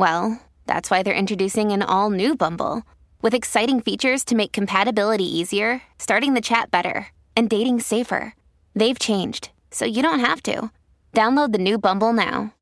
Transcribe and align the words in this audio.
well, 0.00 0.40
that's 0.66 0.90
why 0.90 1.02
they're 1.02 1.12
introducing 1.14 1.72
an 1.72 1.82
all 1.82 2.08
new 2.08 2.34
Bumble 2.34 2.82
with 3.20 3.34
exciting 3.34 3.82
features 3.82 4.24
to 4.24 4.34
make 4.34 4.50
compatibility 4.50 5.24
easier, 5.24 5.82
starting 5.98 6.32
the 6.32 6.40
chat 6.40 6.70
better, 6.70 7.08
and 7.36 7.50
dating 7.50 7.80
safer. 7.80 8.34
They've 8.74 8.98
changed, 8.98 9.50
so 9.70 9.84
you 9.84 10.00
don't 10.02 10.20
have 10.20 10.42
to. 10.44 10.70
Download 11.12 11.52
the 11.52 11.58
new 11.58 11.76
Bumble 11.76 12.14
now. 12.14 12.54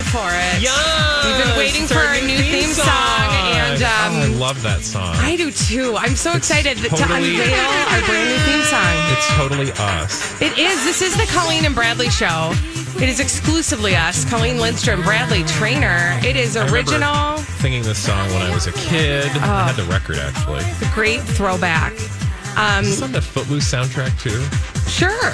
For 0.00 0.16
it. 0.16 0.62
Yes, 0.62 1.24
We've 1.26 1.44
been 1.44 1.58
waiting 1.58 1.86
for 1.86 1.98
our 1.98 2.20
new 2.22 2.38
theme 2.38 2.70
song, 2.72 2.88
and, 2.88 3.82
um, 3.82 4.12
oh, 4.16 4.22
I 4.22 4.26
love 4.38 4.62
that 4.62 4.80
song. 4.80 5.14
I 5.18 5.36
do 5.36 5.50
too. 5.50 5.94
I'm 5.98 6.16
so 6.16 6.30
It's 6.32 6.48
excited 6.50 6.78
to 6.78 6.84
unveil 6.88 7.68
our 7.92 8.00
brand 8.08 8.28
new 8.32 8.38
theme 8.48 8.64
song. 8.64 8.96
it's 9.12 9.28
totally 9.36 9.72
us. 9.78 10.40
It 10.40 10.56
is. 10.58 10.84
This 10.84 11.02
is 11.02 11.14
the 11.18 11.26
Colleen 11.36 11.66
and 11.66 11.74
Bradley 11.74 12.08
show. 12.08 12.54
It 12.96 13.08
is 13.08 13.20
exclusively 13.20 13.96
us, 13.96 14.24
Colleen 14.28 14.58
Lindstrom, 14.58 15.02
Bradley 15.02 15.42
Traynor. 15.44 16.18
It 16.24 16.36
is 16.36 16.56
I 16.56 16.68
original. 16.70 17.38
Singing 17.60 17.82
this 17.82 17.98
song 17.98 18.28
when 18.32 18.42
I 18.42 18.54
was 18.54 18.66
a 18.66 18.72
kid. 18.72 19.26
I 19.26 19.68
had 19.70 19.76
the 19.76 19.84
record 19.90 20.18
actually. 20.18 20.60
It's 20.60 20.82
a 20.82 20.94
great 20.94 21.20
throwback. 21.20 21.92
Um, 22.56 22.84
Is 22.84 22.90
this 23.00 23.02
on 23.02 23.12
the 23.12 23.20
Footloose 23.22 23.70
soundtrack 23.72 24.18
too? 24.20 24.40
sure. 24.88 25.32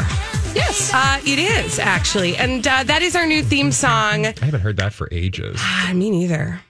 Yes. 0.55 0.91
Uh, 0.95 1.21
it 1.27 1.39
is, 1.39 1.79
actually. 1.79 2.37
And 2.37 2.67
uh, 2.67 2.83
that 2.85 3.03
is 3.03 3.15
our 3.15 3.27
new 3.27 3.43
theme 3.43 3.71
song. 3.71 4.25
I 4.27 4.35
haven't 4.41 4.61
heard 4.61 4.79
that 4.79 4.93
for 4.95 5.09
ages. 5.13 5.57
Ah, 5.59 5.91
me 5.95 6.11
neither. 6.11 6.61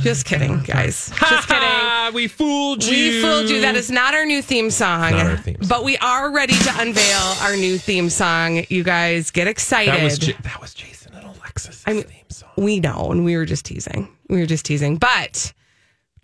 Just 0.00 0.26
kidding, 0.26 0.60
guys. 0.60 1.10
Just 1.30 1.48
kidding. 1.48 1.62
We 2.12 2.26
fooled 2.28 2.84
you. 2.84 2.90
We 2.90 3.22
fooled 3.22 3.48
you. 3.50 3.60
That 3.62 3.76
is 3.76 3.90
not 3.90 4.14
our 4.14 4.24
new 4.24 4.42
theme 4.42 4.70
song. 4.70 5.12
Not 5.12 5.26
our 5.26 5.36
theme 5.36 5.56
song. 5.62 5.68
But 5.68 5.84
we 5.84 5.96
are 5.98 6.30
ready 6.32 6.54
to 6.54 6.72
unveil 6.78 7.18
our 7.42 7.56
new 7.56 7.78
theme 7.78 8.10
song. 8.10 8.64
You 8.68 8.82
guys 8.82 9.30
get 9.30 9.46
excited. 9.46 9.94
That 9.94 10.02
was 10.04 10.18
J- 10.18 10.36
that 10.42 10.60
was 10.60 10.74
Jason 10.74 11.14
and 11.14 11.26
Alexis' 11.26 11.82
I 11.86 11.92
mean- 11.94 12.02
theme 12.04 12.24
song. 12.28 12.50
we 12.56 12.80
know, 12.80 13.10
and 13.10 13.24
we 13.24 13.36
were 13.36 13.44
just 13.46 13.64
teasing. 13.64 14.08
We 14.28 14.38
were 14.40 14.46
just 14.46 14.64
teasing. 14.64 14.96
But 14.96 15.52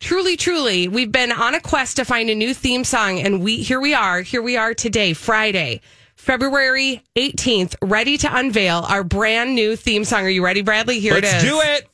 truly, 0.01 0.37
truly, 0.37 0.89
we've 0.89 1.13
been 1.13 1.33
on 1.33 1.55
a 1.55 1.61
quest 1.61 1.97
to 1.97 2.05
find 2.05 2.29
a 2.31 2.35
new 2.35 2.53
theme 2.55 2.85
song, 2.85 3.19
and 3.21 3.43
we 3.43 3.59
here 3.63 3.81
we 3.81 3.95
are. 3.95 4.23
Here 4.23 4.43
we 4.43 4.57
are 4.57 4.75
today, 4.75 5.13
Friday, 5.13 5.81
February 6.17 7.03
18th, 7.17 7.75
ready 7.83 8.17
to 8.19 8.37
unveil 8.37 8.85
our 8.89 9.05
brand 9.05 9.55
new 9.55 9.77
theme 9.77 10.05
song. 10.05 10.25
Are 10.25 10.31
you 10.31 10.45
ready, 10.45 10.63
Bradley? 10.63 10.99
Here 11.01 11.15
Let's 11.15 11.33
it 11.33 11.37
is. 11.37 11.43
do 11.43 11.61
it. 11.63 11.89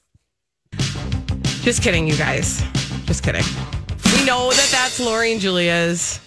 Just 1.63 1.83
kidding, 1.83 2.09
you 2.09 2.17
guys. 2.17 2.63
Just 3.07 3.23
kidding. 3.23 3.45
We 4.23 4.27
know 4.27 4.51
that 4.51 4.69
that's 4.71 5.01
Lori 5.01 5.33
and 5.33 5.41
Julia's 5.41 6.21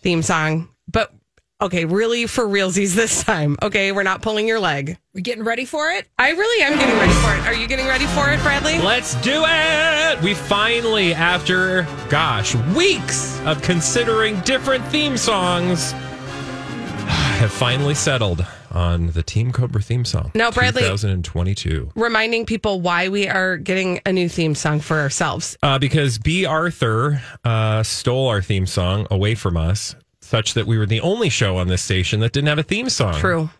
theme 0.00 0.22
song, 0.22 0.70
but 0.90 1.12
okay, 1.60 1.84
really 1.84 2.26
for 2.26 2.44
realsies 2.44 2.94
this 2.94 3.22
time. 3.22 3.58
Okay, 3.62 3.92
we're 3.92 4.02
not 4.02 4.22
pulling 4.22 4.48
your 4.48 4.58
leg. 4.58 4.96
We're 5.12 5.20
getting 5.20 5.44
ready 5.44 5.66
for 5.66 5.90
it? 5.90 6.08
I 6.18 6.30
really 6.30 6.64
am 6.64 6.78
getting 6.78 6.96
ready 6.96 7.12
for 7.12 7.34
it. 7.34 7.40
Are 7.40 7.52
you 7.52 7.66
getting 7.66 7.86
ready 7.86 8.06
for 8.06 8.30
it, 8.30 8.40
Bradley? 8.40 8.78
Let's 8.78 9.14
do 9.16 9.44
it. 9.46 10.22
We 10.22 10.32
finally, 10.32 11.12
after 11.12 11.86
gosh, 12.08 12.54
weeks 12.74 13.38
of 13.40 13.60
considering 13.60 14.40
different 14.40 14.82
theme 14.86 15.18
songs, 15.18 15.92
have 15.92 17.52
finally 17.52 17.94
settled 17.94 18.46
on 18.70 19.08
the 19.08 19.22
Team 19.22 19.52
Cobra 19.52 19.80
theme 19.82 20.04
song. 20.04 20.30
Now, 20.34 20.50
Bradley- 20.50 20.82
2022. 20.82 21.90
Reminding 21.94 22.46
people 22.46 22.80
why 22.80 23.08
we 23.08 23.28
are 23.28 23.56
getting 23.56 24.00
a 24.06 24.12
new 24.12 24.28
theme 24.28 24.54
song 24.54 24.80
for 24.80 24.98
ourselves. 24.98 25.56
Uh, 25.62 25.78
because 25.78 26.18
B. 26.18 26.44
Arthur 26.46 27.20
uh, 27.44 27.82
stole 27.82 28.28
our 28.28 28.42
theme 28.42 28.66
song 28.66 29.06
away 29.10 29.34
from 29.34 29.56
us, 29.56 29.94
such 30.20 30.54
that 30.54 30.66
we 30.66 30.76
were 30.78 30.86
the 30.86 31.00
only 31.00 31.28
show 31.28 31.56
on 31.56 31.68
this 31.68 31.82
station 31.82 32.20
that 32.20 32.32
didn't 32.32 32.48
have 32.48 32.58
a 32.58 32.62
theme 32.62 32.88
song. 32.90 33.14
True. 33.14 33.50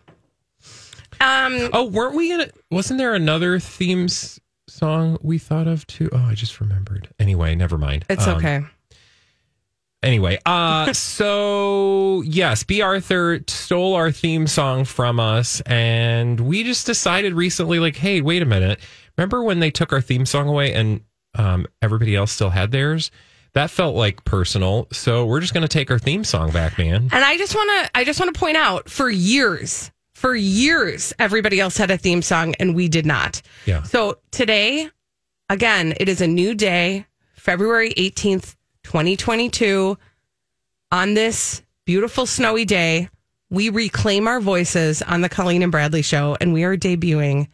Um, 1.21 1.69
Oh, 1.73 1.85
weren't 1.85 2.15
we 2.15 2.31
in 2.31 2.39
it? 2.39 2.55
Wasn't 2.71 2.97
there 2.97 3.13
another 3.13 3.59
themes 3.59 4.39
song 4.67 5.17
we 5.21 5.37
thought 5.37 5.67
of 5.67 5.85
too? 5.87 6.09
Oh, 6.13 6.17
I 6.29 6.33
just 6.33 6.61
remembered. 6.61 7.09
Anyway, 7.19 7.55
never 7.55 7.77
mind. 7.77 8.05
it's 8.09 8.25
Um, 8.27 8.37
okay. 8.37 8.61
Anyway, 10.01 10.39
uh, 10.45 10.93
so 10.93 12.21
yes, 12.25 12.63
B. 12.63 12.81
Arthur 12.81 13.41
stole 13.47 13.95
our 13.95 14.11
theme 14.11 14.47
song 14.47 14.85
from 14.85 15.19
us, 15.19 15.61
and 15.61 16.39
we 16.39 16.63
just 16.63 16.85
decided 16.85 17.33
recently, 17.33 17.79
like, 17.79 17.97
hey, 17.97 18.21
wait 18.21 18.41
a 18.41 18.45
minute. 18.45 18.79
Remember 19.17 19.43
when 19.43 19.59
they 19.59 19.71
took 19.71 19.91
our 19.91 19.99
theme 20.01 20.25
song 20.25 20.47
away 20.47 20.73
and 20.73 21.01
um, 21.35 21.67
everybody 21.81 22.15
else 22.15 22.31
still 22.31 22.49
had 22.49 22.71
theirs? 22.71 23.11
That 23.53 23.69
felt 23.69 23.95
like 23.95 24.23
personal. 24.23 24.87
So 24.91 25.25
we're 25.25 25.41
just 25.41 25.53
going 25.53 25.63
to 25.63 25.67
take 25.67 25.91
our 25.91 25.99
theme 25.99 26.23
song 26.23 26.51
back, 26.51 26.77
man. 26.77 27.09
And 27.11 27.25
I 27.25 27.35
just 27.37 27.55
want 27.55 27.69
to 27.69 27.97
I 27.97 28.03
just 28.03 28.19
want 28.19 28.33
to 28.33 28.39
point 28.39 28.57
out 28.57 28.89
for 28.89 29.09
years, 29.09 29.91
for 30.13 30.35
years 30.35 31.13
everybody 31.19 31.59
else 31.59 31.75
had 31.75 31.91
a 31.91 31.97
theme 31.97 32.21
song 32.21 32.55
and 32.59 32.75
we 32.75 32.87
did 32.87 33.05
not. 33.05 33.41
Yeah. 33.65 33.83
So 33.83 34.19
today, 34.31 34.89
again, 35.49 35.95
it 35.99 36.07
is 36.07 36.21
a 36.21 36.27
new 36.27 36.53
day, 36.53 37.07
February 37.33 37.91
18th, 37.95 38.55
2022. 38.89 39.99
On 40.91 41.13
this 41.13 41.61
beautiful 41.85 42.25
snowy 42.25 42.65
day, 42.65 43.07
we 43.51 43.69
reclaim 43.69 44.27
our 44.27 44.39
voices 44.39 45.03
on 45.03 45.21
the 45.21 45.29
Colleen 45.29 45.61
and 45.61 45.71
Bradley 45.71 46.01
show 46.01 46.35
and 46.41 46.53
we 46.53 46.63
are 46.63 46.75
debuting 46.75 47.49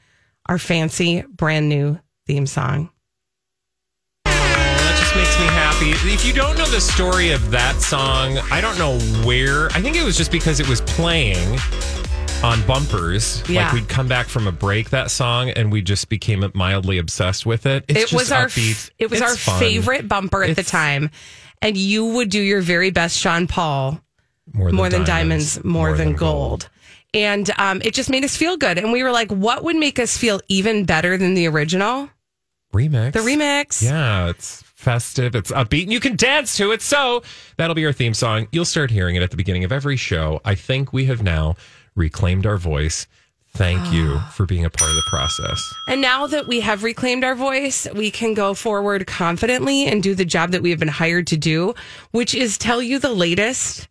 our 0.45 0.57
fancy 0.57 1.23
brand 1.23 1.67
new 1.67 1.99
theme 2.25 2.47
song. 2.47 2.89
That 4.23 4.95
just 4.97 5.13
makes 5.13 5.37
me 5.37 5.45
happy. 5.47 5.89
If 6.09 6.25
you 6.25 6.31
don't 6.31 6.57
know 6.57 6.67
the 6.67 6.79
story 6.79 7.31
of 7.31 7.51
that 7.51 7.81
song, 7.81 8.37
I 8.49 8.61
don't 8.61 8.77
know 8.79 8.97
where. 9.27 9.67
I 9.71 9.81
think 9.81 9.97
it 9.97 10.05
was 10.05 10.15
just 10.15 10.31
because 10.31 10.61
it 10.61 10.69
was 10.69 10.79
playing 10.81 11.59
on 12.45 12.65
bumpers. 12.67 13.43
Yeah. 13.49 13.65
Like 13.65 13.73
we'd 13.73 13.89
come 13.89 14.07
back 14.07 14.27
from 14.27 14.45
a 14.45 14.51
break 14.51 14.91
that 14.91 15.09
song 15.09 15.49
and 15.49 15.71
we 15.71 15.81
just 15.81 16.09
became 16.09 16.49
mildly 16.53 16.99
obsessed 16.99 17.45
with 17.45 17.65
it. 17.65 17.85
It's 17.87 18.13
it 18.13 18.15
was 18.15 18.31
our 18.31 18.45
upbeat. 18.45 18.91
it 18.99 19.09
was 19.09 19.19
It's 19.19 19.29
our 19.29 19.35
fun. 19.35 19.59
favorite 19.59 20.07
bumper 20.07 20.43
at 20.43 20.55
the 20.55 20.63
time. 20.63 21.09
And 21.61 21.75
you 21.75 22.05
would 22.05 22.29
do 22.29 22.39
your 22.39 22.61
very 22.61 22.91
best 22.91 23.17
Sean 23.17 23.47
Paul 23.47 23.99
more 24.53 24.89
than 24.89 25.03
diamonds, 25.05 25.63
more, 25.63 25.97
than, 25.97 26.13
gold. 26.13 26.69
And 27.15 27.49
um, 27.57 27.81
it 27.83 27.95
just 27.95 28.11
made 28.11 28.23
us 28.23 28.37
feel 28.37 28.57
good. 28.57 28.77
And 28.77 28.91
we 28.91 29.01
were 29.01 29.11
like, 29.11 29.31
what 29.31 29.63
would 29.63 29.75
make 29.75 29.97
us 29.97 30.15
feel 30.15 30.39
even 30.47 30.85
better 30.85 31.17
than 31.17 31.33
the 31.33 31.47
original? 31.47 32.09
Remix. 32.73 33.13
The 33.13 33.19
remix. 33.19 33.81
Yeah, 33.81 34.29
it's 34.29 34.61
festive, 34.75 35.33
it's 35.33 35.49
upbeat, 35.49 35.83
and 35.83 35.93
you 35.93 35.99
can 35.99 36.15
dance 36.15 36.57
to 36.57 36.71
it. 36.73 36.81
So 36.83 37.23
that'll 37.57 37.73
be 37.73 37.85
our 37.85 37.93
theme 37.93 38.13
song. 38.13 38.47
You'll 38.51 38.65
start 38.65 38.91
hearing 38.91 39.15
it 39.15 39.23
at 39.23 39.31
the 39.31 39.37
beginning 39.37 39.63
of 39.63 39.71
every 39.71 39.95
show. 39.97 40.41
I 40.45 40.53
think 40.53 40.93
we 40.93 41.05
have 41.05 41.23
now 41.23 41.55
reclaimed 41.95 42.45
our 42.45 42.57
voice. 42.57 43.07
Thank 43.55 43.93
you 43.93 44.19
for 44.33 44.45
being 44.45 44.65
a 44.65 44.69
part 44.69 44.89
of 44.89 44.97
the 44.97 45.03
process. 45.07 45.73
And 45.87 46.01
now 46.01 46.27
that 46.27 46.45
we 46.45 46.59
have 46.59 46.83
reclaimed 46.83 47.23
our 47.23 47.35
voice, 47.35 47.87
we 47.95 48.11
can 48.11 48.33
go 48.33 48.53
forward 48.53 49.07
confidently 49.07 49.85
and 49.85 50.03
do 50.03 50.13
the 50.13 50.25
job 50.25 50.51
that 50.51 50.61
we 50.61 50.71
have 50.71 50.79
been 50.79 50.89
hired 50.89 51.25
to 51.27 51.37
do, 51.37 51.73
which 52.11 52.35
is 52.35 52.57
tell 52.57 52.81
you 52.81 52.99
the 52.99 53.13
latest 53.13 53.87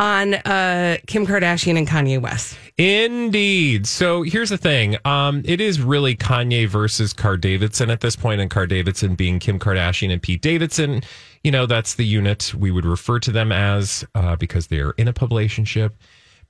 on 0.00 0.34
uh, 0.34 0.96
Kim 1.06 1.24
Kardashian 1.26 1.78
and 1.78 1.86
Kanye 1.86 2.20
West. 2.20 2.58
Indeed. 2.76 3.86
So 3.86 4.22
here's 4.22 4.50
the 4.50 4.58
thing. 4.58 4.96
Um, 5.04 5.42
it 5.44 5.60
is 5.60 5.80
really 5.80 6.16
Kanye 6.16 6.66
versus 6.66 7.12
Car 7.12 7.36
Davidson 7.36 7.90
at 7.90 8.00
this 8.00 8.16
point, 8.16 8.40
and 8.40 8.50
Car 8.50 8.66
Davidson 8.66 9.14
being 9.14 9.38
Kim 9.38 9.60
Kardashian 9.60 10.10
and 10.10 10.20
Pete 10.20 10.42
Davidson. 10.42 11.02
You 11.44 11.52
know, 11.52 11.66
that's 11.66 11.94
the 11.94 12.04
unit 12.04 12.52
we 12.54 12.72
would 12.72 12.84
refer 12.84 13.20
to 13.20 13.30
them 13.30 13.52
as 13.52 14.04
uh, 14.16 14.34
because 14.34 14.66
they 14.66 14.80
are 14.80 14.92
in 14.92 15.06
a 15.06 15.12
publicationship. 15.12 15.92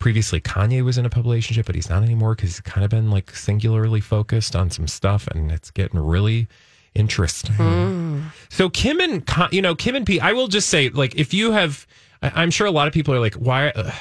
Previously, 0.05 0.39
Kanye 0.39 0.85
was 0.85 0.99
in 0.99 1.06
a 1.06 1.09
public 1.09 1.31
relationship, 1.33 1.65
but 1.65 1.75
he's 1.75 1.89
not 1.89 2.03
anymore 2.03 2.35
because 2.35 2.51
he's 2.51 2.61
kind 2.61 2.85
of 2.85 2.91
been 2.91 3.11
like 3.11 3.35
singularly 3.35 4.01
focused 4.03 4.55
on 4.55 4.71
some 4.71 4.87
stuff, 4.87 5.27
and 5.29 5.51
it's 5.51 5.71
getting 5.71 5.99
really 5.99 6.47
interesting. 6.95 8.31
So 8.51 8.69
Kim 8.69 9.01
and 9.01 9.27
you 9.51 9.62
know 9.62 9.75
Kim 9.75 9.95
and 9.97 10.05
Pete. 10.06 10.23
I 10.23 10.35
will 10.35 10.49
just 10.49 10.69
say, 10.69 10.91
like, 10.91 11.15
if 11.15 11.33
you 11.33 11.53
have, 11.53 11.87
I- 12.23 12.43
I'm 12.43 12.51
sure 12.51 12.67
a 12.67 12.71
lot 12.71 12.87
of 12.87 12.93
people 12.93 13.15
are 13.15 13.19
like, 13.19 13.35
why? 13.37 13.71
Uh, 13.71 13.93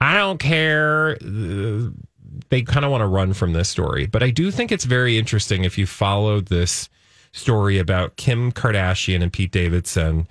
I 0.00 0.18
don't 0.18 0.38
care. 0.38 1.16
Uh, 1.20 1.90
They 2.50 2.62
kind 2.62 2.84
of 2.84 2.92
want 2.92 3.02
to 3.02 3.06
run 3.08 3.32
from 3.34 3.54
this 3.54 3.68
story, 3.68 4.06
but 4.06 4.22
I 4.22 4.30
do 4.30 4.52
think 4.52 4.70
it's 4.70 4.84
very 4.84 5.18
interesting 5.18 5.64
if 5.64 5.76
you 5.76 5.84
followed 5.86 6.46
this 6.46 6.88
story 7.32 7.78
about 7.78 8.14
Kim 8.14 8.52
Kardashian 8.52 9.20
and 9.20 9.32
Pete 9.32 9.50
Davidson 9.50 10.28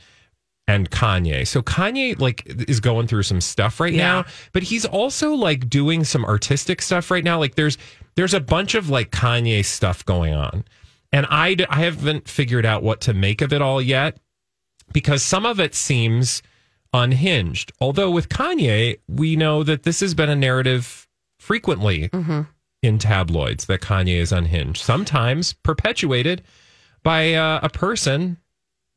and 0.67 0.89
Kanye. 0.89 1.45
So 1.47 1.61
Kanye 1.61 2.19
like 2.19 2.43
is 2.67 2.79
going 2.79 3.07
through 3.07 3.23
some 3.23 3.41
stuff 3.41 3.79
right 3.79 3.93
Yeah. 3.93 4.21
now, 4.21 4.25
but 4.53 4.63
he's 4.63 4.85
also 4.85 5.33
like 5.33 5.69
doing 5.69 6.03
some 6.03 6.23
artistic 6.25 6.81
stuff 6.81 7.11
right 7.11 7.23
now. 7.23 7.39
Like 7.39 7.55
there's 7.55 7.77
there's 8.15 8.33
a 8.33 8.39
bunch 8.39 8.75
of 8.75 8.89
like 8.89 9.11
Kanye 9.11 9.63
stuff 9.65 10.05
going 10.05 10.33
on. 10.33 10.63
And 11.13 11.25
I, 11.25 11.55
d- 11.55 11.65
I 11.69 11.81
haven't 11.81 12.29
figured 12.29 12.65
out 12.65 12.83
what 12.83 13.01
to 13.01 13.13
make 13.13 13.41
of 13.41 13.51
it 13.51 13.61
all 13.61 13.81
yet 13.81 14.17
because 14.93 15.21
some 15.23 15.45
of 15.45 15.59
it 15.59 15.75
seems 15.75 16.41
unhinged. 16.93 17.71
Although 17.81 18.11
with 18.11 18.29
Kanye, 18.29 18.99
we 19.09 19.35
know 19.35 19.63
that 19.63 19.83
this 19.83 19.99
has 20.01 20.13
been 20.13 20.29
a 20.29 20.35
narrative 20.35 21.07
frequently 21.39 22.09
in 22.83 22.97
tabloids 22.97 23.65
that 23.65 23.81
Kanye 23.81 24.15
is 24.17 24.31
unhinged, 24.31 24.81
sometimes 24.81 25.53
perpetuated 25.63 26.43
by 27.03 27.33
uh, 27.33 27.59
a 27.63 27.69
person 27.69 28.37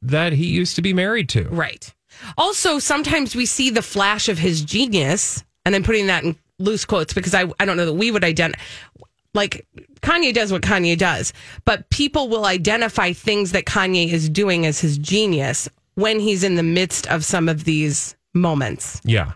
that 0.04 0.32
he 0.32 0.46
used 0.46 0.76
to 0.76 0.82
be 0.82 0.92
married 0.92 1.28
to. 1.30 1.44
Right. 1.48 1.92
Also, 2.38 2.78
sometimes 2.78 3.34
we 3.34 3.46
see 3.46 3.70
the 3.70 3.82
flash 3.82 4.28
of 4.28 4.38
his 4.38 4.62
genius, 4.62 5.44
and 5.64 5.74
I'm 5.74 5.82
putting 5.82 6.06
that 6.06 6.24
in 6.24 6.36
loose 6.58 6.84
quotes 6.84 7.12
because 7.12 7.34
I, 7.34 7.50
I 7.58 7.64
don't 7.64 7.76
know 7.76 7.86
that 7.86 7.94
we 7.94 8.10
would 8.10 8.24
identify. 8.24 8.62
Like 9.34 9.66
Kanye 10.00 10.32
does 10.32 10.52
what 10.52 10.62
Kanye 10.62 10.96
does, 10.96 11.32
but 11.64 11.90
people 11.90 12.28
will 12.28 12.44
identify 12.44 13.12
things 13.12 13.52
that 13.52 13.64
Kanye 13.64 14.08
is 14.12 14.28
doing 14.28 14.64
as 14.64 14.80
his 14.80 14.96
genius 14.96 15.68
when 15.94 16.20
he's 16.20 16.44
in 16.44 16.54
the 16.54 16.62
midst 16.62 17.08
of 17.08 17.24
some 17.24 17.48
of 17.48 17.64
these 17.64 18.14
moments. 18.32 19.00
Yeah. 19.04 19.32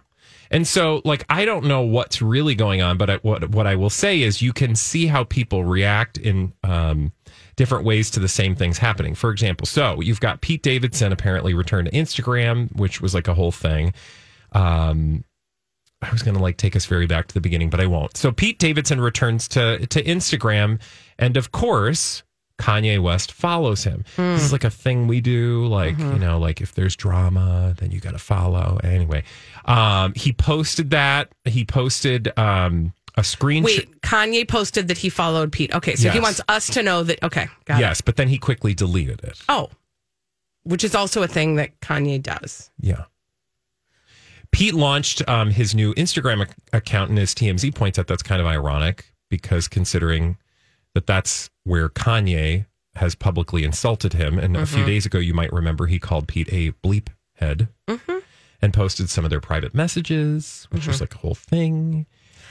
And 0.51 0.67
so, 0.67 1.03
like, 1.05 1.27
I 1.29 1.45
don't 1.45 1.67
know 1.67 1.83
what's 1.83 2.23
really 2.23 2.55
going 2.55 2.81
on, 2.81 2.97
but 2.97 3.11
I, 3.11 3.17
what 3.17 3.51
what 3.51 3.67
I 3.67 3.77
will 3.77 3.91
say 3.91 4.23
is, 4.23 4.41
you 4.41 4.53
can 4.53 4.77
see 4.77 5.07
how 5.07 5.25
people 5.25 5.65
react 5.65 6.17
in 6.17 6.55
um, 6.65 7.13
different 7.59 7.85
ways 7.85 8.09
to 8.13 8.21
the 8.21 8.29
same 8.29 8.55
things 8.55 8.79
happening. 8.79 9.17
For 9.17 9.31
example, 9.31 9.67
so 9.67 10.01
you've 10.01 10.21
got 10.21 10.41
Pete 10.41 10.63
Davidson 10.63 11.13
apparently 11.13 11.55
returned 11.55 11.91
to 11.91 11.93
Instagram, 11.93 12.75
which 12.77 13.03
was 13.03 13.15
like 13.15 13.27
a 13.27 13.35
whole 13.35 13.51
thing. 13.53 13.93
Um, 14.53 15.25
I 16.01 16.13
was 16.13 16.23
going 16.23 16.37
to 16.37 16.43
like 16.43 16.57
take 16.57 16.77
us 16.77 16.87
very 16.87 17.09
back 17.09 17.27
to 17.27 17.35
the 17.35 17.41
beginning, 17.41 17.69
but 17.69 17.81
I 17.81 17.87
won't. 17.87 18.17
So 18.17 18.31
Pete 18.31 18.61
Davidson 18.61 19.01
returns 19.01 19.49
to 19.49 19.85
to 19.89 20.03
Instagram, 20.03 20.81
and 21.19 21.37
of 21.37 21.53
course. 21.53 22.23
Kanye 22.61 23.01
West 23.01 23.31
follows 23.31 23.85
him. 23.85 24.03
This 24.17 24.43
is 24.43 24.51
like 24.51 24.65
a 24.65 24.71
thing 24.71 25.07
we 25.07 25.21
do. 25.21 25.65
Like, 25.69 25.97
you 25.97 26.19
know, 26.19 26.41
like 26.41 26.61
if 26.61 26.75
there's 26.75 26.97
drama, 26.97 27.73
then 27.79 27.93
you 27.93 28.01
got 28.01 28.15
to 28.15 28.19
follow. 28.19 28.81
Anyway, 28.83 29.23
um, 29.65 30.13
he 30.17 30.33
posted 30.33 30.91
that. 30.91 31.31
He 31.45 31.65
posted 31.65 32.37
um, 32.37 32.93
a 33.19 33.23
screenshot. 33.23 33.65
Wait, 33.65 34.01
Kanye 34.01 34.47
posted 34.47 34.89
that 34.89 34.99
he 34.99 35.09
followed 35.09 35.53
Pete. 35.53 35.75
Okay, 35.75 35.97
so 35.97 36.09
he 36.09 36.21
wants 36.21 36.41
us 36.49 36.69
to 36.69 36.83
know 36.83 37.03
that. 37.03 37.23
Okay, 37.23 37.49
got 37.65 37.79
it. 37.79 37.81
Yes, 37.81 38.01
but 38.01 38.17
then 38.17 38.29
he 38.29 38.39
quickly 38.39 38.75
deleted 38.75 39.21
it. 39.25 39.41
Oh, 39.49 39.71
which 40.63 40.85
is 40.85 40.95
also 40.95 41.23
a 41.23 41.29
thing 41.29 41.57
that 41.57 41.81
Kanye 41.81 42.23
does. 42.23 42.71
Yeah. 42.81 43.05
Pete 44.51 44.75
launched 44.75 45.29
um, 45.29 45.51
his 45.51 45.75
new 45.75 45.95
Instagram 45.95 46.47
ac- 46.47 46.55
account, 46.73 47.11
and 47.11 47.19
his 47.19 47.35
TMZ 47.35 47.75
points 47.75 47.99
out 47.99 48.07
that's 48.07 48.23
kind 48.23 48.41
of 48.41 48.47
ironic 48.47 49.13
because 49.29 49.69
considering 49.69 50.39
that 50.95 51.07
that's 51.07 51.51
where 51.65 51.89
Kanye 51.89 52.67
has 52.95 53.15
publicly 53.15 53.65
insulted 53.65 54.15
him. 54.15 54.39
And 54.39 54.57
a 54.57 54.67
few 54.67 54.79
mm-hmm. 54.79 54.87
days 54.87 55.07
ago, 55.07 55.19
you 55.19 55.35
might 55.35 55.53
remember 55.53 55.87
he 55.87 55.99
called 55.99 56.29
Pete 56.29 56.49
a 56.51 56.73
bleep 56.87 57.09
head 57.35 57.69
mm-hmm. 57.87 58.19
and 58.61 58.73
posted 58.73 59.11
some 59.11 59.25
of 59.25 59.31
their 59.31 59.41
private 59.41 59.75
messages, 59.75 60.67
which 60.71 60.83
mm-hmm. 60.83 60.91
was 60.91 61.01
like 61.01 61.15
a 61.15 61.19
whole 61.19 61.35
thing. 61.35 62.07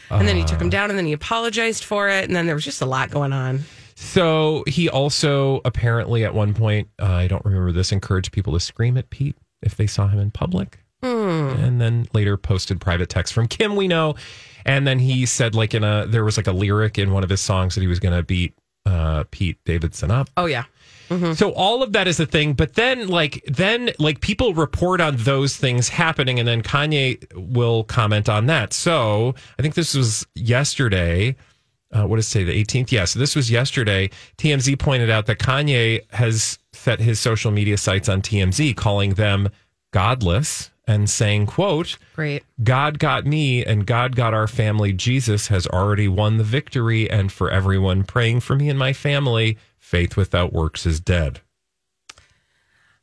And 0.09 0.27
then 0.27 0.36
he 0.36 0.44
took 0.44 0.62
him 0.62 0.69
down 0.69 0.89
and 0.89 0.98
then 0.98 1.06
he 1.06 1.13
apologized 1.13 1.83
for 1.83 2.09
it. 2.09 2.25
And 2.25 2.36
then 2.36 2.45
there 2.45 2.56
was 2.56 2.63
just 2.65 2.81
a 2.81 2.86
lot 2.86 3.12
going 3.12 3.33
on. 3.33 3.62
So 3.95 4.63
he 4.68 4.89
also 4.89 5.62
apparently 5.65 6.24
at 6.24 6.33
one 6.33 6.54
point, 6.54 6.89
uh, 7.01 7.06
I 7.06 7.27
don't 7.27 7.44
remember 7.44 7.71
this, 7.71 7.92
encouraged 7.92 8.31
people 8.31 8.54
to 8.54 8.59
scream 8.59 8.98
at 8.98 9.09
Pete 9.09 9.36
if 9.62 9.75
they 9.75 9.88
saw 9.88 10.07
him 10.07 10.19
in 10.19 10.31
public. 10.31 10.80
And 11.01 11.80
then 11.80 12.07
later 12.13 12.38
posted 12.38 12.81
private 12.81 13.07
text 13.09 13.33
from 13.33 13.48
Kim, 13.48 13.75
we 13.75 13.88
know. 13.88 14.15
And 14.65 14.86
then 14.86 15.00
he 15.00 15.25
said, 15.25 15.56
like, 15.56 15.74
in 15.74 15.83
a, 15.83 16.06
there 16.07 16.25
was 16.25 16.38
like 16.38 16.48
a 16.48 16.51
lyric 16.51 16.98
in 16.98 17.12
one 17.12 17.24
of 17.24 17.30
his 17.30 17.39
songs 17.39 17.75
that 17.75 17.81
he 17.81 17.88
was 17.88 18.00
going 18.00 18.15
to 18.15 18.24
beat 18.24 18.54
uh, 18.86 19.24
Pete 19.31 19.57
Davidson 19.63 20.12
up. 20.12 20.30
Oh, 20.36 20.45
yeah. 20.45 20.65
So 21.33 21.51
all 21.51 21.83
of 21.83 21.94
that 21.94 22.07
is 22.07 22.19
a 22.19 22.25
thing, 22.25 22.54
but 22.54 22.74
then 22.74 23.07
like 23.07 23.44
then 23.45 23.92
like 24.00 24.21
people 24.21 24.54
report 24.54 25.01
on 25.01 25.15
those 25.18 25.56
things 25.56 25.89
happening, 25.89 26.39
and 26.39 26.48
then 26.48 26.62
Kanye 26.62 27.24
will 27.33 27.83
comment 27.83 28.30
on 28.30 28.48
that. 28.48 28.74
So 28.74 29.36
I 29.57 29.62
think 29.62 29.75
this 29.75 29.95
was 29.95 30.25
yesterday. 30.36 31.36
Uh, 31.92 32.06
what 32.06 32.19
is 32.19 32.30
today? 32.30 32.44
The 32.44 32.63
18th. 32.65 32.92
Yeah. 32.92 33.06
So 33.06 33.19
this 33.19 33.36
was 33.36 33.50
yesterday. 33.50 34.09
TMZ 34.38 34.77
pointed 34.77 35.09
out 35.09 35.25
that 35.27 35.39
Kanye 35.39 36.01
has 36.12 36.59
set 36.74 37.00
his 37.00 37.19
social 37.19 37.51
media 37.51 37.77
sites 37.77 38.09
on 38.09 38.21
TMZ, 38.21 38.75
calling 38.75 39.13
them 39.13 39.50
godless 39.92 40.69
and 40.86 41.09
saying, 41.09 41.45
"quote 41.45 41.98
Great. 42.15 42.44
God 42.63 43.00
got 43.00 43.25
me 43.25 43.63
and 43.63 43.86
God 43.86 44.15
got 44.15 44.33
our 44.33 44.48
family. 44.48 44.92
Jesus 44.92 45.48
has 45.48 45.68
already 45.68 46.07
won 46.07 46.38
the 46.38 46.44
victory. 46.44 47.09
And 47.09 47.31
for 47.31 47.50
everyone 47.51 48.04
praying 48.04 48.42
for 48.42 48.56
me 48.56 48.69
and 48.69 48.80
my 48.80 48.94
family, 48.94 49.57
faith 49.88 50.18
without 50.18 50.51
works 50.51 50.86
is 50.86 51.00
dead. 51.00 51.39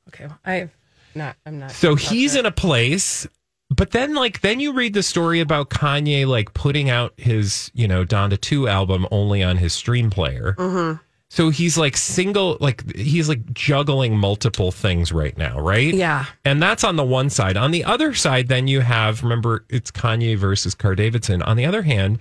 Okay. 0.08 0.26
well, 0.26 0.38
I 0.44 0.68
not, 1.14 1.36
I'm 1.46 1.58
not. 1.58 1.70
So 1.70 1.94
he's 1.94 2.36
in 2.36 2.44
a 2.44 2.50
place, 2.52 3.26
but 3.70 3.92
then 3.92 4.14
like 4.14 4.40
then 4.42 4.60
you 4.60 4.72
read 4.72 4.94
the 4.94 5.02
story 5.02 5.40
about 5.40 5.70
Kanye 5.70 6.26
like 6.26 6.52
putting 6.54 6.90
out 6.90 7.14
his 7.16 7.70
you 7.74 7.88
know 7.88 8.04
Donda 8.04 8.40
Two 8.40 8.68
album 8.68 9.06
only 9.10 9.42
on 9.42 9.56
his 9.56 9.72
Stem 9.72 10.10
Player. 10.10 10.54
Mm-hmm. 10.58 11.02
So 11.30 11.50
he's 11.50 11.76
like 11.76 11.96
single, 11.96 12.58
like 12.60 12.94
he's 12.94 13.28
like 13.28 13.52
juggling 13.54 14.16
multiple 14.16 14.70
things 14.70 15.10
right 15.10 15.36
now, 15.36 15.58
right? 15.58 15.92
Yeah. 15.92 16.26
And 16.44 16.62
that's 16.62 16.84
on 16.84 16.94
the 16.94 17.02
one 17.02 17.28
side. 17.28 17.56
On 17.56 17.72
the 17.72 17.82
other 17.82 18.14
side, 18.14 18.46
then 18.46 18.68
you 18.68 18.82
have 18.82 19.22
remember 19.22 19.64
it's 19.68 19.90
Kanye 19.90 20.36
versus 20.36 20.74
Car 20.74 20.94
Davidson. 20.94 21.42
On 21.42 21.56
the 21.56 21.66
other 21.66 21.82
hand, 21.82 22.20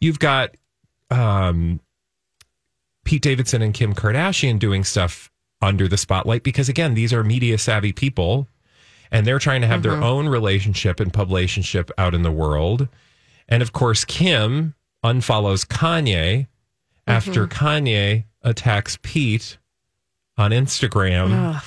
you've 0.00 0.18
got 0.18 0.56
um, 1.10 1.80
Pete 3.08 3.22
Davidson 3.22 3.62
and 3.62 3.72
Kim 3.72 3.94
Kardashian 3.94 4.58
doing 4.58 4.84
stuff 4.84 5.30
under 5.62 5.88
the 5.88 5.96
spotlight 5.96 6.42
because 6.42 6.68
again, 6.68 6.92
these 6.92 7.10
are 7.10 7.24
media 7.24 7.56
savvy 7.56 7.90
people 7.90 8.46
and 9.10 9.26
they're 9.26 9.38
trying 9.38 9.62
to 9.62 9.66
have 9.66 9.82
their 9.82 9.92
mm-hmm. 9.92 10.02
own 10.02 10.28
relationship 10.28 11.00
and 11.00 11.10
publicationship 11.10 11.90
out 11.96 12.14
in 12.14 12.20
the 12.20 12.30
world. 12.30 12.86
And 13.48 13.62
of 13.62 13.72
course, 13.72 14.04
Kim 14.04 14.74
unfollows 15.02 15.66
Kanye 15.66 16.48
after 17.06 17.46
mm-hmm. 17.46 17.66
Kanye 17.66 18.24
attacks 18.42 18.98
Pete 19.00 19.56
on 20.36 20.50
Instagram. 20.50 21.62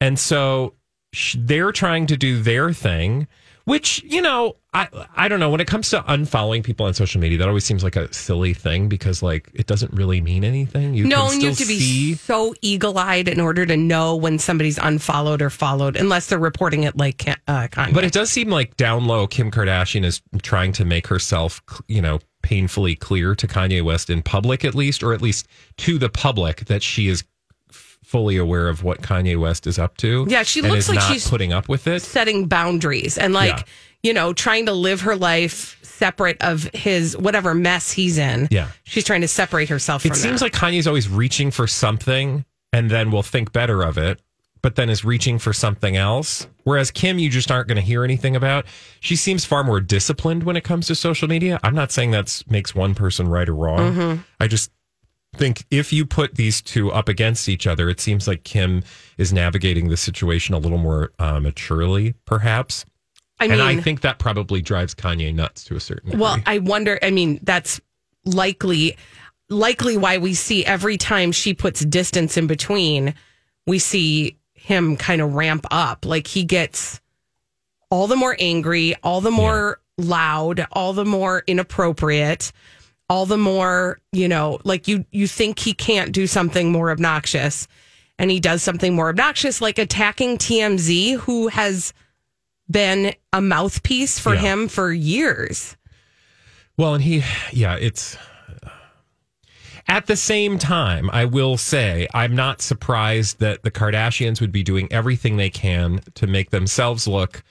And 0.00 0.18
so 0.18 0.74
sh- 1.12 1.36
they're 1.38 1.70
trying 1.70 2.08
to 2.08 2.16
do 2.16 2.42
their 2.42 2.72
thing, 2.72 3.28
which, 3.64 4.02
you 4.04 4.22
know, 4.22 4.56
I 4.74 4.88
I 5.16 5.28
don't 5.28 5.40
know. 5.40 5.50
When 5.50 5.60
it 5.60 5.66
comes 5.66 5.90
to 5.90 6.00
unfollowing 6.02 6.64
people 6.64 6.86
on 6.86 6.94
social 6.94 7.20
media, 7.20 7.38
that 7.38 7.48
always 7.48 7.64
seems 7.64 7.84
like 7.84 7.96
a 7.96 8.12
silly 8.12 8.54
thing 8.54 8.88
because, 8.88 9.22
like, 9.22 9.50
it 9.54 9.66
doesn't 9.66 9.92
really 9.92 10.20
mean 10.20 10.44
anything. 10.44 10.94
You 10.94 11.06
No, 11.06 11.30
you 11.30 11.48
have 11.48 11.58
to 11.58 11.66
be 11.66 11.78
see. 11.78 12.14
so 12.14 12.54
eagle 12.62 12.98
eyed 12.98 13.28
in 13.28 13.40
order 13.40 13.66
to 13.66 13.76
know 13.76 14.16
when 14.16 14.38
somebody's 14.38 14.78
unfollowed 14.78 15.42
or 15.42 15.50
followed, 15.50 15.96
unless 15.96 16.28
they're 16.28 16.38
reporting 16.38 16.84
it 16.84 16.96
like 16.96 17.28
uh, 17.28 17.68
Kanye. 17.68 17.94
But 17.94 18.04
it 18.04 18.12
does 18.12 18.30
seem 18.30 18.48
like 18.48 18.76
down 18.76 19.06
low, 19.06 19.26
Kim 19.26 19.50
Kardashian 19.50 20.04
is 20.04 20.22
trying 20.42 20.72
to 20.72 20.84
make 20.84 21.06
herself, 21.06 21.62
you 21.86 22.00
know, 22.00 22.20
painfully 22.42 22.96
clear 22.96 23.34
to 23.36 23.46
Kanye 23.46 23.82
West 23.84 24.10
in 24.10 24.22
public, 24.22 24.64
at 24.64 24.74
least, 24.74 25.02
or 25.02 25.12
at 25.12 25.22
least 25.22 25.46
to 25.76 25.98
the 25.98 26.08
public 26.08 26.64
that 26.66 26.82
she 26.82 27.08
is 27.08 27.22
fully 28.12 28.36
aware 28.36 28.68
of 28.68 28.82
what 28.84 29.00
Kanye 29.00 29.38
West 29.38 29.66
is 29.66 29.78
up 29.78 29.96
to. 29.96 30.26
Yeah, 30.28 30.42
she 30.42 30.60
looks 30.60 30.88
like 30.88 31.00
she's- 31.00 31.28
putting 31.28 31.52
up 31.52 31.66
with 31.68 31.86
it. 31.86 32.02
setting 32.02 32.46
boundaries 32.46 33.16
and 33.16 33.32
like 33.32 33.56
Yeah. 33.56 33.62
you 34.02 34.12
know 34.12 34.32
trying 34.34 34.66
to 34.66 34.72
live 34.72 35.00
her 35.00 35.16
life 35.16 35.78
separate 35.82 36.36
of 36.42 36.64
his 36.74 37.16
whatever 37.16 37.54
mess 37.54 37.90
he's 37.92 38.18
in 38.18 38.48
Yeah. 38.50 38.68
she's 38.84 39.04
trying 39.04 39.22
to 39.22 39.28
separate 39.28 39.70
herself 39.70 40.02
from 40.02 40.10
It 40.12 40.16
seems 40.16 40.40
that. 40.40 40.46
like 40.46 40.52
Kanye's 40.52 40.86
always 40.86 41.08
reaching 41.08 41.50
for 41.50 41.66
something 41.66 42.44
and 42.72 42.90
then 42.90 43.10
will 43.10 43.22
think 43.22 43.50
better 43.52 43.82
of 43.82 43.96
it, 43.96 44.20
but 44.60 44.74
then 44.76 44.90
is 44.90 45.04
reaching 45.04 45.38
for 45.38 45.52
something 45.54 45.96
else. 45.96 46.46
Whereas 46.64 46.90
Kim, 46.90 47.18
you 47.18 47.30
just 47.30 47.50
aren't 47.50 47.66
going 47.68 47.76
to 47.76 47.82
hear 47.82 48.04
anything 48.04 48.36
about. 48.36 48.66
She 49.00 49.16
seems 49.16 49.44
far 49.46 49.64
more 49.64 49.80
disciplined 49.80 50.42
when 50.44 50.56
it 50.56 50.64
comes 50.64 50.86
to 50.88 50.94
social 50.94 51.28
media. 51.28 51.58
I'm 51.62 51.74
not 51.74 51.90
saying 51.92 52.10
that 52.12 52.42
makes 52.48 52.74
one 52.74 52.94
person 52.94 53.26
right 53.28 53.48
or 53.48 53.54
wrong. 53.54 53.78
Mm-hmm. 53.94 54.20
I 54.38 54.46
just 54.48 54.70
think 55.36 55.64
if 55.70 55.92
you 55.92 56.04
put 56.04 56.34
these 56.34 56.60
two 56.60 56.92
up 56.92 57.08
against 57.08 57.48
each 57.48 57.66
other, 57.66 57.88
it 57.88 58.00
seems 58.00 58.28
like 58.28 58.44
Kim 58.44 58.82
is 59.18 59.32
navigating 59.32 59.88
the 59.88 59.96
situation 59.96 60.54
a 60.54 60.58
little 60.58 60.78
more 60.78 61.12
uh, 61.18 61.40
maturely, 61.40 62.14
perhaps. 62.24 62.84
i 63.40 63.44
mean 63.44 63.52
and 63.52 63.62
I 63.62 63.80
think 63.80 64.02
that 64.02 64.18
probably 64.18 64.60
drives 64.60 64.94
Kanye 64.94 65.34
nuts 65.34 65.64
to 65.64 65.76
a 65.76 65.80
certain 65.80 66.10
degree. 66.10 66.22
well 66.22 66.36
i 66.46 66.58
wonder 66.58 66.98
i 67.02 67.10
mean 67.10 67.40
that's 67.42 67.80
likely 68.24 68.96
likely 69.48 69.96
why 69.96 70.18
we 70.18 70.34
see 70.34 70.64
every 70.64 70.96
time 70.96 71.32
she 71.32 71.54
puts 71.54 71.84
distance 71.84 72.36
in 72.36 72.46
between 72.46 73.14
we 73.66 73.78
see 73.78 74.36
him 74.54 74.96
kind 74.96 75.20
of 75.20 75.34
ramp 75.34 75.66
up 75.70 76.06
like 76.06 76.26
he 76.26 76.44
gets 76.44 77.00
all 77.90 78.06
the 78.06 78.16
more 78.16 78.36
angry 78.38 78.94
all 79.02 79.20
the 79.20 79.30
more 79.30 79.80
loud 79.98 80.64
all 80.72 80.92
the 80.92 81.04
more 81.04 81.42
inappropriate 81.46 82.52
all 83.12 83.26
the 83.26 83.36
more 83.36 83.98
you 84.12 84.26
know 84.26 84.58
like 84.64 84.88
you 84.88 85.04
you 85.10 85.26
think 85.26 85.58
he 85.58 85.74
can't 85.74 86.12
do 86.12 86.26
something 86.26 86.72
more 86.72 86.90
obnoxious 86.90 87.68
and 88.18 88.30
he 88.30 88.40
does 88.40 88.62
something 88.62 88.94
more 88.94 89.10
obnoxious 89.10 89.60
like 89.60 89.78
attacking 89.78 90.38
TMZ 90.38 91.16
who 91.18 91.48
has 91.48 91.92
been 92.70 93.14
a 93.34 93.42
mouthpiece 93.42 94.18
for 94.18 94.32
Yeah. 94.34 94.40
him 94.40 94.68
for 94.68 94.90
years 94.90 95.76
Well, 96.78 96.94
and 96.94 97.04
he, 97.04 97.22
yeah, 97.52 97.76
it's, 97.76 98.16
At 99.88 100.06
the 100.06 100.16
same 100.16 100.58
time, 100.58 101.10
I 101.12 101.26
will 101.26 101.58
say 101.58 102.08
I'm 102.14 102.34
not 102.34 102.62
surprised 102.62 103.40
that 103.40 103.62
the 103.62 103.70
Kardashians 103.70 104.40
would 104.40 104.52
be 104.52 104.62
doing 104.62 104.90
everything 104.90 105.36
they 105.36 105.50
can 105.50 106.00
to 106.14 106.26
make 106.26 106.48
themselves 106.50 107.06
look 107.06 107.42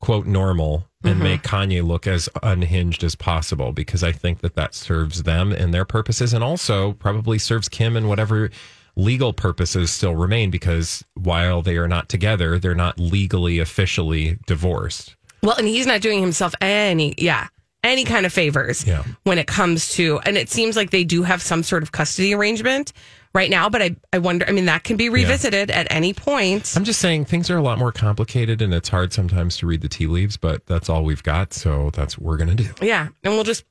quote 0.00 0.26
normal 0.26 0.84
and 1.04 1.14
Mm-hmm. 1.14 1.22
make 1.22 1.42
Kanye 1.42 1.86
look 1.86 2.06
as 2.08 2.28
unhinged 2.42 3.04
as 3.04 3.14
possible 3.14 3.72
because 3.72 4.02
I 4.02 4.10
think 4.10 4.40
that 4.40 4.56
that 4.56 4.74
serves 4.74 5.22
them 5.22 5.52
and 5.52 5.72
their 5.72 5.84
purposes 5.84 6.32
and 6.32 6.42
also 6.42 6.92
probably 6.94 7.38
serves 7.38 7.68
Kim 7.68 7.96
and 7.96 8.08
whatever 8.08 8.50
legal 8.96 9.32
purposes 9.32 9.92
still 9.92 10.16
remain 10.16 10.50
because 10.50 11.04
while 11.14 11.62
they 11.62 11.76
are 11.76 11.86
not 11.86 12.08
together, 12.08 12.58
they're 12.58 12.74
not 12.74 12.98
legally 12.98 13.60
officially 13.60 14.38
divorced. 14.48 15.14
Well, 15.40 15.56
and 15.56 15.68
he's 15.68 15.86
not 15.86 16.00
doing 16.00 16.20
himself 16.20 16.52
any, 16.60 17.14
yeah, 17.16 17.46
any 17.84 18.02
kind 18.04 18.26
of 18.26 18.32
favors 18.32 18.84
Yeah. 18.84 19.04
when 19.22 19.38
it 19.38 19.46
comes 19.46 19.92
to, 19.94 20.18
and 20.26 20.36
it 20.36 20.48
seems 20.50 20.74
like 20.74 20.90
they 20.90 21.04
do 21.04 21.22
have 21.22 21.40
some 21.40 21.62
sort 21.62 21.84
of 21.84 21.92
custody 21.92 22.34
arrangement 22.34 22.92
right 23.38 23.48
now, 23.50 23.68
but 23.70 23.80
I, 23.80 23.96
I 24.12 24.18
wonder, 24.18 24.44
I 24.48 24.52
mean, 24.52 24.66
that 24.66 24.82
can 24.84 24.96
be 24.96 25.08
revisited 25.08 25.70
at 25.70 25.86
any 25.90 26.12
point. 26.12 26.74
I'm 26.76 26.84
just 26.84 27.00
saying 27.00 27.24
things 27.26 27.48
are 27.50 27.56
a 27.56 27.62
lot 27.62 27.78
more 27.78 27.92
complicated 27.92 28.60
and 28.60 28.74
it's 28.74 28.88
hard 28.88 29.12
sometimes 29.12 29.56
to 29.58 29.66
read 29.66 29.80
the 29.80 29.88
tea 29.88 30.06
leaves, 30.08 30.36
but 30.36 30.66
that's 30.66 30.88
all 30.90 31.04
we've 31.04 31.22
got. 31.22 31.54
So 31.54 31.90
that's 31.94 32.18
what 32.18 32.26
we're 32.26 32.36
going 32.36 32.54
to 32.56 32.64
do. 32.64 32.70
Yeah. 32.84 33.08
And 33.22 33.34
we'll 33.34 33.44
just 33.44 33.64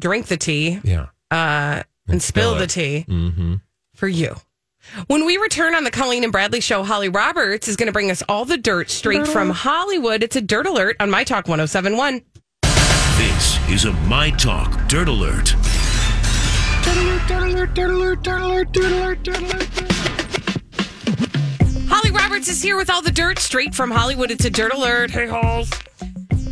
drink 0.00 0.26
the 0.26 0.36
tea 0.38 0.80
Yeah. 0.82 1.06
uh, 1.30 1.82
and, 2.08 2.22
spill, 2.22 2.52
spill 2.52 2.54
the 2.58 2.66
tea 2.66 3.04
Mm-hmm. 3.08 3.54
for 3.94 4.08
you. 4.08 4.34
When 5.08 5.26
we 5.26 5.36
return 5.36 5.74
on 5.74 5.84
the 5.84 5.90
Colleen 5.90 6.24
and 6.24 6.32
Bradley 6.32 6.60
show, 6.62 6.82
Holly 6.82 7.10
Roberts 7.10 7.68
is 7.68 7.76
going 7.76 7.86
to 7.88 7.92
bring 7.92 8.10
us 8.10 8.22
all 8.30 8.46
the 8.46 8.56
dirt 8.56 8.88
straight 8.88 9.28
from 9.28 9.50
Hollywood. 9.50 10.22
It's 10.22 10.36
a 10.36 10.40
dirt 10.40 10.66
alert 10.66 10.96
on 10.98 11.10
My 11.10 11.22
Talk 11.24 11.46
1071. 11.46 12.22
This 13.18 13.58
is 13.68 13.84
a 13.84 13.92
My 14.08 14.30
Talk 14.30 14.88
Dirt 14.88 15.08
Alert. 15.08 15.54
Holly 21.90 22.10
Roberts 22.10 22.48
is 22.48 22.62
here 22.62 22.78
with 22.78 22.88
all 22.88 23.02
the 23.02 23.10
dirt 23.10 23.38
straight 23.38 23.74
from 23.74 23.90
Hollywood. 23.90 24.30
It's 24.30 24.46
a 24.46 24.50
dirt 24.50 24.72
alert. 24.72 25.10
Hey, 25.10 25.26
Halls. 25.26 25.70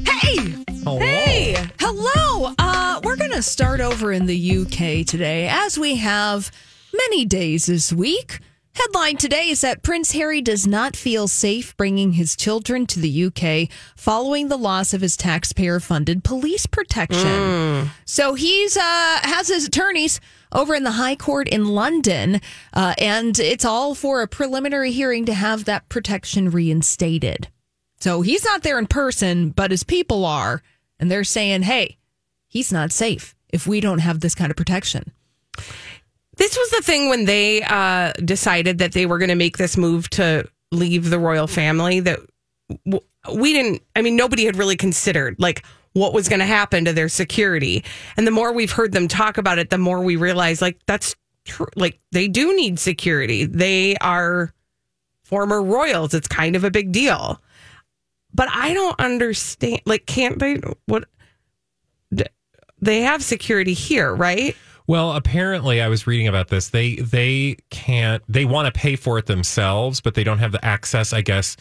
Hey! 0.04 0.54
Hey! 0.84 1.66
Hello! 1.80 2.52
Uh, 2.58 3.00
we're 3.02 3.16
going 3.16 3.30
to 3.30 3.42
start 3.42 3.80
over 3.80 4.12
in 4.12 4.26
the 4.26 4.58
UK 4.58 5.06
today, 5.06 5.48
as 5.48 5.78
we 5.78 5.96
have 5.96 6.50
many 6.92 7.24
days 7.24 7.64
this 7.66 7.90
week. 7.90 8.40
Headline 8.74 9.16
today 9.16 9.48
is 9.48 9.62
that 9.62 9.82
Prince 9.82 10.12
Harry 10.12 10.42
does 10.42 10.66
not 10.66 10.94
feel 10.94 11.26
safe 11.26 11.74
bringing 11.78 12.12
his 12.12 12.36
children 12.36 12.86
to 12.86 13.00
the 13.00 13.24
UK 13.24 13.68
following 13.96 14.48
the 14.48 14.58
loss 14.58 14.92
of 14.92 15.00
his 15.00 15.16
taxpayer 15.16 15.80
funded 15.80 16.22
police 16.22 16.66
protection. 16.66 17.90
So 18.04 18.34
he's 18.34 18.76
uh, 18.76 18.80
has 19.22 19.48
his 19.48 19.66
attorneys 19.66 20.20
over 20.52 20.74
in 20.74 20.84
the 20.84 20.92
High 20.92 21.16
Court 21.16 21.48
in 21.48 21.66
London, 21.66 22.40
uh, 22.72 22.94
and 22.98 23.38
it's 23.38 23.64
all 23.64 23.94
for 23.94 24.22
a 24.22 24.28
preliminary 24.28 24.92
hearing 24.92 25.24
to 25.26 25.34
have 25.34 25.64
that 25.64 25.88
protection 25.88 26.50
reinstated. 26.50 27.48
So 28.00 28.22
he's 28.22 28.44
not 28.44 28.62
there 28.62 28.78
in 28.78 28.86
person, 28.86 29.50
but 29.50 29.70
his 29.70 29.84
people 29.84 30.24
are. 30.24 30.62
And 31.00 31.10
they're 31.10 31.24
saying, 31.24 31.62
hey, 31.62 31.98
he's 32.46 32.72
not 32.72 32.92
safe 32.92 33.34
if 33.50 33.66
we 33.66 33.80
don't 33.80 34.00
have 34.00 34.20
this 34.20 34.34
kind 34.34 34.50
of 34.50 34.56
protection. 34.56 35.12
This 36.36 36.56
was 36.56 36.70
the 36.70 36.82
thing 36.82 37.08
when 37.08 37.24
they 37.24 37.62
uh, 37.62 38.12
decided 38.24 38.78
that 38.78 38.92
they 38.92 39.06
were 39.06 39.18
going 39.18 39.28
to 39.28 39.34
make 39.34 39.58
this 39.58 39.76
move 39.76 40.08
to 40.10 40.48
leave 40.70 41.10
the 41.10 41.18
royal 41.18 41.46
family 41.46 42.00
that 42.00 42.20
we 43.32 43.52
didn't, 43.52 43.82
I 43.96 44.02
mean, 44.02 44.16
nobody 44.16 44.44
had 44.44 44.56
really 44.56 44.76
considered 44.76 45.36
like 45.38 45.64
what 45.98 46.14
was 46.14 46.28
going 46.28 46.40
to 46.40 46.46
happen 46.46 46.84
to 46.84 46.92
their 46.92 47.08
security. 47.08 47.84
And 48.16 48.26
the 48.26 48.30
more 48.30 48.52
we've 48.52 48.72
heard 48.72 48.92
them 48.92 49.08
talk 49.08 49.38
about 49.38 49.58
it, 49.58 49.70
the 49.70 49.78
more 49.78 50.00
we 50.00 50.16
realize 50.16 50.62
like 50.62 50.78
that's 50.86 51.14
true. 51.44 51.66
Like 51.76 51.98
they 52.12 52.28
do 52.28 52.54
need 52.54 52.78
security. 52.78 53.44
They 53.44 53.96
are 53.96 54.52
former 55.24 55.62
royals. 55.62 56.14
It's 56.14 56.28
kind 56.28 56.56
of 56.56 56.64
a 56.64 56.70
big 56.70 56.92
deal. 56.92 57.40
But 58.32 58.48
I 58.52 58.74
don't 58.74 58.98
understand. 59.00 59.80
Like, 59.84 60.06
can't 60.06 60.38
they? 60.38 60.60
What? 60.86 61.04
They 62.80 63.00
have 63.00 63.24
security 63.24 63.74
here, 63.74 64.14
right? 64.14 64.56
Well, 64.86 65.12
apparently, 65.12 65.82
I 65.82 65.88
was 65.88 66.06
reading 66.06 66.28
about 66.28 66.48
this. 66.48 66.68
They 66.68 66.96
they 66.96 67.56
can't. 67.70 68.22
They 68.28 68.44
want 68.44 68.72
to 68.72 68.78
pay 68.78 68.96
for 68.96 69.18
it 69.18 69.26
themselves, 69.26 70.00
but 70.00 70.14
they 70.14 70.24
don't 70.24 70.38
have 70.38 70.52
the 70.52 70.64
access. 70.64 71.12
I 71.12 71.20
guess 71.22 71.56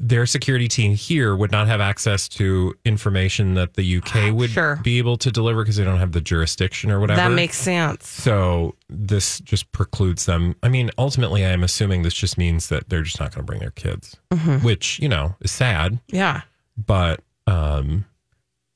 their 0.00 0.26
security 0.26 0.68
team 0.68 0.94
here 0.94 1.34
would 1.34 1.50
not 1.50 1.66
have 1.66 1.80
access 1.80 2.28
to 2.28 2.72
information 2.84 3.54
that 3.54 3.74
the 3.74 3.96
UK 3.98 4.32
would 4.32 4.50
Sure. 4.50 4.76
be 4.84 4.98
able 4.98 5.16
to 5.16 5.30
deliver 5.32 5.62
because 5.64 5.76
they 5.76 5.82
don't 5.84 5.98
have 5.98 6.12
the 6.12 6.20
jurisdiction 6.20 6.90
or 6.90 7.00
whatever. 7.00 7.20
That 7.20 7.32
makes 7.32 7.56
sense. 7.58 8.08
so. 8.08 8.74
This 8.88 9.40
just 9.40 9.70
precludes 9.72 10.24
them. 10.26 10.54
I 10.62 10.68
mean, 10.68 10.90
ultimately, 10.96 11.44
I 11.44 11.50
am 11.50 11.62
assuming 11.62 12.02
this 12.04 12.14
just 12.14 12.38
means 12.38 12.68
that 12.68 12.88
they're 12.88 13.02
just 13.02 13.20
not 13.20 13.32
going 13.34 13.42
to 13.42 13.46
bring 13.46 13.60
their 13.60 13.70
kids, 13.72 14.16
Mm-hmm. 14.30 14.64
which 14.64 14.98
you 15.00 15.08
know 15.08 15.34
is 15.40 15.50
sad. 15.50 15.98
Yeah. 16.08 16.42
But 16.76 17.20
um, 17.46 18.04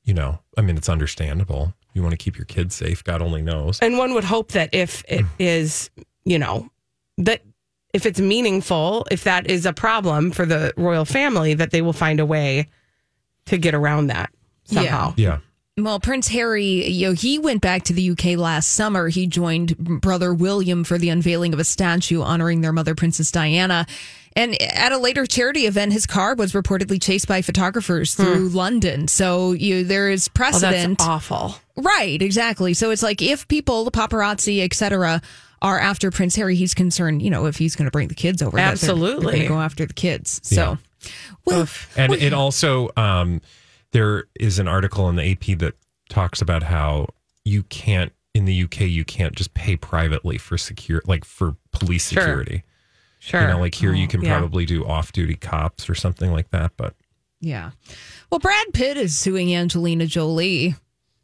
you 0.03 0.13
know, 0.13 0.39
I 0.57 0.61
mean, 0.61 0.77
it's 0.77 0.89
understandable. 0.89 1.73
You 1.93 2.01
want 2.03 2.11
to 2.13 2.17
keep 2.17 2.37
your 2.37 2.45
kids 2.45 2.75
safe. 2.75 3.03
God 3.03 3.21
only 3.21 3.41
knows. 3.41 3.79
And 3.79 3.97
one 3.97 4.13
would 4.13 4.23
hope 4.25 4.51
that 4.51 4.69
if 4.73 5.03
it 5.07 5.25
is, 5.39 5.89
you 6.25 6.37
know, 6.39 6.69
that 7.19 7.41
if 7.93 8.05
it's 8.05 8.19
meaningful, 8.19 9.05
if 9.11 9.23
that 9.23 9.49
is 9.49 9.65
a 9.65 9.73
problem 9.73 10.31
for 10.31 10.45
the 10.45 10.73
royal 10.75 11.05
family, 11.05 11.53
that 11.53 11.71
they 11.71 11.81
will 11.81 11.93
find 11.93 12.19
a 12.19 12.25
way 12.25 12.67
to 13.45 13.57
get 13.57 13.75
around 13.75 14.07
that 14.07 14.31
somehow. 14.65 15.13
Yeah. 15.15 15.39
Well, 15.75 15.99
Prince 15.99 16.27
Harry, 16.27 16.87
you 16.87 17.07
know, 17.07 17.13
he 17.13 17.39
went 17.39 17.61
back 17.61 17.83
to 17.83 17.93
the 17.93 18.11
UK 18.11 18.37
last 18.37 18.73
summer. 18.73 19.07
He 19.09 19.25
joined 19.25 19.75
brother 19.77 20.31
William 20.31 20.83
for 20.83 20.99
the 20.99 21.09
unveiling 21.09 21.51
of 21.51 21.59
a 21.59 21.63
statue 21.63 22.21
honoring 22.21 22.61
their 22.61 22.71
mother, 22.71 22.93
Princess 22.93 23.31
Diana. 23.31 23.87
And 24.35 24.59
at 24.61 24.91
a 24.91 24.97
later 24.97 25.25
charity 25.25 25.65
event, 25.65 25.93
his 25.93 26.05
car 26.05 26.35
was 26.35 26.53
reportedly 26.53 27.01
chased 27.01 27.27
by 27.27 27.41
photographers 27.41 28.15
hmm. 28.15 28.23
through 28.23 28.49
London. 28.49 29.07
So 29.07 29.53
you, 29.53 29.83
there 29.83 30.11
is 30.11 30.27
Oh, 30.27 30.31
that's 30.33 30.59
precedent. 30.59 31.01
awful. 31.01 31.55
Right, 31.75 32.21
exactly. 32.21 32.75
So 32.75 32.91
it's 32.91 33.03
like 33.03 33.23
if 33.23 33.47
people, 33.47 33.83
the 33.83 33.91
paparazzi, 33.91 34.63
etc., 34.63 35.23
are 35.63 35.79
after 35.79 36.11
Prince 36.11 36.35
Harry, 36.35 36.55
he's 36.55 36.73
concerned, 36.75 37.21
you 37.23 37.29
know, 37.31 37.45
if 37.47 37.57
he's 37.57 37.75
going 37.75 37.85
to 37.85 37.91
bring 37.91 38.09
the 38.09 38.13
kids 38.15 38.41
over. 38.43 38.57
that 38.57 38.63
they're- 38.63 38.71
Absolutely. 38.91 39.39
they're 39.39 39.47
go 39.49 39.59
after 39.61 39.85
the 39.85 39.93
kids. 39.93 40.39
So, 40.43 40.77
well, 41.45 41.67
And 41.97 42.13
it 42.13 42.33
also, 42.33 42.89
um, 42.97 43.41
there 43.91 44.25
is 44.39 44.59
an 44.59 44.67
article 44.67 45.09
in 45.09 45.15
the 45.15 45.31
AP 45.31 45.57
that 45.59 45.73
talks 46.09 46.41
about 46.41 46.63
how 46.63 47.07
you 47.45 47.63
can't, 47.63 48.11
in 48.35 48.45
the 48.45 48.63
UK, 48.63 48.81
you 48.81 49.05
can't 49.05 49.35
just 49.35 49.53
pay 49.53 49.75
privately 49.77 50.37
for 50.37 50.57
secure, 50.57 51.01
like 51.05 51.23
for 51.25 51.55
police 51.71 52.09
Sure. 52.11 52.21
security. 52.23 52.63
Sure. 53.19 53.41
You 53.41 53.47
know, 53.47 53.59
like 53.59 53.75
here 53.75 53.93
you 53.93 54.07
can 54.07 54.21
yeah. 54.21 54.37
probably 54.37 54.65
do 54.65 54.85
off 54.85 55.13
duty 55.13 55.35
cops 55.35 55.89
or 55.89 55.95
something 55.95 56.31
like 56.33 56.49
that. 56.49 56.71
But 56.75 56.93
yeah. 57.39 57.71
Well, 58.29 58.39
Brad 58.39 58.73
Pitt 58.73 58.97
is 58.97 59.17
suing 59.17 59.55
Angelina 59.55 60.07
Jolie. 60.07 60.75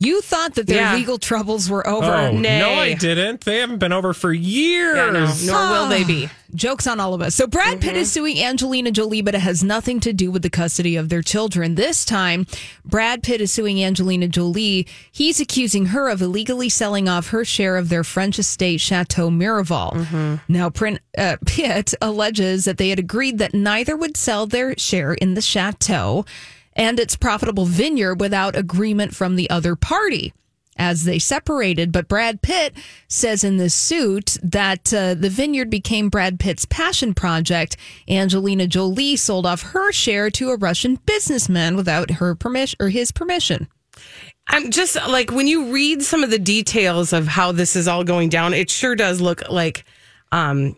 You 0.02 0.22
thought 0.22 0.56
that 0.56 0.66
their 0.66 0.78
Yeah. 0.78 0.96
legal 0.96 1.18
troubles 1.18 1.70
were 1.70 1.86
over. 1.86 2.06
oh, 2.14 2.32
nay. 2.32 2.60
no, 2.60 2.70
I 2.76 2.94
didn't. 2.94 3.42
They 3.42 3.58
haven't 3.58 3.80
been 3.80 3.92
over 3.92 4.14
for 4.14 4.32
years. 4.32 4.96
Yeah, 4.96 5.10
no, 5.12 5.34
nor 5.44 5.70
will 5.72 5.88
they 5.90 6.06
be. 6.06 6.30
Jokes 6.56 6.88
on 6.88 7.02
all 7.02 7.14
of 7.14 7.22
us. 7.22 7.36
So 7.36 7.46
Brad 7.48 7.82
Pitt 7.82 7.98
is 7.98 8.10
suing 8.12 8.42
Angelina 8.42 8.92
Jolie, 8.92 9.22
but 9.22 9.36
it 9.36 9.42
has 9.42 9.62
nothing 9.62 10.00
to 10.00 10.14
do 10.14 10.32
with 10.32 10.42
the 10.42 10.50
custody 10.50 10.96
of 10.96 11.10
their 11.10 11.22
children. 11.22 11.76
This 11.76 12.06
time, 12.06 12.48
Brad 12.86 13.22
Pitt 13.24 13.42
is 13.42 13.52
suing 13.52 13.84
Angelina 13.84 14.30
Jolie. 14.30 14.88
He's 15.12 15.42
accusing 15.42 15.88
her 15.88 16.08
of 16.10 16.22
illegally 16.22 16.70
selling 16.70 17.10
off 17.10 17.28
her 17.28 17.44
share 17.44 17.76
of 17.76 17.90
their 17.90 18.06
French 18.06 18.40
estate, 18.40 18.80
Chateau 18.80 19.30
Miraval. 19.30 20.40
Now, 20.48 20.70
Prin- 20.70 21.02
uh, 21.18 21.36
Pitt 21.46 21.94
alleges 22.02 22.64
that 22.66 22.78
they 22.78 22.88
had 22.90 23.00
agreed 23.00 23.38
that 23.40 23.54
neither 23.54 23.98
would 23.98 24.16
sell 24.16 24.48
their 24.48 24.76
share 24.78 25.14
in 25.14 25.34
the 25.34 25.42
chateau 25.42 26.26
and 26.80 26.98
its 26.98 27.18
profitable 27.18 27.66
vineyard 27.66 28.22
without 28.22 28.56
agreement 28.56 29.14
from 29.14 29.36
the 29.36 29.50
other 29.50 29.76
party 29.76 30.34
as 30.78 31.04
they 31.04 31.20
separated. 31.20 31.92
But 31.92 32.08
Brad 32.08 32.42
Pitt 32.42 32.74
says 33.10 33.44
in 33.44 33.58
this 33.58 33.76
suit 33.76 34.38
that 34.42 34.94
uh, 34.94 35.14
the 35.14 35.30
vineyard 35.30 35.70
became 35.70 36.08
Brad 36.08 36.40
Pitt's 36.40 36.64
passion 36.64 37.14
project. 37.14 37.76
Angelina 38.08 38.66
Jolie 38.66 39.18
sold 39.18 39.46
off 39.46 39.62
her 39.62 39.92
share 39.92 40.30
to 40.32 40.52
a 40.52 40.58
Russian 40.58 40.96
businessman 41.06 41.76
without 41.76 42.12
her 42.12 42.34
permission 42.34 42.78
or 42.80 42.88
his 42.88 43.12
permission. 43.12 43.68
I'm 44.48 44.72
just 44.72 44.96
like 44.96 45.32
when 45.32 45.48
you 45.48 45.74
read 45.74 46.02
some 46.02 46.24
of 46.24 46.32
the 46.32 46.40
details 46.40 47.12
of 47.12 47.28
how 47.28 47.52
this 47.52 47.76
is 47.76 47.90
all 47.90 48.06
going 48.06 48.30
down, 48.30 48.54
it 48.54 48.72
sure 48.72 48.96
does 48.96 49.20
look 49.20 49.50
like 49.50 49.84
um 50.32 50.78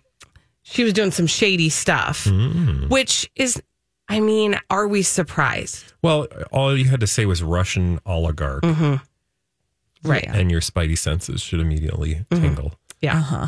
she 0.63 0.83
was 0.83 0.93
doing 0.93 1.11
some 1.11 1.27
shady 1.27 1.69
stuff, 1.69 2.25
which 2.89 3.29
is 3.35 3.61
I 4.11 4.19
mean, 4.19 4.59
are 4.69 4.87
we 4.87 5.01
surprised? 5.03 5.93
Well, 6.01 6.27
all 6.51 6.75
you 6.77 6.85
had 6.89 6.99
to 6.99 7.07
say 7.07 7.25
was 7.25 7.41
Russian 7.43 7.99
oligarch, 8.05 8.63
Right. 10.03 10.25
and 10.27 10.49
your 10.49 10.61
spidey 10.61 10.97
senses 10.97 11.41
should 11.41 11.59
immediately 11.59 12.25
tingle. 12.31 12.73
Yeah. 13.01 13.17
Uh-huh. 13.19 13.47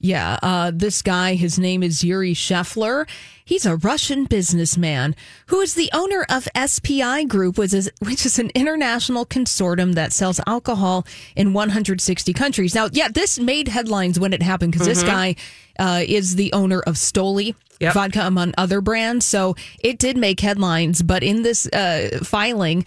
Yeah, 0.00 0.38
uh, 0.44 0.70
this 0.72 1.02
guy, 1.02 1.34
his 1.34 1.58
name 1.58 1.82
is 1.82 2.04
Yuri 2.04 2.32
Shefler. 2.32 3.08
He's 3.44 3.66
a 3.66 3.76
Russian 3.76 4.26
businessman 4.26 5.16
who 5.46 5.60
is 5.60 5.74
the 5.74 5.90
owner 5.92 6.24
of 6.30 6.46
SPI 6.54 7.24
Group, 7.24 7.58
which 7.58 7.74
is, 7.74 7.90
which 7.98 8.24
is 8.24 8.38
an 8.38 8.50
international 8.54 9.26
consortium 9.26 9.94
that 9.94 10.12
sells 10.12 10.40
alcohol 10.46 11.04
in 11.34 11.52
160 11.52 12.32
countries. 12.32 12.76
Now, 12.76 12.88
yeah, 12.92 13.08
this 13.08 13.40
made 13.40 13.66
headlines 13.66 14.20
when 14.20 14.32
it 14.32 14.40
happened 14.40 14.70
because 14.70 14.86
this 14.86 15.02
guy 15.02 15.34
uh, 15.80 16.04
is 16.06 16.36
the 16.36 16.52
owner 16.52 16.80
of 16.80 16.94
Stoli. 16.94 17.54
Yep. 17.80 17.94
Vodka 17.94 18.26
among 18.26 18.54
other 18.58 18.80
brands. 18.80 19.24
So 19.24 19.54
it 19.78 20.00
did 20.00 20.16
make 20.16 20.40
headlines. 20.40 21.00
But 21.00 21.22
in 21.22 21.42
this 21.42 21.66
uh, 21.68 22.18
filing, 22.24 22.84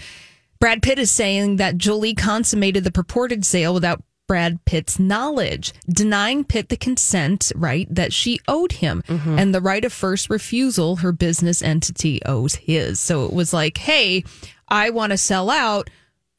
Brad 0.60 0.84
Pitt 0.84 1.00
is 1.00 1.10
saying 1.10 1.56
that 1.56 1.78
Jolie 1.78 2.14
consummated 2.14 2.84
the 2.84 2.92
purported 2.92 3.46
sale 3.46 3.74
without 3.74 4.04
Brad 4.28 4.64
Pitt's 4.66 4.98
knowledge, 4.98 5.74
denying 5.90 6.44
Pitt 6.46 6.70
the 6.70 6.78
consent 6.78 7.52
right 7.56 7.86
that 7.94 8.14
she 8.14 8.40
owed 8.48 8.72
him 8.74 9.04
and 9.10 9.54
the 9.54 9.60
right 9.62 9.84
of 9.84 9.92
first 9.92 10.30
refusal 10.30 10.98
her 10.98 11.12
business 11.12 11.62
entity 11.62 12.22
owes 12.26 12.56
his. 12.56 13.00
So 13.00 13.26
it 13.26 13.34
was 13.34 13.52
like, 13.52 13.78
hey, 13.78 14.24
I 14.70 14.90
want 14.92 15.12
to 15.12 15.18
sell 15.18 15.50
out. 15.50 15.90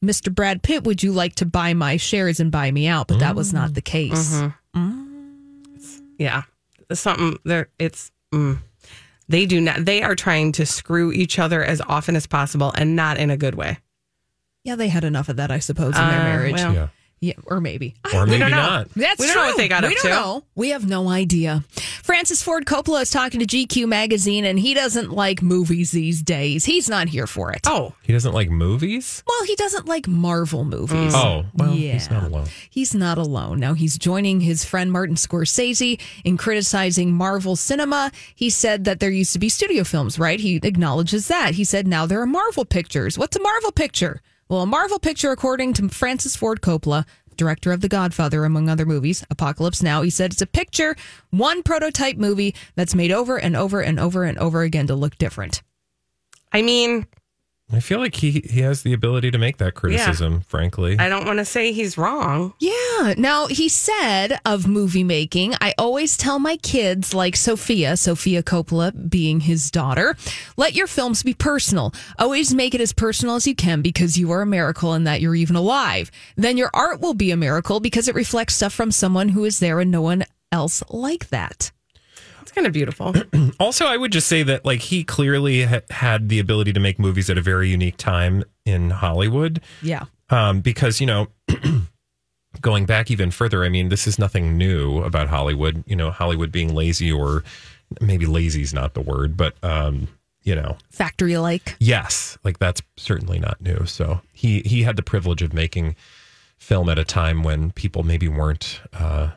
Mr. 0.03 0.33
Brad 0.33 0.63
Pitt, 0.63 0.83
would 0.83 1.03
you 1.03 1.11
like 1.13 1.35
to 1.35 1.45
buy 1.45 1.73
my 1.75 1.97
shares 1.97 2.39
and 2.39 2.51
buy 2.51 2.71
me 2.71 2.87
out? 2.87 3.07
But 3.07 3.19
that 3.19 3.35
was 3.35 3.53
not 3.53 3.73
the 3.75 3.81
case. 3.81 4.41
Yeah, 6.17 6.43
something 6.91 7.37
there. 7.43 7.69
It's 7.79 8.11
mm, 8.33 8.57
they 9.27 9.45
do 9.45 9.59
not. 9.61 9.85
They 9.85 10.01
are 10.03 10.15
trying 10.15 10.51
to 10.53 10.65
screw 10.65 11.11
each 11.11 11.39
other 11.39 11.63
as 11.63 11.81
often 11.81 12.15
as 12.15 12.27
possible, 12.27 12.71
and 12.75 12.95
not 12.95 13.17
in 13.17 13.29
a 13.29 13.37
good 13.37 13.55
way. 13.55 13.77
Yeah, 14.63 14.75
they 14.75 14.87
had 14.89 15.03
enough 15.03 15.27
of 15.29 15.37
that, 15.37 15.51
I 15.51 15.59
suppose, 15.59 15.95
in 15.97 16.07
their 16.07 16.21
Uh, 16.21 16.23
marriage. 16.23 16.53
well. 16.53 16.73
Yeah. 16.73 16.87
Yeah, 17.23 17.35
or 17.45 17.61
maybe. 17.61 17.95
Or 18.13 18.25
maybe 18.27 18.39
don't 18.39 18.51
know. 18.51 18.85
That's 18.97 19.19
We 19.19 19.27
don't 19.27 19.35
know 19.37 19.41
true. 19.43 19.49
what 19.51 19.57
they 19.57 19.67
got 19.69 19.83
we 19.83 19.87
up 19.87 19.93
don't 19.93 20.01
to. 20.03 20.09
know. 20.09 20.43
We 20.55 20.69
have 20.69 20.87
no 20.87 21.07
idea. 21.07 21.63
Francis 22.03 22.43
Ford 22.43 22.65
Coppola 22.65 23.01
is 23.01 23.09
talking 23.11 23.39
to 23.39 23.45
GQ 23.45 23.87
magazine, 23.87 24.43
and 24.45 24.59
he 24.59 24.73
doesn't 24.73 25.09
like 25.11 25.41
movies 25.41 25.91
these 25.91 26.21
days. 26.21 26.65
He's 26.65 26.89
not 26.89 27.07
here 27.07 27.25
for 27.25 27.51
it. 27.53 27.61
Oh, 27.65 27.95
He 28.03 28.11
doesn't 28.13 28.33
like 28.33 28.49
movies? 28.49 29.23
Well, 29.25 29.43
he 29.45 29.55
doesn't 29.55 29.87
like 29.87 30.05
Marvel 30.07 30.65
movies. 30.65 31.13
Mm. 31.13 31.23
Oh, 31.23 31.45
well, 31.55 31.73
yeah. 31.73 31.93
he's 31.93 32.11
not 32.11 32.23
alone. 32.23 32.47
He's 32.69 32.93
not 32.93 33.17
alone. 33.17 33.59
Now 33.59 33.73
he's 33.73 33.97
joining 33.97 34.41
his 34.41 34.65
friend 34.65 34.91
Martin 34.91 35.15
Scorsese 35.15 35.99
in 36.25 36.35
criticizing 36.37 37.13
Marvel 37.13 37.55
cinema. 37.55 38.11
He 38.35 38.49
said 38.49 38.83
that 38.83 38.99
there 38.99 39.09
used 39.09 39.33
to 39.33 39.39
be 39.39 39.47
studio 39.49 39.83
films, 39.85 40.19
right? 40.19 40.39
He 40.39 40.57
acknowledges 40.61 41.29
that. 41.29 41.55
He 41.55 41.63
said 41.63 41.87
now 41.87 42.05
there 42.05 42.21
are 42.21 42.27
Marvel 42.27 42.65
pictures. 42.65 43.17
What's 43.17 43.37
a 43.37 43.41
Marvel 43.41 43.71
picture? 43.71 44.21
Well, 44.49 44.61
a 44.61 44.65
Marvel 44.67 44.99
picture, 44.99 45.31
according 45.31 45.73
to 45.75 45.87
Francis 45.89 46.35
Ford 46.35 46.61
Coppola, 46.61 47.05
director 47.37 47.71
of 47.71 47.81
The 47.81 47.89
Godfather, 47.89 48.45
among 48.45 48.69
other 48.69 48.85
movies, 48.85 49.23
Apocalypse 49.29 49.81
Now, 49.81 50.01
he 50.01 50.09
said 50.09 50.33
it's 50.33 50.41
a 50.41 50.47
picture, 50.47 50.95
one 51.29 51.63
prototype 51.63 52.17
movie 52.17 52.55
that's 52.75 52.95
made 52.95 53.11
over 53.11 53.37
and 53.37 53.55
over 53.55 53.81
and 53.81 53.99
over 53.99 54.23
and 54.23 54.37
over 54.37 54.61
again 54.61 54.87
to 54.87 54.95
look 54.95 55.17
different. 55.17 55.61
I 56.51 56.61
mean, 56.61 57.07
I 57.71 57.79
feel 57.79 57.99
like 57.99 58.15
he, 58.15 58.31
he 58.31 58.61
has 58.61 58.83
the 58.83 58.93
ability 58.93 59.31
to 59.31 59.37
make 59.37 59.57
that 59.57 59.73
criticism, 59.73 60.41
frankly. 60.41 60.97
I 60.99 61.09
don't 61.09 61.25
want 61.25 61.39
to 61.39 61.45
say 61.45 61.71
he's 61.71 61.97
wrong. 61.97 62.53
Yeah. 62.59 63.15
Now, 63.17 63.47
he 63.47 63.67
said 63.67 64.39
of 64.45 64.67
movie 64.67 65.03
making, 65.03 65.55
I 65.59 65.73
always 65.77 66.15
tell 66.15 66.39
my 66.39 66.57
kids, 66.57 67.13
like 67.13 67.35
Sofia, 67.35 67.97
Sofia 67.97 68.43
Coppola 68.43 69.09
being 69.09 69.39
his 69.39 69.71
daughter, 69.71 70.15
let 70.55 70.73
your 70.75 70.87
films 70.87 71.23
be 71.23 71.33
personal. 71.33 71.93
Always 72.19 72.53
make 72.53 72.75
it 72.75 72.81
as 72.81 72.93
personal 72.93 73.35
as 73.35 73.47
you 73.47 73.55
can 73.55 73.81
because 73.81 74.17
you 74.17 74.29
are 74.31 74.41
a 74.41 74.45
miracle 74.45 74.93
and 74.93 75.07
that 75.07 75.21
you're 75.21 75.35
even 75.35 75.55
alive. 75.55 76.11
Then 76.35 76.57
your 76.57 76.69
art 76.73 77.01
will 77.01 77.15
be 77.15 77.31
a 77.31 77.37
miracle 77.37 77.79
because 77.79 78.07
it 78.07 78.15
reflects 78.15 78.55
stuff 78.55 78.73
from 78.73 78.91
someone 78.91 79.29
who 79.29 79.45
is 79.45 79.59
there 79.59 79.79
and 79.79 79.89
no 79.89 80.01
one 80.01 80.25
else 80.51 80.83
like 80.89 81.29
that. 81.29 81.71
Kind 82.53 82.67
of 82.67 82.73
beautiful. 82.73 83.13
Also, 83.59 83.85
I 83.85 83.97
would 83.97 84.11
just 84.11 84.27
say 84.27 84.41
that 84.43 84.65
like 84.65 84.79
he 84.79 85.03
clearly 85.03 85.63
ha- 85.63 85.81
had 85.89 86.27
the 86.29 86.39
ability 86.39 86.73
to 86.73 86.79
make 86.79 86.97
movies 86.99 87.29
at 87.29 87.37
a 87.37 87.41
very 87.41 87.69
unique 87.69 87.97
time 87.97 88.43
in 88.65 88.89
Hollywood. 88.89 89.61
Yeah. 89.81 90.05
Um, 90.29 90.61
because 90.61 90.99
you 90.99 91.05
know, 91.07 91.27
going 92.61 92.85
back 92.85 93.11
even 93.11 93.31
further, 93.31 93.63
I 93.63 93.69
mean, 93.69 93.89
this 93.89 94.07
is 94.07 94.17
nothing 94.19 94.57
new 94.57 94.99
about 95.03 95.27
Hollywood. 95.27 95.83
You 95.87 95.95
know, 95.95 96.11
Hollywood 96.11 96.51
being 96.51 96.73
lazy, 96.73 97.11
or 97.11 97.43
maybe 98.01 98.25
lazy 98.25 98.61
is 98.61 98.73
not 98.73 98.93
the 98.95 99.01
word, 99.01 99.37
but 99.37 99.55
um, 99.63 100.07
you 100.43 100.55
know, 100.55 100.77
Factory 100.89 101.37
like. 101.37 101.75
yes, 101.79 102.37
like 102.43 102.59
that's 102.59 102.81
certainly 102.97 103.39
not 103.39 103.61
new. 103.61 103.85
So 103.85 104.21
he 104.33 104.61
he 104.61 104.83
had 104.83 104.95
the 104.95 105.03
privilege 105.03 105.41
of 105.41 105.53
making 105.53 105.95
film 106.57 106.89
at 106.89 106.97
a 106.97 107.03
time 107.05 107.43
when 107.43 107.71
people 107.71 108.03
maybe 108.03 108.27
weren't. 108.27 108.81
Uh, 108.93 109.31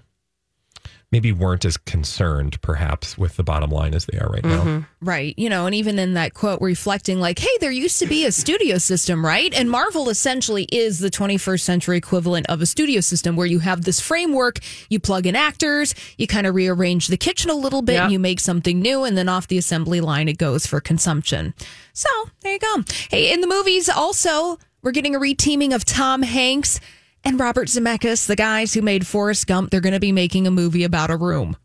Maybe 1.12 1.30
weren't 1.30 1.64
as 1.64 1.76
concerned, 1.76 2.60
perhaps, 2.62 3.16
with 3.16 3.36
the 3.36 3.44
bottom 3.44 3.70
line 3.70 3.94
as 3.94 4.06
they 4.06 4.18
are 4.18 4.28
right 4.28 4.42
now. 4.44 4.64
Mm-hmm. 4.64 5.06
Right. 5.08 5.34
You 5.38 5.48
know, 5.48 5.66
and 5.66 5.74
even 5.74 6.00
in 6.00 6.14
that 6.14 6.34
quote, 6.34 6.60
reflecting 6.60 7.20
like, 7.20 7.38
hey, 7.38 7.48
there 7.60 7.70
used 7.70 8.00
to 8.00 8.06
be 8.06 8.24
a 8.26 8.32
studio 8.32 8.76
system, 8.78 9.24
right? 9.24 9.54
And 9.54 9.70
Marvel 9.70 10.08
essentially 10.08 10.64
is 10.64 10.98
the 10.98 11.08
21st 11.08 11.60
century 11.60 11.96
equivalent 11.96 12.46
of 12.48 12.60
a 12.60 12.66
studio 12.66 13.00
system 13.00 13.36
where 13.36 13.46
you 13.46 13.60
have 13.60 13.82
this 13.84 14.00
framework, 14.00 14.58
you 14.90 14.98
plug 14.98 15.26
in 15.26 15.36
actors, 15.36 15.94
you 16.18 16.26
kind 16.26 16.44
of 16.44 16.56
rearrange 16.56 17.06
the 17.06 17.16
kitchen 17.16 17.50
a 17.50 17.54
little 17.54 17.82
bit, 17.82 17.92
Yeah. 17.94 18.04
and 18.04 18.12
you 18.12 18.18
make 18.18 18.40
something 18.40 18.80
new, 18.80 19.04
and 19.04 19.16
then 19.16 19.28
off 19.28 19.46
the 19.46 19.58
assembly 19.58 20.00
line 20.00 20.28
it 20.28 20.38
goes 20.38 20.66
for 20.66 20.80
consumption. 20.80 21.54
So 21.92 22.08
there 22.40 22.54
you 22.54 22.58
go. 22.58 22.82
Hey, 23.10 23.32
in 23.32 23.42
the 23.42 23.46
movies, 23.46 23.88
also, 23.88 24.58
we're 24.82 24.90
getting 24.90 25.14
a 25.14 25.20
reteaming 25.20 25.72
of 25.72 25.84
Tom 25.84 26.22
Hanks 26.22 26.80
and 27.26 27.40
Robert 27.40 27.68
Zemeckis, 27.68 28.26
the 28.26 28.36
guys 28.36 28.72
who 28.74 28.82
made 28.82 29.06
Forrest 29.06 29.46
Gump. 29.46 29.70
They're 29.70 29.80
going 29.80 29.92
to 29.94 30.00
be 30.00 30.12
making 30.12 30.46
a 30.46 30.50
movie 30.50 30.84
about 30.84 31.10
a 31.10 31.16
room. 31.16 31.56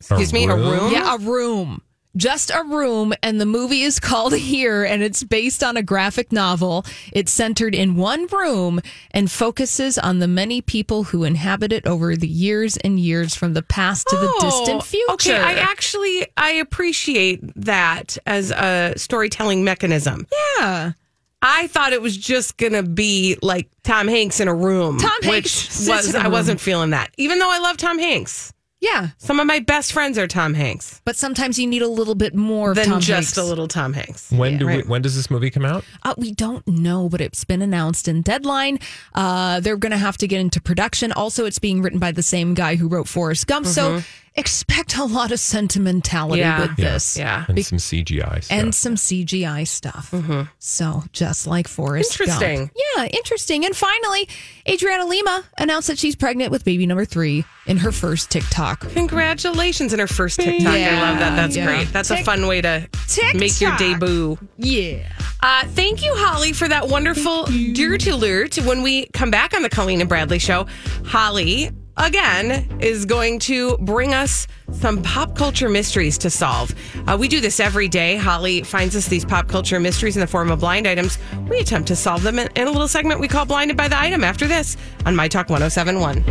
Excuse 0.00 0.32
me, 0.32 0.44
a 0.46 0.56
room? 0.56 0.92
Yeah, 0.92 1.14
a 1.14 1.18
room. 1.18 1.82
Just 2.16 2.50
a 2.50 2.64
room, 2.64 3.12
and 3.22 3.40
the 3.40 3.46
movie 3.46 3.82
is 3.82 4.00
called 4.10 4.34
Here, 4.34 4.82
and 4.82 5.00
it's 5.02 5.22
based 5.22 5.62
on 5.62 5.76
a 5.76 5.82
graphic 5.82 6.32
novel. 6.32 6.84
It's 7.12 7.30
centered 7.30 7.72
in 7.74 7.94
one 7.94 8.26
room 8.26 8.80
and 9.12 9.30
focuses 9.30 9.96
on 9.96 10.18
the 10.18 10.26
many 10.26 10.60
people 10.60 11.04
who 11.04 11.22
inhabit 11.22 11.72
it 11.72 11.86
over 11.86 12.16
the 12.16 12.26
years 12.26 12.76
and 12.78 12.98
years 12.98 13.36
from 13.36 13.52
the 13.54 13.62
past 13.62 14.08
to 14.08 14.16
the 14.16 14.26
oh, 14.28 14.40
distant 14.40 14.82
future. 14.82 15.06
Oh, 15.08 15.14
Okay, 15.14 15.36
I 15.38 15.52
actually 15.52 16.26
I 16.36 16.50
appreciate 16.52 17.40
that 17.62 18.18
as 18.26 18.50
a 18.50 18.94
storytelling 18.96 19.62
mechanism. 19.62 20.26
yeah. 20.58 20.92
I 21.42 21.66
thought 21.68 21.92
it 21.92 22.02
was 22.02 22.16
just 22.16 22.56
gonna 22.58 22.82
be 22.82 23.36
like 23.42 23.68
Tom 23.82 24.08
Hanks 24.08 24.40
in 24.40 24.48
a 24.48 24.54
room. 24.54 24.98
Tom 24.98 25.10
Hanks 25.22 25.34
which 25.34 25.48
sits 25.70 25.88
was 25.88 26.08
in 26.10 26.16
a 26.16 26.18
I 26.18 26.22
room. 26.24 26.32
wasn't 26.32 26.60
feeling 26.60 26.90
that. 26.90 27.10
Even 27.16 27.38
though 27.38 27.50
I 27.50 27.58
love 27.58 27.76
Tom 27.76 27.98
Hanks. 27.98 28.52
Yeah. 28.82 29.08
Some 29.18 29.38
of 29.40 29.46
my 29.46 29.58
best 29.60 29.92
friends 29.92 30.16
are 30.16 30.26
Tom 30.26 30.54
Hanks. 30.54 31.02
But 31.04 31.14
sometimes 31.14 31.58
you 31.58 31.66
need 31.66 31.82
a 31.82 31.88
little 31.88 32.14
bit 32.14 32.34
more 32.34 32.72
Than 32.74 32.86
Tom 32.86 33.00
just 33.00 33.36
Hanks. 33.36 33.36
a 33.36 33.44
little 33.44 33.68
Tom 33.68 33.92
Hanks. 33.92 34.32
When 34.32 34.56
do 34.56 34.66
we, 34.66 34.80
when 34.84 35.02
does 35.02 35.14
this 35.14 35.30
movie 35.30 35.50
come 35.50 35.66
out? 35.66 35.84
Uh, 36.02 36.14
we 36.16 36.32
don't 36.32 36.66
know, 36.66 37.10
but 37.10 37.20
it's 37.20 37.44
been 37.44 37.60
announced 37.60 38.08
in 38.08 38.22
Deadline. 38.22 38.78
Uh, 39.14 39.60
they're 39.60 39.76
going 39.76 39.90
to 39.92 39.98
have 39.98 40.16
to 40.18 40.26
get 40.26 40.40
into 40.40 40.62
production. 40.62 41.12
Also, 41.12 41.44
it's 41.44 41.58
being 41.58 41.82
written 41.82 41.98
by 41.98 42.10
the 42.10 42.22
same 42.22 42.54
guy 42.54 42.76
who 42.76 42.88
wrote 42.88 43.06
Forrest 43.06 43.46
Gump. 43.46 43.66
So 43.66 44.02
expect 44.36 44.96
a 44.96 45.04
lot 45.04 45.32
of 45.32 45.40
sentimentality 45.40 46.40
Yeah. 46.40 46.60
with 46.62 46.76
this. 46.76 47.16
Yeah. 47.18 47.44
and 47.48 47.64
some 47.64 47.78
CGI 47.78 48.40
stuff. 48.44 48.50
And 48.58 48.74
some 48.74 48.94
CGI 48.96 49.66
stuff. 49.66 50.14
So 50.58 51.02
just 51.12 51.46
like 51.46 51.66
Forrest 51.68 52.16
Gump. 52.18 52.30
Interesting. 52.30 52.70
Yeah, 52.96 53.04
interesting. 53.06 53.64
And 53.64 53.74
finally, 53.76 54.28
Adriana 54.68 55.06
Lima 55.06 55.44
announced 55.58 55.88
that 55.88 55.98
she's 55.98 56.14
pregnant 56.16 56.50
with 56.50 56.64
baby 56.64 56.86
number 56.86 57.04
three 57.04 57.44
in 57.66 57.76
her 57.78 57.92
first 57.92 58.30
TikTok. 58.30 58.88
Congratulations 58.92 59.92
in 59.92 59.98
her 59.98 60.06
first 60.06 60.38
TikTok. 60.40 60.72
I 60.74 61.00
love 61.00 61.18
that. 61.18 61.36
That's 61.36 61.56
Yeah. 61.56 61.66
great. 61.66 61.92
That's 61.92 62.10
a 62.10 62.22
fun 62.24 62.46
way 62.46 62.60
to 62.62 62.88
make 63.34 63.60
your 63.60 63.76
debut. 63.76 64.38
Yeah. 64.58 64.98
Uh, 65.42 65.64
thank 65.68 66.04
you, 66.04 66.14
Holly, 66.16 66.52
for 66.52 66.68
that 66.68 66.88
wonderful 66.88 67.46
dirt 67.72 68.06
alert. 68.06 68.56
When 68.56 68.82
we 68.82 69.06
come 69.12 69.30
back 69.30 69.54
on 69.54 69.62
the 69.62 69.70
Colleen 69.70 70.00
and 70.00 70.08
Bradley 70.08 70.38
show, 70.38 70.66
Holly 71.04 71.70
again 72.00 72.66
is 72.80 73.04
going 73.04 73.38
to 73.38 73.76
bring 73.78 74.14
us 74.14 74.46
some 74.72 75.02
pop 75.02 75.36
culture 75.36 75.68
mysteries 75.68 76.16
to 76.18 76.30
solve. 76.30 76.74
Uh, 77.06 77.16
we 77.18 77.28
do 77.28 77.40
this 77.40 77.60
every 77.60 77.88
day. 77.88 78.16
Holly 78.16 78.62
finds 78.62 78.96
us 78.96 79.06
these 79.08 79.24
pop 79.24 79.48
culture 79.48 79.78
mysteries 79.78 80.16
in 80.16 80.20
the 80.20 80.26
form 80.26 80.50
of 80.50 80.60
blind 80.60 80.86
items. 80.86 81.18
We 81.48 81.58
attempt 81.58 81.88
to 81.88 81.96
solve 81.96 82.22
them 82.22 82.38
in, 82.38 82.48
in 82.56 82.68
a 82.68 82.70
little 82.70 82.88
segment 82.88 83.20
we 83.20 83.28
call 83.28 83.44
Blinded 83.44 83.76
by 83.76 83.88
the 83.88 84.00
Item 84.00 84.24
after 84.24 84.46
this 84.46 84.76
on 85.04 85.14
My 85.14 85.28
Talk 85.28 85.50
1071. 85.50 86.24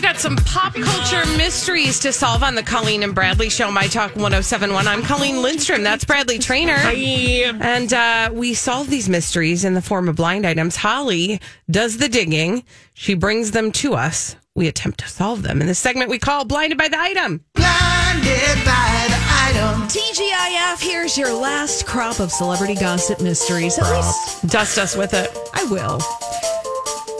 Got 0.00 0.18
some 0.18 0.36
pop 0.36 0.74
culture 0.74 1.24
mysteries 1.36 1.98
to 2.00 2.12
solve 2.12 2.42
on 2.42 2.54
the 2.54 2.62
Colleen 2.62 3.02
and 3.02 3.14
Bradley 3.14 3.48
show, 3.48 3.70
My 3.70 3.86
Talk 3.86 4.10
1071. 4.10 4.86
I'm 4.86 5.02
Colleen 5.02 5.42
Lindstrom. 5.42 5.82
That's 5.82 6.04
Bradley 6.04 6.38
Traynor. 6.38 6.76
Hi! 6.76 6.92
And 6.92 7.92
uh, 7.92 8.30
we 8.32 8.54
solve 8.54 8.90
these 8.90 9.08
mysteries 9.08 9.64
in 9.64 9.74
the 9.74 9.82
form 9.82 10.08
of 10.08 10.16
blind 10.16 10.46
items. 10.46 10.76
Holly 10.76 11.40
does 11.70 11.96
the 11.96 12.08
digging, 12.08 12.64
she 12.92 13.14
brings 13.14 13.52
them 13.52 13.72
to 13.72 13.94
us. 13.94 14.36
We 14.56 14.68
attempt 14.68 15.00
to 15.00 15.08
solve 15.08 15.42
them. 15.42 15.60
In 15.60 15.66
this 15.66 15.80
segment, 15.80 16.10
we 16.10 16.18
call 16.18 16.44
Blinded 16.44 16.78
by 16.78 16.86
the 16.86 17.00
Item. 17.00 17.44
Blinded 17.54 18.64
by 18.64 19.06
the 19.08 19.18
Item. 19.48 19.88
TGIF, 19.88 20.80
here's 20.80 21.18
your 21.18 21.32
last 21.32 21.86
crop 21.86 22.20
of 22.20 22.30
celebrity 22.30 22.76
gossip 22.76 23.20
mysteries. 23.20 23.76
At 23.78 23.92
least 23.92 24.46
Dust 24.46 24.78
us 24.78 24.96
with 24.96 25.12
it. 25.12 25.36
I 25.54 25.64
will. 25.64 25.98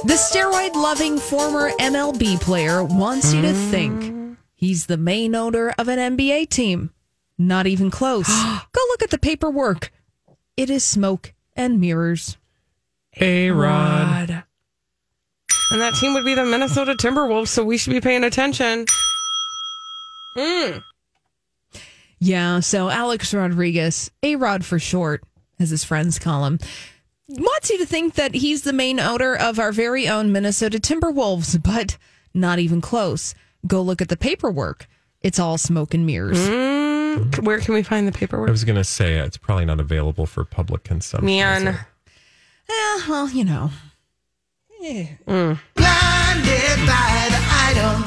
The 0.05 0.14
steroid 0.14 0.75
loving 0.75 1.18
former 1.18 1.70
MLB 1.73 2.40
player 2.40 2.85
wants 2.85 3.35
you 3.35 3.42
to 3.42 3.53
hmm. 3.53 3.70
think 3.70 4.38
he's 4.55 4.87
the 4.87 4.97
main 4.97 5.35
owner 5.35 5.75
of 5.77 5.88
an 5.88 6.16
NBA 6.16 6.51
team. 6.51 6.90
Not 7.37 7.66
even 7.66 7.90
close. 7.90 8.29
Go 8.73 8.81
look 8.90 9.03
at 9.03 9.11
the 9.11 9.18
paperwork. 9.18 9.90
It 10.57 10.70
is 10.70 10.85
smoke 10.85 11.33
and 11.57 11.81
mirrors. 11.81 12.37
A 13.20 13.51
Rod. 13.51 14.44
Rod. 15.75 15.83
And 15.87 15.95
that 15.95 15.99
team 15.99 16.15
would 16.15 16.25
be 16.25 16.35
the 16.35 16.45
Minnesota 16.45 16.95
Timberwolves, 16.95 17.49
so 17.49 17.65
we 17.65 17.79
should 17.79 17.93
be 17.93 18.01
paying 18.01 18.25
attention. 18.25 18.87
Hmm. 20.37 20.79
Yeah, 22.19 22.61
so 22.61 22.89
Alex 22.89 23.35
Rodriguez, 23.35 24.11
A 24.23 24.37
Rod 24.37 24.65
for 24.65 24.79
short, 24.79 25.23
as 25.59 25.71
his 25.71 25.85
friends 25.85 26.19
call 26.19 26.47
him, 26.47 26.59
wants 27.29 27.71
you 27.71 27.79
to 27.79 27.87
think 27.87 28.15
that 28.15 28.35
he's 28.35 28.63
the 28.63 28.73
main 28.73 28.99
owner 28.99 29.35
of 29.35 29.59
our 29.59 29.73
very 29.73 30.09
own 30.09 30.33
Minnesota 30.33 30.79
Timberwolves, 30.79 31.63
but 31.63 31.99
not 32.33 32.59
even 32.59 32.81
close. 32.81 33.35
Go 33.67 33.83
look 33.83 34.01
at 34.01 34.09
the 34.09 34.17
paperwork. 34.17 34.87
It's 35.23 35.39
all 35.39 35.59
smoke 35.59 35.95
and 35.95 36.07
mirrors. 36.07 36.47
Hmm. 36.47 37.45
Where 37.45 37.61
can 37.61 37.75
we 37.75 37.83
find 37.83 38.09
the 38.09 38.13
paperwork? 38.13 38.49
I 38.49 38.53
was 38.53 38.65
going 38.65 38.77
to 38.77 38.85
say 38.85 39.19
uh, 39.19 39.25
it's 39.25 39.37
probably 39.37 39.65
not 39.65 39.81
available 39.81 40.27
for 40.27 40.45
public 40.45 40.85
consumption. 40.85 41.29
is 41.29 41.65
Man. 41.65 41.69
Eh, 42.69 43.01
well, 43.09 43.29
you 43.31 43.45
know. 43.45 43.71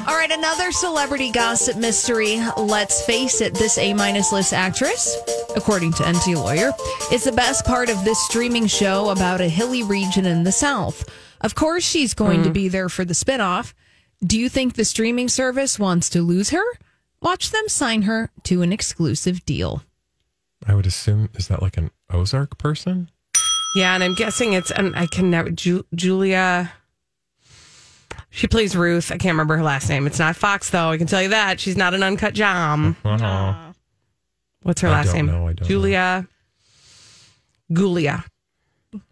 All 0.07 0.15
right, 0.15 0.29
another 0.29 0.71
celebrity 0.71 1.31
gossip 1.31 1.75
mystery. 1.75 2.39
Let's 2.55 3.03
face 3.03 3.41
it, 3.41 3.55
this 3.55 3.79
A 3.79 3.95
minus 3.95 4.31
list 4.31 4.53
actress, 4.53 5.17
according 5.55 5.93
to 5.93 6.03
Enty 6.03 6.35
Lawyer, 6.35 6.71
is 7.11 7.23
the 7.23 7.31
best 7.31 7.65
part 7.65 7.89
of 7.89 8.05
this 8.05 8.23
streaming 8.25 8.67
show 8.67 9.09
about 9.09 9.41
a 9.41 9.49
hilly 9.49 9.81
region 9.81 10.27
in 10.27 10.43
the 10.43 10.51
South. 10.51 11.03
Of 11.41 11.55
course, 11.55 11.83
she's 11.83 12.13
going 12.13 12.43
to 12.43 12.49
hmm. 12.49 12.53
be 12.53 12.67
there 12.67 12.89
for 12.89 13.03
the 13.03 13.15
spinoff. 13.15 13.73
Do 14.23 14.39
you 14.39 14.47
think 14.47 14.75
the 14.75 14.85
streaming 14.85 15.29
service 15.29 15.79
wants 15.79 16.11
to 16.11 16.21
lose 16.21 16.51
her? 16.51 16.63
Watch 17.23 17.49
them 17.49 17.67
sign 17.69 18.03
her 18.03 18.29
to 18.43 18.61
an 18.61 18.71
exclusive 18.71 19.43
deal. 19.45 19.81
I 20.67 20.75
would 20.75 20.85
assume, 20.85 21.29
is 21.33 21.47
that 21.47 21.63
like 21.63 21.77
an 21.77 21.89
Ozark 22.11 22.59
person? 22.59 23.09
Yeah, 23.75 23.93
and 23.93 24.03
I'm 24.03 24.13
guessing 24.15 24.53
it's 24.53 24.71
and 24.71 24.95
I 24.95 25.05
can 25.07 25.29
never 25.29 25.51
Ju- 25.51 25.85
Julia. 25.93 26.71
She 28.29 28.47
plays 28.47 28.75
Ruth. 28.75 29.11
I 29.11 29.17
can't 29.17 29.33
remember 29.33 29.57
her 29.57 29.63
last 29.63 29.89
name. 29.89 30.05
It's 30.07 30.19
not 30.19 30.35
Fox 30.35 30.69
though. 30.69 30.89
I 30.89 30.97
can 30.97 31.07
tell 31.07 31.21
you 31.21 31.29
that 31.29 31.59
she's 31.59 31.77
not 31.77 31.93
an 31.93 32.03
uncut 32.03 32.33
gem. 32.33 32.95
Uh-huh. 33.03 33.53
What's 34.63 34.81
her 34.81 34.87
I 34.89 34.91
last 34.91 35.07
don't 35.07 35.15
name? 35.15 35.25
know, 35.27 35.47
I 35.47 35.53
don't 35.53 35.67
Julia. 35.67 36.27
Gulia. 37.71 38.23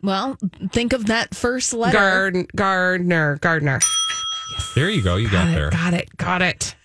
Well, 0.01 0.37
think 0.71 0.93
of 0.93 1.07
that 1.07 1.35
first 1.35 1.73
letter. 1.73 1.97
Gard- 1.97 2.47
Gardner. 2.55 3.37
Gardner. 3.41 3.79
There 4.73 4.89
you 4.89 5.01
go. 5.01 5.15
You 5.17 5.29
got 5.29 5.53
there. 5.53 5.69
Got 5.69 5.93
it. 5.93 6.15
Got 6.17 6.41
it. 6.41 6.75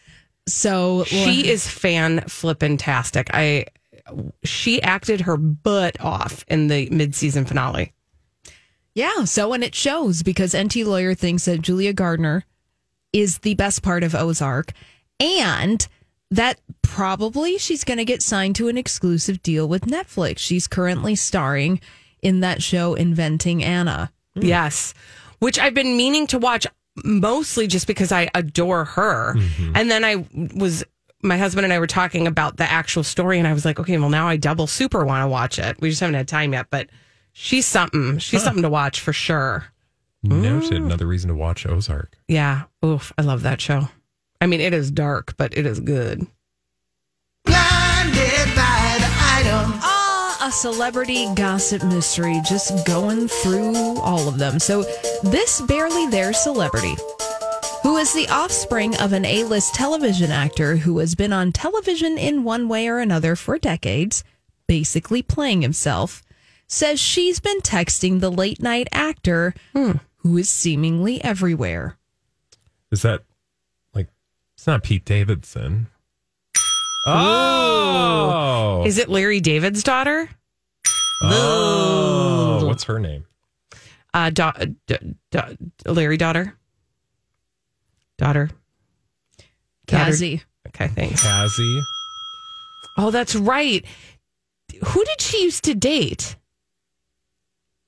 So 0.48 1.04
She 1.04 1.48
is 1.48 1.66
fan 1.68 2.22
flippin' 2.28 2.76
tastic. 2.76 3.30
I. 3.33 3.66
She 4.44 4.82
acted 4.82 5.22
her 5.22 5.36
butt 5.36 6.00
off 6.00 6.44
in 6.48 6.68
the 6.68 6.88
mid 6.90 7.14
season 7.14 7.44
finale. 7.44 7.92
Yeah, 8.94 9.24
so 9.24 9.52
and 9.52 9.62
it 9.62 9.74
shows 9.74 10.22
because 10.22 10.52
Enty 10.52 10.84
Lawyer 10.84 11.14
thinks 11.14 11.44
that 11.44 11.62
Julia 11.62 11.92
Gardner 11.92 12.44
is 13.12 13.38
the 13.38 13.54
best 13.54 13.82
part 13.82 14.02
of 14.02 14.14
Ozark 14.14 14.72
and 15.18 15.86
that 16.30 16.60
probably 16.82 17.58
she's 17.58 17.84
going 17.84 17.98
to 17.98 18.04
get 18.04 18.22
signed 18.22 18.56
to 18.56 18.68
an 18.68 18.78
exclusive 18.78 19.42
deal 19.42 19.68
with 19.68 19.82
Netflix. 19.82 20.38
She's 20.38 20.66
currently 20.66 21.14
starring 21.14 21.80
in 22.22 22.40
that 22.40 22.62
show 22.62 22.94
Inventing 22.94 23.64
Anna. 23.64 24.12
Mm. 24.36 24.44
Yes. 24.44 24.94
Which 25.38 25.58
I've 25.58 25.74
been 25.74 25.96
meaning 25.96 26.26
to 26.28 26.38
watch 26.38 26.66
mostly 27.04 27.66
just 27.66 27.86
because 27.86 28.12
I 28.12 28.28
adore 28.34 28.84
her. 28.84 29.34
Mm-hmm. 29.34 29.72
And 29.74 29.90
then 29.90 30.04
I 30.04 30.26
was, 30.54 30.84
my 31.22 31.37
husband 31.37 31.64
and 31.64 31.72
I 31.72 31.78
were 31.78 31.87
talking 31.87 32.26
about 32.26 32.56
the 32.56 32.70
actual 32.70 33.02
story, 33.02 33.38
and 33.38 33.46
I 33.46 33.52
was 33.52 33.64
like, 33.64 33.78
okay, 33.78 33.98
well, 33.98 34.09
now 34.11 34.28
I 34.28 34.37
double 34.37 34.66
super 34.66 35.04
want 35.04 35.22
to 35.22 35.28
watch 35.28 35.59
it. 35.59 35.80
We 35.80 35.90
just 35.90 36.00
haven't 36.00 36.14
had 36.14 36.28
time 36.28 36.52
yet, 36.52 36.66
but 36.70 36.88
she's 37.33 37.66
something. 37.66 38.18
She's 38.18 38.42
something 38.42 38.62
to 38.62 38.70
watch 38.70 39.00
for 39.00 39.12
sure. 39.12 39.66
Noted. 40.22 40.83
Another 40.83 41.06
reason 41.06 41.28
to 41.28 41.35
watch 41.35 41.66
Ozark. 41.66 42.16
Yeah. 42.28 42.64
Oof. 42.85 43.12
I 43.16 43.22
love 43.22 43.42
that 43.42 43.61
show. 43.61 43.88
I 44.40 44.46
mean, 44.46 44.61
it 44.61 44.74
is 44.74 44.90
dark, 44.90 45.35
but 45.37 45.56
it 45.56 45.66
is 45.66 45.80
good. 45.80 46.26
Ah, 49.83 50.40
a 50.42 50.50
celebrity 50.50 51.33
gossip 51.35 51.85
mystery, 51.85 52.40
just 52.48 52.87
going 52.87 53.28
through 53.28 53.98
all 54.00 54.26
of 54.26 54.38
them. 54.38 54.59
So, 54.59 54.83
this 55.22 55.61
barely 55.61 56.06
there 56.09 56.33
celebrity, 56.33 56.96
who 57.82 57.96
is 57.96 58.12
the 58.12 58.28
offspring 58.28 58.96
of 58.98 59.12
an 59.12 59.24
A 59.24 59.44
list 59.44 59.74
television 59.74 60.30
actor 60.30 60.76
who 60.76 60.98
has 60.98 61.14
been 61.14 61.32
on 61.32 61.50
television 61.52 62.18
in 62.18 62.44
one 62.44 62.68
way 62.68 62.88
or 62.88 62.98
another 62.98 63.34
for 63.36 63.58
decades, 63.58 64.22
basically 64.66 65.22
playing 65.22 65.62
himself, 65.62 66.22
says 66.66 67.00
she's 67.00 67.40
been 67.40 67.60
texting 67.60 68.20
the 68.20 68.30
late 68.30 68.60
night 68.62 68.86
actor 68.92 69.54
who 69.72 70.36
is 70.36 70.48
seemingly 70.50 71.22
everywhere. 71.24 71.96
Is 72.90 73.02
that 73.02 73.22
like, 73.94 74.08
it's 74.54 74.66
not 74.66 74.82
Pete 74.82 75.04
Davidson. 75.04 75.86
Oh. 77.06 78.82
Is 78.86 78.98
it 78.98 79.08
Larry 79.08 79.40
David's 79.40 79.82
daughter? 79.82 80.28
oh. 81.22 82.66
What's 82.66 82.84
her 82.84 82.98
name? 82.98 83.24
Uh, 84.12 84.28
da- 84.30 84.52
d- 84.86 85.14
d- 85.30 85.40
Larry 85.86 86.16
daughter? 86.18 86.56
Daughter. 88.20 88.50
Daughter. 89.87 90.04
Cazzie. 90.04 90.42
Okay, 90.68 90.88
thanks. 90.88 91.22
Cazzie. 91.22 91.80
Oh, 92.98 93.11
that's 93.11 93.35
right. 93.35 93.85
Who 94.85 95.04
did 95.04 95.20
she 95.20 95.42
used 95.42 95.64
to 95.64 95.74
date? 95.74 96.37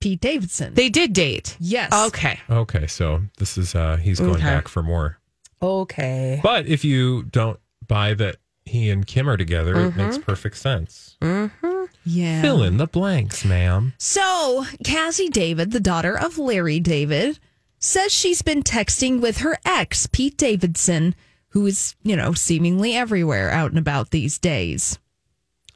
Pete 0.01 0.21
Davidson. 0.21 0.75
They 0.75 0.89
did 0.89 1.13
date. 1.13 1.57
yes. 1.61 1.93
Okay. 2.09 2.41
Okay. 2.51 2.87
So 2.87 3.23
this 3.39 3.57
is, 3.57 3.75
uh, 3.75 3.97
he's 3.99 4.19
going 4.19 4.35
Okay. 4.37 4.43
back 4.45 4.69
for 4.69 4.83
more. 4.83 5.19
Okay. 5.61 6.41
But 6.43 6.67
if 6.67 6.85
you 6.85 7.23
don't 7.25 7.61
buy 7.87 8.15
that 8.15 8.37
he 8.65 8.91
and 8.91 9.07
Kim 9.07 9.29
are 9.29 9.37
together, 9.37 9.77
it 9.87 9.97
makes 9.97 10.19
perfect 10.19 10.57
sense. 10.57 11.17
Mm-hmm. 11.21 11.85
Yeah. 12.05 12.41
Fill 12.43 12.63
in 12.65 12.79
the 12.79 12.87
blanks, 12.89 13.45
ma'am. 13.45 13.93
So, 13.99 14.65
Cazzie 14.85 15.29
David, 15.29 15.71
the 15.71 15.79
daughter 15.79 16.19
of 16.19 16.37
Larry 16.39 16.81
David, 16.81 17.39
says 17.83 18.13
she's 18.13 18.43
been 18.43 18.63
texting 18.63 19.21
with 19.21 19.39
her 19.39 19.59
ex, 19.65 20.07
Pete 20.07 20.37
Davidson, 20.37 21.15
who 21.49 21.67
is, 21.67 21.95
you 22.03 22.17
know, 22.17 22.33
seemingly 22.33 22.95
everywhere 22.95 23.51
out 23.51 23.71
and 23.71 23.79
about 23.79 24.11
these 24.11 24.39
days. 24.39 24.99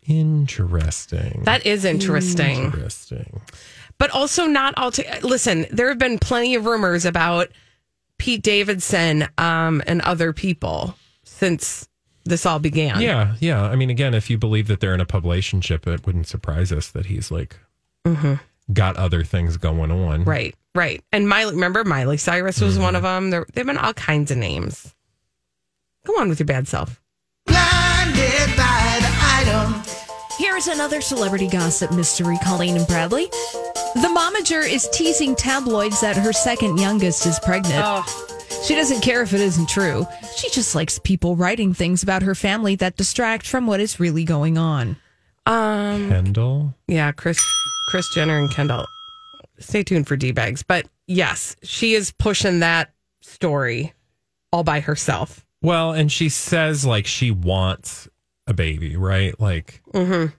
Interesting. 0.07 1.42
That 1.45 1.66
is 1.66 1.85
interesting. 1.85 2.66
Interesting. 2.66 3.40
But 3.99 4.11
also 4.11 4.47
not 4.47 4.75
all 4.77 4.92
to 4.92 5.19
listen, 5.23 5.66
there 5.71 5.88
have 5.88 5.99
been 5.99 6.19
plenty 6.19 6.55
of 6.55 6.64
rumors 6.64 7.05
about 7.05 7.49
Pete 8.19 8.42
Davidson 8.42 9.27
um, 9.37 9.83
and 9.87 10.01
other 10.03 10.33
people 10.33 10.97
since 11.25 11.88
this 12.25 12.47
all 12.47 12.59
began. 12.59 13.01
Yeah, 13.01 13.35
yeah. 13.40 13.62
I 13.62 13.77
mean, 13.77 13.90
again, 13.90 14.14
if 14.14 14.31
you 14.31 14.38
believe 14.38 14.69
that 14.69 14.81
they're 14.81 14.95
in 14.95 15.01
a 15.01 15.07
publicationship, 15.07 15.87
it 15.87 16.07
wouldn't 16.07 16.29
surprise 16.29 16.73
us 16.73 16.88
that 16.88 17.07
he's 17.07 17.31
like 17.31 17.57
got 18.73 18.97
other 18.97 19.25
things 19.25 19.57
going 19.57 19.90
on. 19.90 20.25
Right, 20.25 20.55
right. 20.77 21.03
And 21.12 21.29
Miley, 21.29 21.55
remember 21.55 21.85
Miley 21.85 22.17
Cyrus 22.17 22.61
was 22.61 22.75
Mm-hmm. 22.75 22.83
one 22.83 22.97
of 22.97 23.03
them. 23.03 23.31
There, 23.31 23.47
they've 23.55 23.67
been 23.67 23.79
all 23.79 23.95
kinds 23.95 24.31
of 24.31 24.39
names. 24.39 24.95
Go 26.07 26.21
on 26.21 26.29
with 26.29 26.39
your 26.39 26.47
bad 26.47 26.69
self. 26.69 27.01
Here's 30.39 30.67
another 30.69 31.01
celebrity 31.01 31.49
gossip 31.49 31.93
mystery, 31.93 32.37
Colleen 32.45 32.77
and 32.77 32.87
Bradley. 32.87 33.27
The 33.95 34.09
momager 34.15 34.67
is 34.69 34.89
teasing 34.93 35.35
tabloids 35.35 36.01
that 36.03 36.17
her 36.17 36.33
second 36.33 36.79
youngest 36.79 37.25
is 37.27 37.39
pregnant. 37.41 38.07
She 38.67 38.75
doesn't 38.75 39.01
care 39.01 39.23
if 39.23 39.33
it 39.33 39.41
isn't 39.41 39.69
true. 39.69 40.07
She 40.37 40.51
just 40.51 40.75
likes 40.75 40.99
people 40.99 41.37
writing 41.37 41.73
things 41.73 42.03
about 42.03 42.23
her 42.23 42.35
family 42.35 42.75
that 42.77 42.97
distract 42.97 43.47
from 43.47 43.67
what 43.67 43.81
is 43.81 43.99
really 43.99 44.25
going 44.25 44.59
on. 44.59 44.97
Um, 45.47 46.09
Kendall. 46.09 46.75
yeah, 46.87 47.12
Chris, 47.12 47.41
Kris 47.89 48.09
Jenner 48.15 48.39
and 48.39 48.51
Kendall. 48.51 48.87
Stay 49.59 49.83
tuned 49.83 50.07
for 50.07 50.16
d 50.16 50.33
bags. 50.33 50.62
But 50.62 50.87
yes, 51.07 51.57
she 51.62 51.95
is 51.95 52.12
pushing 52.12 52.61
that 52.61 52.92
story 53.21 53.95
all 54.53 54.64
by 54.64 54.81
herself. 54.81 55.45
Well, 55.62 55.92
and 55.92 56.11
she 56.11 56.29
says 56.29 56.85
like 56.85 57.07
she 57.07 57.31
wants 57.31 58.09
a 58.47 58.55
baby, 58.55 58.97
right? 58.97 59.38
Like 59.40 59.83
mm-hmm. 59.92 60.33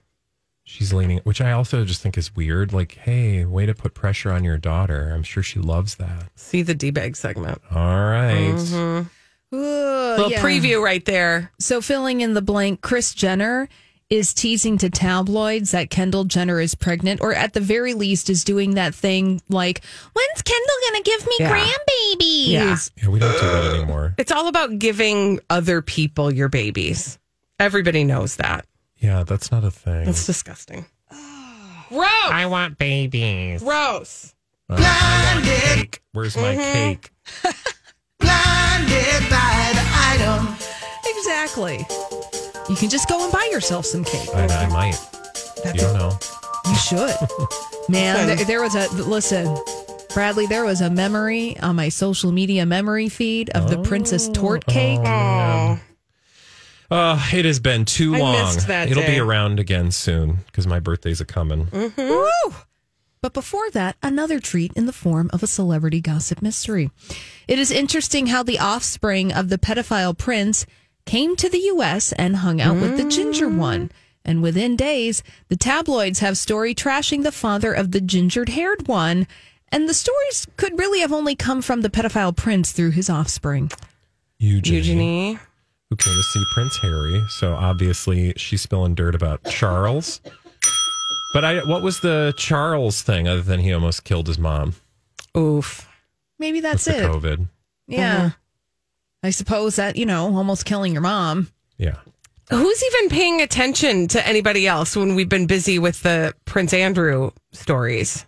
she's 0.64 0.92
leaning, 0.92 1.18
which 1.24 1.40
I 1.40 1.52
also 1.52 1.84
just 1.84 2.02
think 2.02 2.16
is 2.16 2.34
weird. 2.34 2.72
Like, 2.72 2.94
hey, 2.94 3.44
way 3.44 3.66
to 3.66 3.74
put 3.74 3.94
pressure 3.94 4.32
on 4.32 4.44
your 4.44 4.58
daughter. 4.58 5.12
I'm 5.14 5.22
sure 5.22 5.42
she 5.42 5.58
loves 5.58 5.96
that. 5.96 6.30
See 6.36 6.62
the 6.62 6.74
d 6.74 6.90
bag 6.90 7.16
segment. 7.16 7.60
All 7.70 7.80
right. 7.80 8.54
Mm-hmm. 8.54 9.08
Little 9.50 10.30
preview 10.30 10.82
right 10.82 11.04
there. 11.04 11.52
So, 11.58 11.80
filling 11.80 12.20
in 12.20 12.34
the 12.34 12.42
blank, 12.42 12.82
Kris 12.82 13.14
Jenner 13.14 13.68
is 14.10 14.32
teasing 14.32 14.78
to 14.78 14.88
tabloids 14.88 15.72
that 15.72 15.90
Kendall 15.90 16.24
Jenner 16.24 16.60
is 16.60 16.74
pregnant, 16.74 17.20
or 17.20 17.34
at 17.34 17.52
the 17.52 17.60
very 17.60 17.94
least, 17.94 18.30
is 18.30 18.44
doing 18.44 18.74
that 18.74 18.94
thing 18.94 19.40
like, 19.48 19.82
when's 20.14 20.42
Kendall 20.42 20.76
going 20.90 21.02
to 21.02 21.10
give 21.10 21.26
me 21.26 21.36
Yeah. 21.40 21.50
grandbabies? 21.50 22.48
Yeah. 22.48 22.76
Yeah, 23.02 23.08
we 23.10 23.18
don't 23.18 23.32
do 23.32 23.46
that 23.46 23.74
anymore. 23.74 24.14
It's 24.16 24.32
all 24.32 24.48
about 24.48 24.78
giving 24.78 25.40
other 25.50 25.82
people 25.82 26.32
your 26.32 26.48
babies. 26.48 27.18
Everybody 27.60 28.04
knows 28.04 28.36
that. 28.36 28.66
Yeah, 28.96 29.24
that's 29.24 29.50
not 29.52 29.64
a 29.64 29.70
thing. 29.70 30.08
It's 30.08 30.26
disgusting. 30.26 30.86
Gross. 31.88 32.08
I 32.08 32.46
want 32.46 32.78
babies. 32.78 33.62
Gross. 33.62 34.34
Uh, 34.70 34.76
I 34.78 35.34
want 35.34 35.44
cake. 35.44 36.02
Where's 36.12 36.36
my 36.36 36.54
mm-hmm. 36.54 36.72
cake? 36.72 37.10
Exactly. 41.58 41.86
You 42.68 42.76
can 42.76 42.90
just 42.90 43.08
go 43.08 43.22
and 43.24 43.32
buy 43.32 43.48
yourself 43.50 43.86
some 43.86 44.04
cake. 44.04 44.28
I, 44.34 44.46
I 44.46 44.68
might. 44.68 44.98
You 45.64 45.72
don't 45.72 45.94
know. 45.94 46.18
You 46.66 46.76
should. 46.76 47.16
Man, 47.88 48.26
there, 48.26 48.44
there 48.44 48.60
was 48.60 48.74
a, 48.74 48.88
listen, 49.02 49.56
Bradley, 50.12 50.46
there 50.46 50.64
was 50.64 50.80
a 50.80 50.90
memory 50.90 51.58
on 51.60 51.76
my 51.76 51.88
social 51.88 52.30
media 52.30 52.66
memory 52.66 53.08
feed 53.08 53.50
of 53.50 53.70
the 53.70 53.78
oh. 53.78 53.82
Princess 53.82 54.28
Torte 54.28 54.66
cake. 54.66 55.00
Oh. 55.02 55.80
Oh, 56.90 57.28
it 57.32 57.44
has 57.44 57.60
been 57.60 57.84
too 57.84 58.14
I 58.14 58.18
long. 58.18 58.56
that 58.66 58.90
It'll 58.90 59.02
day. 59.02 59.14
be 59.14 59.20
around 59.20 59.60
again 59.60 59.90
soon 59.90 60.38
because 60.46 60.66
my 60.66 60.80
birthday's 60.80 61.20
a 61.20 61.24
coming. 61.24 61.66
Mm-hmm. 61.66 62.08
Woo! 62.08 62.54
But 63.20 63.34
before 63.34 63.70
that, 63.70 63.96
another 64.02 64.40
treat 64.40 64.72
in 64.74 64.86
the 64.86 64.92
form 64.92 65.28
of 65.32 65.42
a 65.42 65.46
celebrity 65.46 66.00
gossip 66.00 66.40
mystery. 66.40 66.90
It 67.46 67.58
is 67.58 67.70
interesting 67.70 68.28
how 68.28 68.42
the 68.42 68.58
offspring 68.58 69.32
of 69.32 69.48
the 69.48 69.58
pedophile 69.58 70.16
prince 70.16 70.66
came 71.08 71.36
to 71.36 71.48
the 71.48 71.58
U.S. 71.72 72.12
and 72.12 72.36
hung 72.36 72.60
out 72.60 72.76
with 72.76 72.98
the 72.98 73.08
ginger 73.08 73.48
mm. 73.48 73.56
one. 73.56 73.90
And 74.26 74.42
within 74.42 74.76
days, 74.76 75.22
the 75.48 75.56
tabloids 75.56 76.18
have 76.18 76.36
story 76.36 76.74
trashing 76.74 77.22
the 77.22 77.32
father 77.32 77.72
of 77.72 77.92
the 77.92 78.00
gingered 78.02 78.50
haired 78.50 78.86
one. 78.86 79.26
And 79.72 79.88
the 79.88 79.94
stories 79.94 80.46
could 80.58 80.78
really 80.78 81.00
have 81.00 81.12
only 81.12 81.34
come 81.34 81.62
from 81.62 81.80
the 81.80 81.88
pedophile 81.88 82.36
prince 82.36 82.72
through 82.72 82.90
his 82.90 83.08
offspring. 83.08 83.70
Eugenie, 84.38 84.76
Eugenie. 84.76 85.38
who 85.88 85.96
came 85.96 86.14
to 86.14 86.22
see 86.22 86.44
Prince 86.52 86.76
Harry. 86.82 87.22
So 87.30 87.54
obviously 87.54 88.34
she's 88.36 88.60
spilling 88.60 88.94
dirt 88.94 89.14
about 89.14 89.42
Charles. 89.44 90.20
But 91.32 91.44
I, 91.46 91.64
what 91.64 91.82
was 91.82 92.00
the 92.00 92.34
Charles 92.36 93.00
thing 93.00 93.26
other 93.26 93.40
than 93.40 93.60
he 93.60 93.72
almost 93.72 94.04
killed 94.04 94.26
his 94.26 94.38
mom? 94.38 94.74
Oof. 95.34 95.88
Maybe 96.38 96.60
that's 96.60 96.86
With 96.86 96.96
the 96.96 97.04
it. 97.04 97.10
COVID. 97.10 97.48
Yeah. 97.86 98.32
I 99.22 99.30
suppose 99.30 99.76
that, 99.76 99.96
you 99.96 100.06
know, 100.06 100.36
almost 100.36 100.64
killing 100.64 100.92
your 100.92 101.02
mom. 101.02 101.50
Yeah. 101.76 101.96
Who's 102.50 102.84
even 102.84 103.10
paying 103.10 103.40
attention 103.42 104.08
to 104.08 104.26
anybody 104.26 104.66
else 104.66 104.96
when 104.96 105.14
we've 105.14 105.28
been 105.28 105.46
busy 105.46 105.78
with 105.78 106.02
the 106.02 106.34
Prince 106.44 106.72
Andrew 106.72 107.30
stories? 107.52 108.24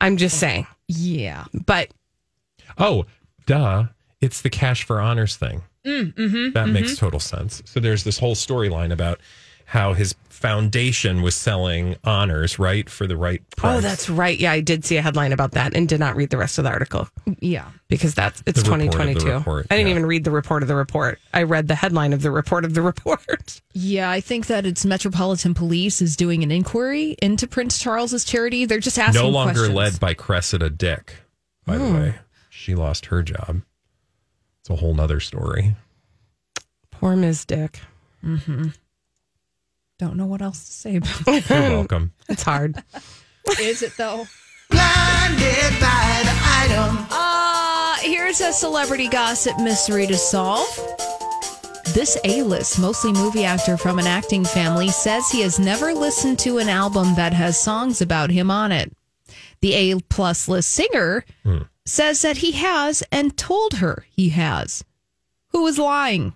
I'm 0.00 0.16
just 0.16 0.38
saying. 0.38 0.66
Yeah. 0.88 1.44
But 1.54 1.90
Oh, 2.78 3.06
duh. 3.46 3.86
It's 4.20 4.42
the 4.42 4.50
cash 4.50 4.84
for 4.84 5.00
honors 5.00 5.36
thing. 5.36 5.62
Mm, 5.84 6.14
that 6.14 6.20
mm-hmm. 6.54 6.72
makes 6.72 6.96
total 6.96 7.18
sense. 7.18 7.62
So 7.66 7.80
there's 7.80 8.04
this 8.04 8.18
whole 8.18 8.36
storyline 8.36 8.92
about 8.92 9.20
how 9.66 9.92
his 9.94 10.14
foundation 10.28 11.22
was 11.22 11.36
selling 11.36 11.94
honors, 12.02 12.58
right, 12.58 12.90
for 12.90 13.06
the 13.06 13.16
right 13.16 13.42
price. 13.56 13.78
oh, 13.78 13.80
that's 13.80 14.10
right. 14.10 14.38
Yeah, 14.38 14.50
I 14.52 14.60
did 14.60 14.84
see 14.84 14.96
a 14.96 15.02
headline 15.02 15.32
about 15.32 15.52
that 15.52 15.76
and 15.76 15.88
did 15.88 16.00
not 16.00 16.16
read 16.16 16.30
the 16.30 16.36
rest 16.36 16.58
of 16.58 16.64
the 16.64 16.70
article 16.70 17.08
Yeah. 17.40 17.68
because 17.88 18.12
that's 18.14 18.42
it's 18.44 18.60
The 18.62 18.70
report 18.70 18.80
of 18.80 18.86
the 18.86 18.92
2022. 19.20 19.32
report, 19.38 19.66
I 19.70 19.76
didn't 19.76 19.86
yeah. 19.88 19.90
even 19.92 20.06
read 20.06 20.24
the 20.24 20.32
report 20.32 20.62
of 20.62 20.68
the 20.68 20.74
report. 20.74 21.20
I 21.32 21.44
read 21.44 21.68
the 21.68 21.76
headline 21.76 22.12
of 22.12 22.22
the 22.22 22.32
report 22.32 22.64
of 22.64 22.74
the 22.74 22.82
report. 22.92 23.60
Yeah, 23.72 24.10
I 24.10 24.20
think 24.20 24.46
that 24.48 24.66
it's 24.66 24.84
Metropolitan 24.84 25.54
Police 25.54 26.02
is 26.02 26.16
doing 26.16 26.42
an 26.42 26.50
inquiry 26.50 27.16
into 27.22 27.46
Prince 27.46 27.78
Charles's 27.78 28.24
charity. 28.24 28.64
They're 28.64 28.80
just 28.80 28.98
asking 28.98 29.22
no 29.22 29.28
longer 29.28 29.52
questions. 29.52 29.74
led 29.76 30.00
by 30.00 30.14
Cressida 30.14 30.70
Dick, 30.70 31.14
by 31.66 31.76
Hmm. 31.76 31.84
the 31.92 31.98
way. 32.00 32.14
She 32.50 32.74
lost 32.74 33.06
her 33.06 33.22
job. 33.22 33.62
It's 34.60 34.70
a 34.70 34.76
whole 34.76 34.94
nother 34.94 35.20
story. 35.20 35.76
Poor 36.90 37.14
Ms. 37.16 37.44
Dick. 37.44 37.80
Don't 40.02 40.16
know 40.16 40.26
what 40.26 40.42
else 40.42 40.64
to 40.66 40.72
say 40.72 40.96
about 40.96 41.28
it. 41.28 41.48
You're 41.48 41.60
welcome. 41.70 42.12
It's 42.28 42.42
hard. 42.42 42.82
Is 43.60 43.82
it 43.84 43.92
though? 43.96 44.26
Uh, 47.08 47.96
here's 48.00 48.40
a 48.40 48.52
celebrity 48.52 49.06
gossip 49.06 49.56
mystery 49.60 50.08
to 50.08 50.16
solve. 50.16 50.66
This 51.94 52.18
A-list, 52.24 52.80
mostly 52.80 53.12
movie 53.12 53.44
actor 53.44 53.76
from 53.76 54.00
an 54.00 54.08
acting 54.08 54.44
family, 54.44 54.88
says 54.88 55.28
he 55.30 55.42
has 55.42 55.60
never 55.60 55.94
listened 55.94 56.40
to 56.40 56.58
an 56.58 56.68
album 56.68 57.14
that 57.14 57.32
has 57.32 57.56
songs 57.62 58.00
about 58.02 58.30
him 58.30 58.50
on 58.50 58.72
it. 58.72 58.92
The 59.60 59.74
A 59.74 60.00
plus 60.00 60.48
list 60.48 60.68
singer 60.72 61.24
says 61.86 62.22
that 62.22 62.38
he 62.38 62.50
has 62.52 63.04
and 63.12 63.36
told 63.36 63.74
her 63.74 64.04
he 64.10 64.30
has. 64.30 64.82
Who 65.50 65.64
is 65.68 65.78
lying? 65.78 66.34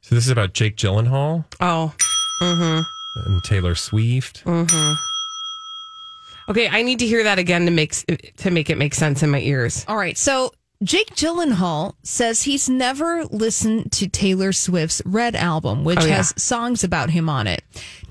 So 0.00 0.16
this 0.16 0.24
is 0.24 0.30
about 0.32 0.54
Jake 0.54 0.76
Gyllenhaal 0.76 1.44
Oh. 1.60 1.94
And 2.40 3.42
Taylor 3.44 3.74
Swift. 3.74 4.44
Mm. 4.44 4.96
Okay, 6.48 6.68
I 6.68 6.82
need 6.82 6.98
to 6.98 7.06
hear 7.06 7.22
that 7.24 7.38
again 7.38 7.64
to 7.66 7.70
make 7.70 7.92
to 8.38 8.50
make 8.50 8.68
it 8.70 8.76
make 8.76 8.94
sense 8.94 9.22
in 9.22 9.30
my 9.30 9.40
ears. 9.40 9.84
All 9.88 9.96
right. 9.96 10.18
So 10.18 10.52
Jake 10.82 11.14
Gyllenhaal 11.14 11.94
says 12.02 12.42
he's 12.42 12.68
never 12.68 13.24
listened 13.26 13.92
to 13.92 14.08
Taylor 14.08 14.52
Swift's 14.52 15.00
Red 15.06 15.34
album, 15.36 15.84
which 15.84 16.00
Oh, 16.00 16.04
yeah. 16.06 16.16
has 16.16 16.34
songs 16.42 16.84
about 16.84 17.10
him 17.10 17.30
on 17.30 17.46
it. 17.46 17.62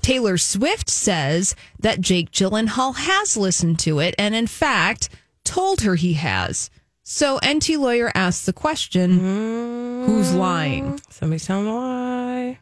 Taylor 0.02 0.36
Swift 0.38 0.90
says 0.90 1.54
that 1.78 2.00
Jake 2.00 2.32
Gyllenhaal 2.32 2.96
has 2.96 3.36
listened 3.36 3.78
to 3.80 4.00
it 4.00 4.14
and, 4.18 4.34
in 4.34 4.46
fact, 4.48 5.10
told 5.44 5.82
her 5.82 5.94
he 5.94 6.14
has. 6.14 6.70
So 7.04 7.38
Enty 7.40 7.78
Lawyer 7.78 8.10
asks 8.14 8.46
the 8.46 8.52
question 8.52 10.04
who's 10.06 10.34
lying? 10.34 10.98
Somebody's 11.10 11.46
telling 11.46 11.66
a 11.68 11.74
lie. 11.74 12.58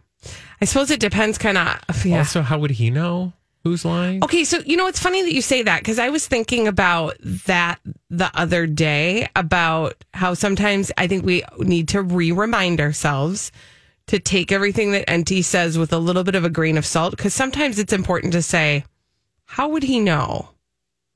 I 0.62 0.64
suppose 0.64 0.92
it 0.92 1.00
depends 1.00 1.38
kind 1.38 1.58
of. 1.58 1.66
Uh, 1.66 1.94
yeah. 2.04 2.18
Also, 2.18 2.40
how 2.40 2.56
would 2.56 2.70
he 2.70 2.88
know 2.88 3.32
who's 3.64 3.84
lying? 3.84 4.22
Okay, 4.22 4.44
so 4.44 4.58
you 4.60 4.76
know 4.76 4.86
it's 4.86 5.00
funny 5.00 5.20
that 5.22 5.34
you 5.34 5.42
say 5.42 5.64
that 5.64 5.80
because 5.80 5.98
I 5.98 6.10
was 6.10 6.28
thinking 6.28 6.68
about 6.68 7.16
that 7.46 7.80
the 8.10 8.30
other 8.32 8.68
day 8.68 9.28
about 9.34 10.04
how 10.14 10.34
sometimes 10.34 10.92
I 10.96 11.08
think 11.08 11.24
we 11.24 11.42
need 11.58 11.88
to 11.88 12.02
re-remind 12.02 12.80
ourselves 12.80 13.50
to 14.06 14.20
take 14.20 14.52
everything 14.52 14.92
that 14.92 15.08
Enty 15.08 15.42
says 15.42 15.76
with 15.76 15.92
a 15.92 15.98
little 15.98 16.22
bit 16.22 16.36
of 16.36 16.44
a 16.44 16.50
grain 16.50 16.78
of 16.78 16.86
salt 16.86 17.10
because 17.10 17.34
sometimes 17.34 17.80
it's 17.80 17.92
important 17.92 18.32
to 18.34 18.42
say, 18.42 18.84
how 19.46 19.68
would 19.70 19.82
he 19.82 19.98
know? 19.98 20.50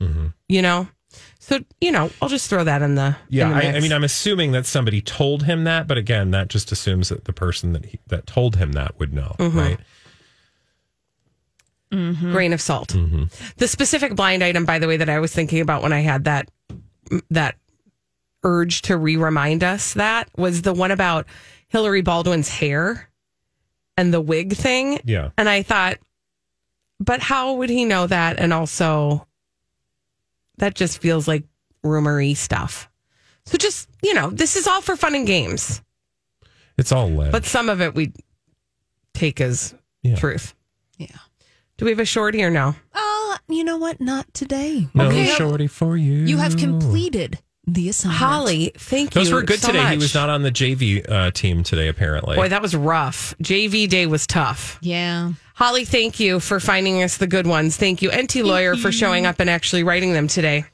Mm-hmm. 0.03 0.27
You 0.49 0.63
know, 0.63 0.89
so 1.49 1.61
you 1.81 1.93
know 1.93 2.11
I'll 2.21 2.29
just 2.29 2.51
throw 2.51 2.65
that 2.65 2.83
in 2.83 2.97
the 2.97 3.17
Yeah, 3.29 3.47
in 3.47 3.51
the 3.59 3.65
I, 3.67 3.77
I 3.77 3.81
mean, 3.81 3.93
I'm 3.93 4.03
assuming 4.05 4.51
that 4.53 4.67
somebody 4.67 5.01
told 5.01 5.45
him 5.45 5.63
that, 5.65 5.87
but 5.87 5.97
again, 5.97 6.33
that 6.33 6.49
just 6.49 6.73
assumes 6.73 7.09
that 7.09 7.25
the 7.25 7.33
person 7.33 7.73
that 7.73 7.87
he, 7.87 7.99
that 8.09 8.27
told 8.27 8.57
him 8.57 8.73
that 8.73 8.99
would 8.99 9.13
know, 9.13 9.37
Mm-hmm. 9.39 9.59
right? 9.59 9.79
grain 11.91 12.53
of 12.53 12.61
salt. 12.61 12.95
The 13.57 13.69
specific 13.69 14.15
blind 14.17 14.43
item, 14.45 14.65
by 14.67 14.79
the 14.79 14.87
way, 14.89 14.97
that 14.99 15.09
I 15.09 15.19
was 15.19 15.33
thinking 15.33 15.61
about 15.61 15.83
when 15.83 15.93
I 15.93 16.01
had 16.01 16.25
that 16.25 16.51
that 17.31 17.55
urge 18.43 18.83
to 18.83 18.97
re-remind 18.97 19.65
us 19.65 19.95
that 19.95 20.29
was 20.37 20.63
the 20.63 20.75
one 20.75 20.91
about 20.91 21.27
Hilaria 21.69 22.03
Baldwin's 22.03 22.49
hair 22.49 23.09
and 23.97 24.13
the 24.13 24.21
wig 24.21 24.55
thing. 24.55 25.01
Yeah. 25.05 25.31
And 25.39 25.49
I 25.49 25.63
thought, 25.63 25.99
but 27.01 27.21
how 27.21 27.55
would 27.55 27.71
he 27.71 27.85
know 27.85 28.07
that? 28.07 28.39
And 28.39 28.53
also, 28.53 29.27
that 30.59 30.75
just 30.75 30.99
feels 30.99 31.27
like 31.29 31.45
rumory 31.85 32.37
stuff. 32.37 32.89
So 33.47 33.57
just, 33.59 33.89
you 34.03 34.15
know, 34.15 34.31
this 34.31 34.57
is 34.57 34.67
all 34.67 34.81
for 34.81 34.97
fun 34.97 35.15
and 35.15 35.27
games, 35.27 35.83
It's 36.79 36.93
all 36.93 37.09
lead. 37.11 37.33
but 37.33 37.45
some 37.45 37.69
of 37.69 37.81
it 37.81 37.95
we 37.95 38.13
take 39.15 39.41
as 39.41 39.75
Yeah. 40.03 40.17
truth. 40.17 40.55
Yeah. 40.99 41.07
Do 41.79 41.85
we 41.85 41.91
have 41.91 42.01
a 42.01 42.05
shorty 42.05 42.43
or 42.43 42.51
no? 42.51 42.75
Oh, 42.95 43.37
you 43.49 43.63
know 43.65 43.77
what? 43.77 44.01
Not 44.01 44.33
today. 44.35 44.89
no 44.95 45.07
okay. 45.09 45.27
shorty 45.37 45.67
for 45.67 45.97
you. 45.97 46.25
You 46.25 46.39
have 46.39 46.57
completed 46.57 47.39
the 47.67 47.89
assignment. 47.89 48.19
Holly, 48.19 48.73
thank 48.77 49.15
you. 49.15 49.21
Those 49.23 49.33
were 49.33 49.43
good 49.43 49.61
so 49.61 49.69
today. 49.73 49.91
He 49.91 49.97
was 49.97 50.15
not 50.15 50.31
on 50.31 50.43
the 50.43 50.51
JV 50.53 51.05
uh, 51.09 51.31
team 51.33 51.63
today, 51.63 51.89
apparently. 51.89 52.37
Boy, 52.37 52.49
that 52.49 52.63
was 52.63 52.75
rough. 52.75 53.35
JV 53.43 53.89
day 53.89 54.07
was 54.07 54.27
tough. 54.27 54.79
Yeah. 54.81 55.33
Holly, 55.57 55.87
thank 55.87 56.21
you 56.21 56.39
for 56.39 56.61
finding 56.61 57.03
us 57.03 57.17
the 57.17 57.27
good 57.27 57.47
ones. 57.47 57.79
Thank 57.79 58.03
you, 58.03 58.11
Enty 58.11 58.45
Lawyer, 58.45 58.77
for 58.77 58.93
showing 58.93 59.25
up 59.25 59.41
and 59.41 59.49
actually 59.49 59.85
writing 59.85 60.13
them 60.13 60.29
today. 60.29 60.67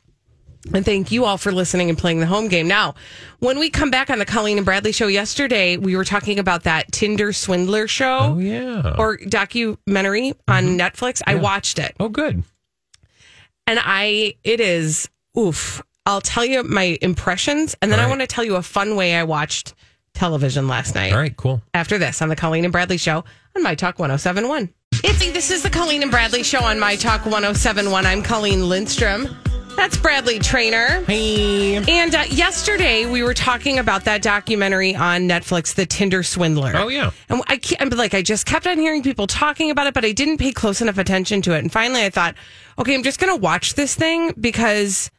And 0.74 0.84
thank 0.84 1.12
you 1.12 1.24
all 1.24 1.38
for 1.38 1.52
listening 1.52 1.88
and 1.88 1.96
playing 1.96 2.18
the 2.18 2.26
home 2.26 2.48
game. 2.48 2.66
Now, 2.66 2.96
when 3.38 3.60
we 3.60 3.70
come 3.70 3.92
back 3.92 4.10
on 4.10 4.18
the 4.18 4.24
Colleen 4.24 4.56
and 4.56 4.64
Bradley 4.64 4.90
show 4.90 5.06
yesterday, 5.06 5.76
we 5.76 5.94
were 5.94 6.04
talking 6.04 6.40
about 6.40 6.64
that 6.64 6.90
Tinder 6.90 7.32
swindler 7.32 7.86
show 7.86 8.34
oh, 8.34 8.38
yeah. 8.38 8.96
or 8.98 9.18
documentary 9.18 10.34
on 10.48 10.64
mm-hmm. 10.64 10.80
Netflix. 10.80 11.22
I 11.28 11.36
watched 11.36 11.78
it 11.78 11.94
oh, 12.00 12.08
good. 12.08 12.42
and 13.68 13.78
I, 13.80 14.34
it 14.42 14.58
is, 14.58 15.08
oof. 15.38 15.80
I'll 16.06 16.20
tell 16.20 16.44
you 16.44 16.64
my 16.64 16.98
impressions 17.00 17.76
and 17.80 17.92
then 17.92 18.00
All 18.00 18.06
I 18.06 18.08
right. 18.08 18.18
want 18.18 18.22
to 18.22 18.26
tell 18.26 18.42
you 18.42 18.56
a 18.56 18.62
fun 18.62 18.96
way 18.96 19.14
I 19.14 19.22
watched 19.22 19.74
television 20.12 20.66
last 20.66 20.96
night 20.96 21.12
All 21.12 21.18
right, 21.18 21.36
cool. 21.36 21.62
after 21.72 21.98
this 21.98 22.20
on 22.20 22.28
the 22.28 22.34
Colleen 22.34 22.64
and 22.64 22.72
Bradley 22.72 22.96
Show 22.96 23.22
on 23.56 23.62
My 23.62 23.74
Talk 23.74 23.98
1071. 23.98 24.72
Itzy, 25.04 25.30
this 25.30 25.50
is 25.50 25.62
the 25.62 25.70
Colleen 25.70 26.02
and 26.02 26.10
Bradley 26.10 26.42
Show 26.42 26.60
on 26.62 26.78
My 26.78 26.96
Talk 26.96 27.24
1071. 27.24 28.06
I'm 28.06 28.22
Colleen 28.22 28.68
Lindstrom. 28.68 29.28
That's 29.76 29.96
Bradley 29.96 30.38
Traynor. 30.38 31.02
Hey. 31.06 31.76
And 31.76 32.14
uh, 32.14 32.24
yesterday 32.28 33.06
we 33.06 33.22
were 33.22 33.32
talking 33.32 33.78
about 33.78 34.04
that 34.04 34.20
documentary 34.22 34.94
on 34.94 35.22
Netflix, 35.22 35.74
The 35.74 35.86
Tinder 35.86 36.22
Swindler. 36.22 36.72
Oh, 36.76 36.88
yeah. 36.88 37.10
And 37.30 37.42
I 37.46 37.56
can't, 37.56 37.80
I'm 37.80 37.88
like, 37.90 38.12
I 38.12 38.20
just 38.20 38.44
kept 38.44 38.66
on 38.66 38.78
hearing 38.78 39.02
people 39.02 39.26
talking 39.26 39.70
about 39.70 39.86
it, 39.86 39.94
but 39.94 40.04
I 40.04 40.12
didn't 40.12 40.38
pay 40.38 40.52
close 40.52 40.82
enough 40.82 40.98
attention 40.98 41.40
to 41.42 41.54
it. 41.54 41.60
And 41.60 41.72
finally 41.72 42.04
I 42.04 42.10
thought, 42.10 42.34
okay, 42.78 42.94
I'm 42.94 43.02
just 43.02 43.18
going 43.18 43.34
to 43.34 43.40
watch 43.40 43.74
this 43.74 43.94
thing 43.94 44.32
because 44.38 45.10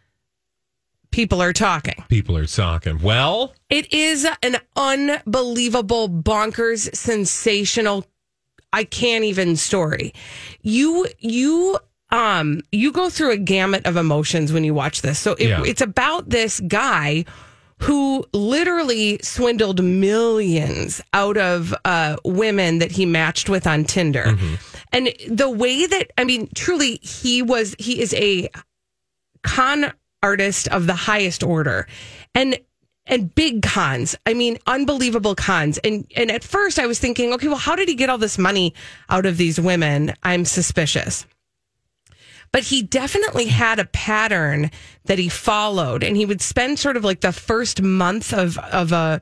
people 1.09 1.41
are 1.41 1.53
talking. 1.53 2.03
People 2.07 2.37
are 2.37 2.45
talking. 2.45 2.99
Well, 2.99 3.55
It 3.69 3.91
is 3.91 4.27
an 4.43 4.57
unbelievable, 4.75 6.09
bonkers, 6.09 6.95
sensational. 6.95 8.05
I 8.73 8.83
can't 8.83 9.23
even 9.23 9.55
story. 9.55 10.13
You 10.61 11.07
you 11.19 11.77
um 12.09 12.61
you 12.71 12.91
go 12.91 13.09
through 13.09 13.31
a 13.31 13.37
gamut 13.37 13.85
of 13.85 13.95
emotions 13.95 14.51
when 14.51 14.63
you 14.65 14.73
watch 14.73 15.01
this. 15.01 15.17
So 15.19 15.33
it, 15.33 15.47
Yeah. 15.47 15.63
it's 15.65 15.81
about 15.81 16.29
this 16.29 16.59
guy 16.59 17.23
who 17.79 18.25
literally 18.33 19.19
swindled 19.23 19.83
millions 19.83 21.01
out 21.13 21.37
of 21.37 21.73
uh, 21.85 22.15
women 22.23 22.79
that 22.79 22.91
he 22.91 23.05
matched 23.05 23.49
with 23.49 23.67
on 23.67 23.83
Tinder. 23.83 24.37
And 24.93 25.11
the 25.29 25.49
way 25.49 25.85
that 25.85 26.11
I 26.17 26.23
mean, 26.23 26.49
truly, 26.55 26.99
he 27.01 27.41
was 27.41 27.75
he 27.79 27.99
is 27.99 28.13
a 28.13 28.49
con 29.43 29.91
artist 30.21 30.67
of 30.69 30.87
the 30.87 30.93
highest 30.93 31.43
order 31.43 31.85
and 32.33 32.57
and 33.05 33.33
big 33.35 33.61
cons. 33.61 34.15
I 34.25 34.33
mean 34.33 34.57
unbelievable 34.67 35.35
cons. 35.35 35.77
And 35.79 36.05
and 36.15 36.31
at 36.31 36.43
first 36.43 36.79
i 36.79 36.85
was 36.85 36.99
thinking 36.99 37.33
okay 37.33 37.47
well 37.47 37.57
how 37.57 37.75
did 37.75 37.87
he 37.89 37.95
get 37.95 38.09
all 38.09 38.17
this 38.17 38.37
money 38.37 38.73
out 39.09 39.25
of 39.25 39.37
these 39.37 39.59
women? 39.59 40.13
I'm 40.23 40.45
suspicious. 40.45 41.25
But 42.51 42.63
he 42.63 42.83
definitely 42.83 43.47
had 43.47 43.79
a 43.79 43.85
pattern 43.85 44.69
that 45.05 45.17
he 45.17 45.27
followed 45.27 46.03
and 46.03 46.15
he 46.15 46.25
would 46.25 46.41
spend 46.41 46.77
sort 46.77 46.97
of 46.97 47.03
like 47.03 47.21
the 47.21 47.33
first 47.33 47.81
month 47.81 48.33
of 48.33 48.57
of 48.57 48.91
a 48.91 49.21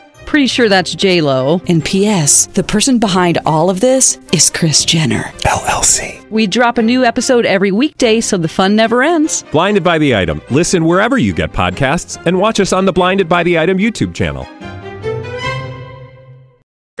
Pretty 0.31 0.47
sure 0.47 0.69
that's 0.69 0.95
J 0.95 1.19
Lo. 1.19 1.61
And 1.67 1.83
P.S. 1.83 2.45
The 2.47 2.63
person 2.63 2.99
behind 2.99 3.37
all 3.45 3.69
of 3.69 3.81
this 3.81 4.17
is 4.31 4.49
Kris 4.49 4.85
Jenner. 4.85 5.23
LLC. 5.39 6.25
We 6.31 6.47
drop 6.47 6.77
a 6.77 6.81
new 6.81 7.03
episode 7.03 7.45
every 7.45 7.71
weekday, 7.73 8.21
so 8.21 8.37
the 8.37 8.47
fun 8.47 8.73
never 8.73 9.03
ends. 9.03 9.43
Blinded 9.51 9.83
by 9.83 9.97
the 9.97 10.15
item. 10.15 10.41
Listen 10.49 10.85
wherever 10.85 11.17
you 11.17 11.33
get 11.33 11.51
podcasts, 11.51 12.17
and 12.25 12.39
watch 12.39 12.61
us 12.61 12.71
on 12.71 12.85
the 12.85 12.93
Blinded 12.93 13.27
by 13.27 13.43
the 13.43 13.59
Item 13.59 13.77
YouTube 13.77 14.13
channel. 14.15 14.47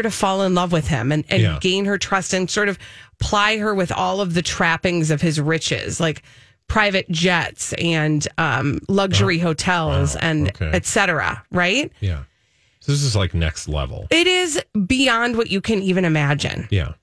to 0.01 0.09
fall 0.09 0.41
in 0.41 0.55
love 0.55 0.71
with 0.71 0.87
him 0.87 1.11
and, 1.11 1.23
and 1.29 1.41
Yeah. 1.43 1.59
gain 1.61 1.85
her 1.85 1.95
trust 1.97 2.33
and 2.33 2.49
sort 2.49 2.67
of 2.67 2.79
ply 3.19 3.59
her 3.59 3.75
with 3.75 3.91
all 3.91 4.19
of 4.19 4.33
the 4.33 4.41
trappings 4.41 5.11
of 5.11 5.21
his 5.21 5.39
riches, 5.39 5.99
like 5.99 6.23
private 6.67 7.07
jets 7.11 7.71
and 7.73 8.27
um, 8.39 8.79
luxury 8.89 9.37
hotels 9.37 10.15
wow. 10.15 10.21
and 10.23 10.47
Okay. 10.49 10.71
et 10.73 10.85
cetera, 10.87 11.43
right? 11.51 11.91
yeah. 11.99 12.23
This 12.91 13.03
is 13.03 13.15
like 13.15 13.33
next 13.33 13.67
level. 13.67 14.07
It 14.11 14.27
is 14.27 14.61
beyond 14.85 15.37
what 15.37 15.49
you 15.49 15.61
can 15.61 15.81
even 15.81 16.05
imagine. 16.05 16.67
Yeah. 16.69 16.93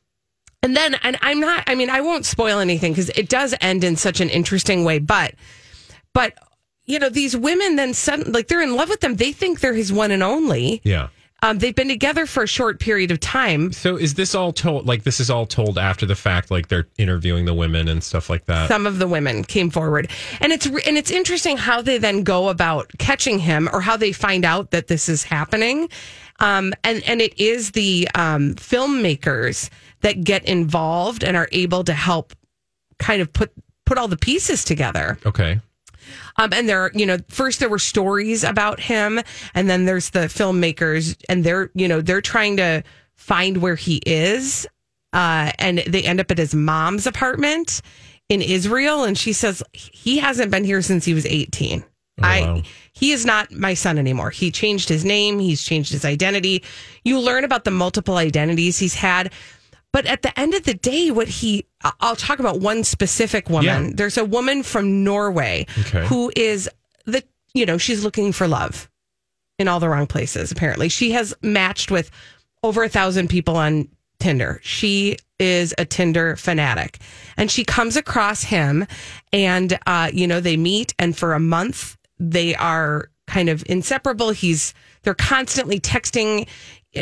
And 0.63 0.77
then, 0.77 0.97
and 1.03 1.17
I'm 1.23 1.41
not, 1.41 1.65
I 1.67 1.75
mean, 1.75 1.89
I 1.89 2.01
won't 2.01 2.27
spoil 2.27 2.59
anything 2.59 2.93
because 2.93 3.11
it 3.11 3.29
does 3.29 3.55
end 3.61 3.85
in 3.85 3.97
such 3.97 4.21
an 4.21 4.29
interesting 4.29 4.85
way, 4.85 4.99
but, 4.99 5.35
but, 6.13 6.35
you 6.85 6.99
know, 6.99 7.09
these 7.09 7.37
women 7.37 7.77
then 7.77 7.95
suddenly, 7.95 8.33
like, 8.33 8.49
they're 8.49 8.63
in 8.63 8.75
love 8.75 8.89
with 8.89 9.01
them. 9.01 9.17
They 9.17 9.31
think 9.31 9.61
they're 9.61 9.75
his 9.75 9.93
one 9.93 10.11
and 10.11 10.23
only. 10.23 10.81
Yeah. 10.85 11.09
Um, 11.43 11.59
they've 11.59 11.75
been 11.75 11.89
together 11.89 12.27
for 12.27 12.43
a 12.43 12.49
short 12.49 12.81
period 12.81 13.11
of 13.13 13.21
time. 13.21 13.73
So 13.73 13.97
is 13.97 14.15
this 14.15 14.35
all 14.35 14.53
told? 14.53 14.87
Like 14.87 15.05
this 15.05 15.21
is 15.21 15.31
all 15.31 15.47
told 15.47 15.79
after 15.79 16.05
the 16.05 16.17
fact? 16.17 16.51
Like 16.51 16.69
they're 16.69 16.89
interviewing 16.99 17.45
the 17.45 17.55
women 17.55 17.87
and 17.89 18.03
stuff 18.03 18.29
like 18.29 18.47
that. 18.47 18.69
some 18.69 18.87
of 18.87 18.99
the 18.99 19.07
women 19.07 19.45
came 19.45 19.71
forward 19.71 20.11
and 20.41 20.53
it's 20.53 20.67
and 20.67 20.97
it's 20.97 21.11
interesting 21.11 21.57
how 21.57 21.81
they 21.81 21.99
then 21.99 22.25
go 22.25 22.49
about 22.49 22.91
catching 22.99 23.39
him 23.39 23.69
or 23.73 23.81
how 23.81 23.97
they 23.97 24.13
find 24.13 24.45
out 24.45 24.73
that 24.73 24.89
this 24.89 25.09
is 25.09 25.23
happening 25.23 25.89
um, 26.41 26.73
and 26.83 27.03
and 27.05 27.21
it 27.21 27.39
is 27.39 27.71
the 27.73 28.09
um, 28.15 28.55
filmmakers 28.55 29.71
that 30.01 30.25
get 30.25 30.45
involved 30.45 31.23
and 31.23 31.37
are 31.37 31.49
able 31.53 31.85
to 31.85 31.93
help 31.93 32.35
kind 32.99 33.23
of 33.23 33.33
put 33.33 33.53
put 33.87 33.97
all 33.97 34.09
the 34.09 34.17
pieces 34.17 34.65
together 34.65 35.17
okay. 35.25 35.61
Um, 36.39 36.53
and 36.53 36.69
there, 36.69 36.83
are, 36.83 36.91
you 36.95 37.05
know, 37.05 37.19
first 37.29 37.61
there 37.61 37.69
were 37.69 37.79
stories 37.79 38.45
about 38.45 38.81
him, 38.81 39.21
and 39.55 39.69
then 39.69 39.85
there's 39.85 40.11
the 40.11 40.21
filmmakers, 40.21 41.17
and 41.29 41.45
they're, 41.45 41.71
you 41.75 41.89
know, 41.89 42.01
they're 42.01 42.21
trying 42.21 42.57
to 42.57 42.83
find 43.17 43.59
where 43.59 43.75
he 43.75 44.01
is, 44.07 44.67
uh, 45.13 45.51
and 45.59 45.79
they 45.79 46.03
end 46.03 46.21
up 46.21 46.31
at 46.31 46.39
his 46.39 46.55
mom's 46.55 47.07
apartment 47.07 47.83
in 48.29 48.41
Israel, 48.41 49.05
and 49.05 49.19
she 49.19 49.33
says 49.33 49.63
he 49.73 50.19
hasn't 50.19 50.51
been 50.51 50.65
here 50.65 50.83
since 50.83 51.05
he 51.05 51.15
was 51.15 51.27
18. 51.27 51.85
I 52.21 52.41
wow. 52.41 52.63
he 52.93 53.13
is 53.13 53.25
not 53.25 53.53
my 53.53 53.75
son 53.75 53.99
anymore. 53.99 54.31
He 54.31 54.51
changed 54.51 54.89
his 54.89 55.05
name, 55.05 55.39
he's 55.39 55.63
changed 55.63 55.93
his 55.93 56.05
identity. 56.05 56.65
You 57.05 57.21
learn 57.21 57.45
about 57.45 57.65
the 57.65 57.71
multiple 57.71 58.17
identities 58.17 58.79
he's 58.79 58.95
had. 58.95 59.33
But 59.93 60.07
at 60.07 60.23
the 60.23 60.39
end 60.39 60.55
of 60.55 60.65
the 60.65 60.75
day, 60.75 61.11
what 61.11 61.29
he, 61.29 61.61
I- 61.61 61.68
I'll 62.01 62.17
talk 62.17 62.39
about 62.41 62.61
one 62.61 62.83
specific 62.85 63.49
woman. 63.49 63.87
Yeah. 63.89 63.93
There's 63.95 64.19
a 64.19 64.25
woman 64.25 64.63
from 64.63 65.05
Norway 65.05 65.67
Okay. 65.81 66.07
who 66.07 66.33
is 66.35 66.69
the, 67.05 67.23
you 67.55 67.67
know, 67.67 67.79
she's 67.79 68.03
looking 68.05 68.33
for 68.33 68.49
love 68.49 68.91
in 69.59 69.69
all 69.69 69.81
the 69.81 69.89
wrong 69.89 70.07
places, 70.07 70.51
apparently. 70.51 70.89
She 70.89 71.13
has 71.13 71.35
matched 71.43 71.91
with 71.91 72.11
over 72.63 72.83
a 72.83 72.89
thousand 72.89 73.29
people 73.29 73.57
on 73.57 73.89
Tinder. 74.19 74.61
She 74.65 75.17
is 75.39 75.73
a 75.79 75.85
Tinder 75.85 76.35
fanatic 76.37 76.99
and 77.37 77.49
she 77.51 77.63
comes 77.65 77.97
across 77.97 78.43
him 78.43 78.85
and, 79.33 79.79
uh, 79.87 80.11
you 80.13 80.27
know, 80.27 80.41
they 80.41 80.57
meet 80.57 80.95
and 80.99 81.17
for 81.17 81.35
a 81.35 81.41
month 81.41 81.97
they 82.19 82.57
are 82.57 83.11
kind 83.29 83.49
of 83.49 83.63
inseparable. 83.69 84.31
He's, 84.31 84.75
they're 85.03 85.15
constantly 85.15 85.79
texting. 85.79 86.49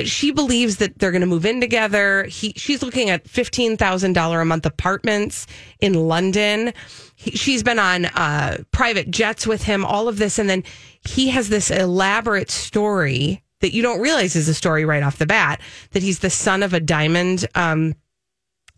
She 0.04 0.30
believes 0.30 0.76
that 0.76 0.98
they're 0.98 1.10
going 1.10 1.20
to 1.20 1.26
move 1.26 1.46
in 1.46 1.60
together. 1.60 2.24
He, 2.24 2.52
she's 2.56 2.82
looking 2.82 3.10
at 3.10 3.24
$15,000 3.24 4.42
a 4.42 4.44
month 4.44 4.66
apartments 4.66 5.46
in 5.80 5.94
London. 5.94 6.72
He, 7.14 7.32
she's 7.32 7.62
been 7.62 7.78
on 7.78 8.06
uh, 8.06 8.58
private 8.72 9.10
jets 9.10 9.46
with 9.46 9.62
him, 9.62 9.84
all 9.84 10.08
of 10.08 10.18
this. 10.18 10.38
And 10.38 10.48
then 10.48 10.64
he 11.06 11.28
has 11.28 11.48
this 11.48 11.70
elaborate 11.70 12.50
story 12.50 13.42
that 13.60 13.72
you 13.72 13.82
don't 13.82 14.00
realize 14.00 14.36
is 14.36 14.48
a 14.48 14.54
story 14.54 14.84
right 14.84 15.02
off 15.02 15.18
the 15.18 15.26
bat 15.26 15.60
that 15.92 16.02
he's 16.02 16.18
the 16.18 16.30
son 16.30 16.62
of 16.62 16.74
a 16.74 16.80
diamond 16.80 17.46
um, 17.54 17.94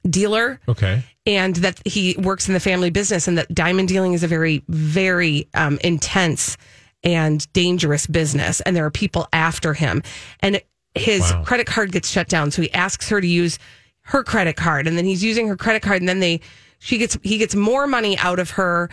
dealer 0.09 0.61
Okay. 0.69 1.03
and 1.27 1.57
that 1.57 1.81
he 1.87 2.15
works 2.19 2.47
in 2.47 2.55
the 2.55 2.61
family 2.61 2.91
business 2.91 3.27
and 3.27 3.37
that 3.39 3.53
diamond 3.53 3.89
dealing 3.89 4.13
is 4.13 4.23
a 4.23 4.29
very 4.29 4.63
very 4.69 5.49
um, 5.55 5.79
intense 5.83 6.57
and 7.05 7.51
dangerous 7.53 8.07
business, 8.07 8.61
and 8.63 8.75
there 8.75 8.85
are 8.85 8.91
people 8.91 9.29
after 9.33 9.73
him. 9.73 10.03
And 10.41 10.61
his 10.99 11.21
Wow. 11.21 11.43
credit 11.45 11.67
card 11.67 11.93
gets 11.93 12.11
shut 12.11 12.29
down, 12.29 12.51
so 12.51 12.63
he 12.63 12.73
asks 12.73 13.09
her 13.09 13.21
to 13.21 13.27
use 13.27 13.59
her 14.03 14.23
credit 14.25 14.57
card, 14.57 14.87
and 14.87 14.97
then 14.97 15.05
he's 15.05 15.23
using 15.23 15.49
her 15.49 15.57
credit 15.57 15.83
card, 15.83 16.01
and 16.03 16.09
then 16.09 16.21
they 16.21 16.41
she 16.79 16.99
gets 16.99 17.19
he 17.23 17.39
gets 17.39 17.55
more 17.55 17.87
money 17.87 18.17
out 18.19 18.39
of 18.39 18.51
her. 18.51 18.89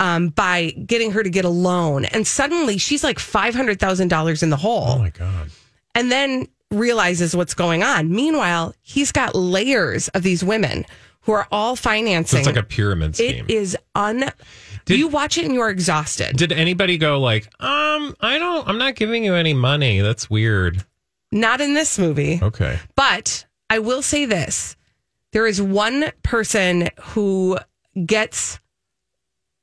Um, 0.00 0.28
by 0.28 0.70
getting 0.86 1.10
her 1.10 1.24
to 1.24 1.28
get 1.28 1.44
a 1.44 1.48
loan, 1.48 2.04
and 2.04 2.24
suddenly 2.24 2.78
she's 2.78 3.02
like 3.02 3.18
five 3.18 3.52
hundred 3.56 3.80
thousand 3.80 4.06
dollars 4.06 4.44
in 4.44 4.50
the 4.50 4.56
hole 4.56 4.90
Oh 4.90 4.98
my 5.00 5.10
god. 5.10 5.50
and 5.96 6.12
then 6.12 6.46
realizes 6.70 7.34
what's 7.34 7.52
going 7.52 7.82
on. 7.82 8.08
Meanwhile, 8.08 8.76
he's 8.80 9.10
got 9.10 9.34
layers 9.34 10.06
of 10.10 10.22
these 10.22 10.44
women 10.44 10.86
who 11.22 11.32
are 11.32 11.48
all 11.50 11.74
So 11.74 11.82
financing. 11.90 12.38
it's 12.38 12.46
like 12.46 12.54
a 12.56 12.62
pyramid 12.62 13.16
scheme. 13.16 13.44
It 13.48 13.50
is 13.52 13.76
un. 13.96 14.30
Did- 14.84 15.00
you 15.00 15.08
watch 15.08 15.36
it 15.36 15.46
and 15.46 15.52
you're 15.54 15.68
exhausted. 15.68 16.36
Did 16.36 16.52
anybody 16.52 16.96
go 16.96 17.18
like, 17.18 17.46
um, 17.60 18.14
I 18.20 18.38
don't, 18.38 18.68
I'm 18.68 18.78
not 18.78 18.94
giving 18.94 19.24
you 19.24 19.34
any 19.34 19.52
money. 19.52 20.00
That's 20.00 20.30
weird. 20.30 20.84
Not 21.30 21.60
in 21.60 21.74
this 21.74 21.98
movie, 21.98 22.40
Okay. 22.42 22.78
but 22.96 23.46
I 23.70 23.78
will 23.80 24.02
say 24.02 24.24
this: 24.24 24.76
there 25.32 25.46
is 25.46 25.60
one 25.60 26.10
person 26.22 26.88
who 27.00 27.58
gets 28.06 28.58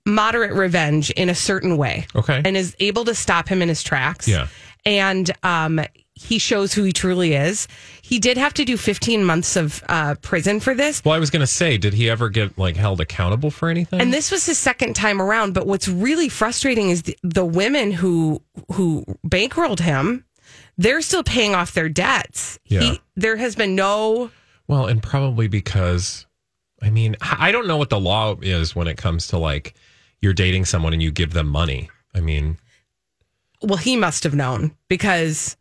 moderate 0.05 0.53
revenge 0.53 1.09
in 1.11 1.29
a 1.29 1.35
certain 1.35 1.77
way. 1.77 2.05
Okay. 2.15 2.41
and 2.45 2.55
is 2.55 2.75
able 2.79 3.05
to 3.05 3.15
stop 3.15 3.47
him 3.47 3.61
in 3.61 3.69
his 3.69 3.81
tracks. 3.81 4.27
Yeah. 4.27 4.47
And 4.85 5.31
um, 5.41 5.79
he 6.13 6.37
shows 6.37 6.73
who 6.73 6.83
he 6.83 6.93
truly 6.93 7.33
is. 7.33 7.67
He 8.03 8.19
did 8.19 8.37
have 8.37 8.53
to 8.55 8.65
do 8.65 8.77
15 8.77 9.23
months 9.25 9.55
of 9.55 9.83
uh, 9.89 10.13
prison 10.21 10.59
for 10.59 10.75
this. 10.75 11.03
Well, 11.03 11.15
I 11.15 11.19
was 11.19 11.31
going 11.31 11.39
to 11.39 11.47
say, 11.47 11.77
did 11.79 11.95
he 11.95 12.07
ever 12.09 12.29
get 12.29 12.55
like 12.59 12.75
held 12.75 13.01
accountable 13.01 13.49
for 13.49 13.69
anything? 13.69 13.99
And 13.99 14.13
this 14.13 14.29
was 14.29 14.45
his 14.45 14.59
second 14.59 14.95
time 14.95 15.19
around. 15.19 15.55
But 15.55 15.65
what's 15.65 15.87
really 15.87 16.29
frustrating 16.29 16.91
is 16.91 17.01
the, 17.03 17.17
the 17.23 17.45
women 17.45 17.91
who 17.91 18.43
who 18.73 19.05
bankrolled 19.25 19.79
him. 19.79 20.24
They're 20.77 21.01
still 21.01 21.23
paying 21.23 21.55
off 21.55 21.73
their 21.73 21.89
debts. 21.89 22.59
Yeah. 22.65 22.81
He, 22.81 23.01
there 23.15 23.37
has 23.37 23.55
been 23.55 23.75
no. 23.75 24.29
well, 24.67 24.87
and 24.87 25.01
probably 25.01 25.47
because, 25.47 26.25
I 26.81 26.89
mean, 26.89 27.15
I 27.21 27.51
don't 27.51 27.67
know 27.67 27.77
what 27.77 27.89
the 27.89 27.99
law 27.99 28.35
is 28.41 28.75
when 28.75 28.87
it 28.87 28.97
comes 28.97 29.27
to 29.29 29.37
like 29.37 29.73
you're 30.21 30.33
dating 30.33 30.65
someone 30.65 30.91
and 30.93 31.01
you 31.01 31.11
give 31.11 31.33
them 31.33 31.47
money. 31.47 31.89
I 32.13 32.19
mean, 32.19 32.57
Well, 33.61 33.77
he 33.77 33.95
must 33.95 34.23
have 34.23 34.33
known 34.35 34.75
because 34.89 35.55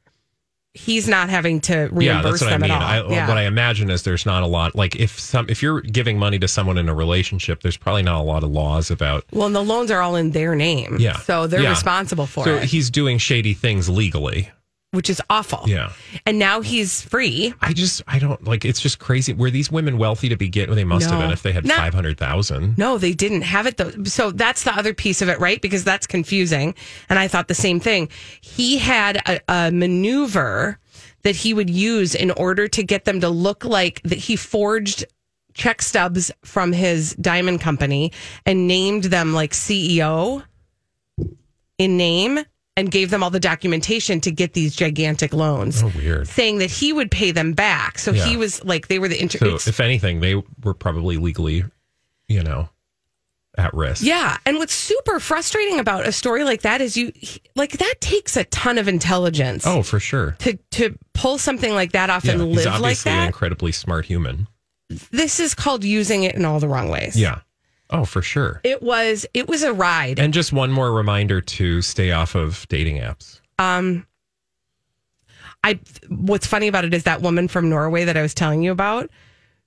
he's 0.76 1.06
not 1.06 1.28
having 1.30 1.60
to 1.60 1.88
reimburse 1.92 2.02
yeah, 2.04 2.22
that's 2.22 2.40
what 2.42 2.52
I 2.52 2.58
mean. 2.58 2.70
at 2.72 2.82
all. 2.82 3.10
I, 3.10 3.14
yeah. 3.14 3.28
What 3.28 3.36
I 3.38 3.42
imagine 3.44 3.90
is 3.90 4.02
there's 4.02 4.26
not 4.26 4.42
a 4.42 4.46
lot. 4.46 4.74
Like 4.74 4.96
if 4.96 5.20
some, 5.20 5.46
if 5.48 5.62
you're 5.62 5.80
giving 5.80 6.18
money 6.18 6.38
to 6.40 6.48
someone 6.48 6.78
in 6.78 6.88
a 6.88 6.94
relationship, 6.94 7.62
there's 7.62 7.76
probably 7.76 8.02
not 8.02 8.20
a 8.20 8.24
lot 8.24 8.42
of 8.42 8.50
laws 8.50 8.90
about. 8.90 9.24
well, 9.32 9.46
and 9.46 9.54
the 9.54 9.62
loans 9.62 9.90
are 9.92 10.00
all 10.02 10.16
in 10.16 10.32
their 10.32 10.56
name. 10.56 10.96
Yeah. 10.98 11.18
So 11.18 11.46
they're 11.46 11.62
Yeah. 11.62 11.70
responsible 11.70 12.26
for 12.26 12.40
it. 12.40 12.44
So 12.44 12.54
it, 12.56 12.64
he's 12.64 12.90
doing 12.90 13.18
shady 13.18 13.54
things 13.54 13.88
legally. 13.88 14.50
Which 14.94 15.10
is 15.10 15.20
awful. 15.28 15.68
Yeah. 15.68 15.92
And 16.24 16.38
now 16.38 16.60
he's 16.60 17.02
free. 17.02 17.52
I 17.60 17.72
just, 17.72 18.02
I 18.06 18.18
don't 18.18 18.42
like. 18.44 18.64
It's 18.64 18.80
just 18.80 18.98
crazy. 18.98 19.32
Were 19.32 19.50
these 19.50 19.70
women 19.70 19.98
wealthy 19.98 20.28
to 20.28 20.36
begin? 20.36 20.68
Well, 20.68 20.76
they 20.76 20.84
must 20.84 21.10
have 21.10 21.20
been 21.20 21.30
if 21.30 21.42
they 21.42 21.52
had 21.52 21.66
Not- 21.66 21.78
five 21.78 21.94
hundred 21.94 22.18
thousand. 22.18 22.78
No, 22.78 22.98
they 22.98 23.12
didn't 23.12 23.42
have 23.42 23.66
it 23.66 23.76
though. 23.76 24.04
So 24.04 24.30
that's 24.30 24.64
the 24.64 24.76
other 24.76 24.94
piece 24.94 25.20
of 25.22 25.28
it, 25.28 25.38
right? 25.40 25.60
Because 25.60 25.84
that's 25.84 26.06
confusing. 26.06 26.74
And 27.08 27.18
I 27.18 27.28
thought 27.28 27.48
the 27.48 27.54
same 27.54 27.80
thing. 27.80 28.08
He 28.40 28.78
had 28.78 29.16
a, 29.28 29.40
a 29.48 29.70
maneuver 29.72 30.78
that 31.22 31.36
he 31.36 31.54
would 31.54 31.70
use 31.70 32.14
in 32.14 32.30
order 32.30 32.68
to 32.68 32.82
get 32.82 33.04
them 33.04 33.20
to 33.20 33.28
look 33.28 33.64
like 33.64 34.00
that 34.02 34.18
he 34.18 34.36
forged 34.36 35.04
check 35.54 35.80
stubs 35.80 36.30
from 36.44 36.72
his 36.72 37.14
diamond 37.14 37.60
company 37.60 38.12
and 38.44 38.66
named 38.66 39.04
them 39.04 39.32
like 39.32 39.52
CEO 39.52 40.42
in 41.78 41.96
name 41.96 42.40
and 42.76 42.90
gave 42.90 43.10
them 43.10 43.22
all 43.22 43.30
the 43.30 43.40
documentation 43.40 44.20
to 44.22 44.30
get 44.30 44.52
these 44.54 44.74
gigantic 44.74 45.32
loans. 45.32 45.82
Oh, 45.82 45.92
weird. 45.96 46.26
Saying 46.28 46.58
that 46.58 46.70
he 46.70 46.92
would 46.92 47.10
pay 47.10 47.30
them 47.30 47.52
back. 47.52 47.98
So 47.98 48.10
Yeah. 48.12 48.24
he 48.26 48.36
was 48.36 48.64
like, 48.64 48.88
they 48.88 48.98
were 48.98 49.08
the 49.08 49.20
inter- 49.20 49.38
So 49.58 49.68
if 49.68 49.78
anything, 49.80 50.20
they 50.20 50.34
were 50.62 50.74
probably 50.74 51.16
legally, 51.16 51.64
you 52.28 52.42
know, 52.42 52.68
at 53.56 53.72
risk. 53.74 54.02
Yeah, 54.02 54.36
and 54.44 54.56
what's 54.58 54.74
super 54.74 55.20
frustrating 55.20 55.78
about 55.78 56.08
a 56.08 56.10
story 56.10 56.42
like 56.42 56.62
that 56.62 56.80
is 56.80 56.96
you 56.96 57.12
like 57.54 57.72
that 57.78 57.94
takes 58.00 58.36
a 58.36 58.42
ton 58.46 58.78
of 58.78 58.88
intelligence. 58.88 59.64
Oh, 59.64 59.84
for 59.84 60.00
sure. 60.00 60.32
To 60.40 60.58
to 60.72 60.98
pull 61.12 61.38
something 61.38 61.72
like 61.72 61.92
that 61.92 62.10
off 62.10 62.24
Yeah, 62.24 62.32
and 62.32 62.50
live 62.52 62.64
like 62.66 62.74
obviously 62.74 63.12
an 63.12 63.18
that. 63.18 63.26
incredibly 63.26 63.70
smart 63.70 64.06
human. 64.06 64.48
This 65.12 65.38
is 65.38 65.54
called 65.54 65.84
using 65.84 66.24
it 66.24 66.34
in 66.34 66.44
all 66.44 66.58
the 66.58 66.66
wrong 66.66 66.88
ways. 66.88 67.16
Yeah. 67.16 67.40
Oh, 67.90 68.04
for 68.04 68.22
sure. 68.22 68.60
It 68.64 68.82
was 68.82 69.26
it 69.34 69.46
was 69.48 69.62
a 69.62 69.72
ride. 69.72 70.18
And 70.18 70.32
just 70.34 70.52
one 70.52 70.72
more 70.72 70.92
reminder 70.92 71.40
to 71.40 71.82
stay 71.82 72.12
off 72.12 72.34
of 72.34 72.66
dating 72.68 72.96
apps. 72.98 73.40
Um 73.58 74.06
I 75.62 75.78
what's 76.08 76.46
funny 76.46 76.68
about 76.68 76.84
it 76.84 76.92
is 76.94 77.04
that 77.04 77.22
woman 77.22 77.48
from 77.48 77.68
Norway 77.68 78.04
that 78.04 78.16
I 78.16 78.22
was 78.22 78.34
telling 78.34 78.62
you 78.62 78.70
about, 78.72 79.10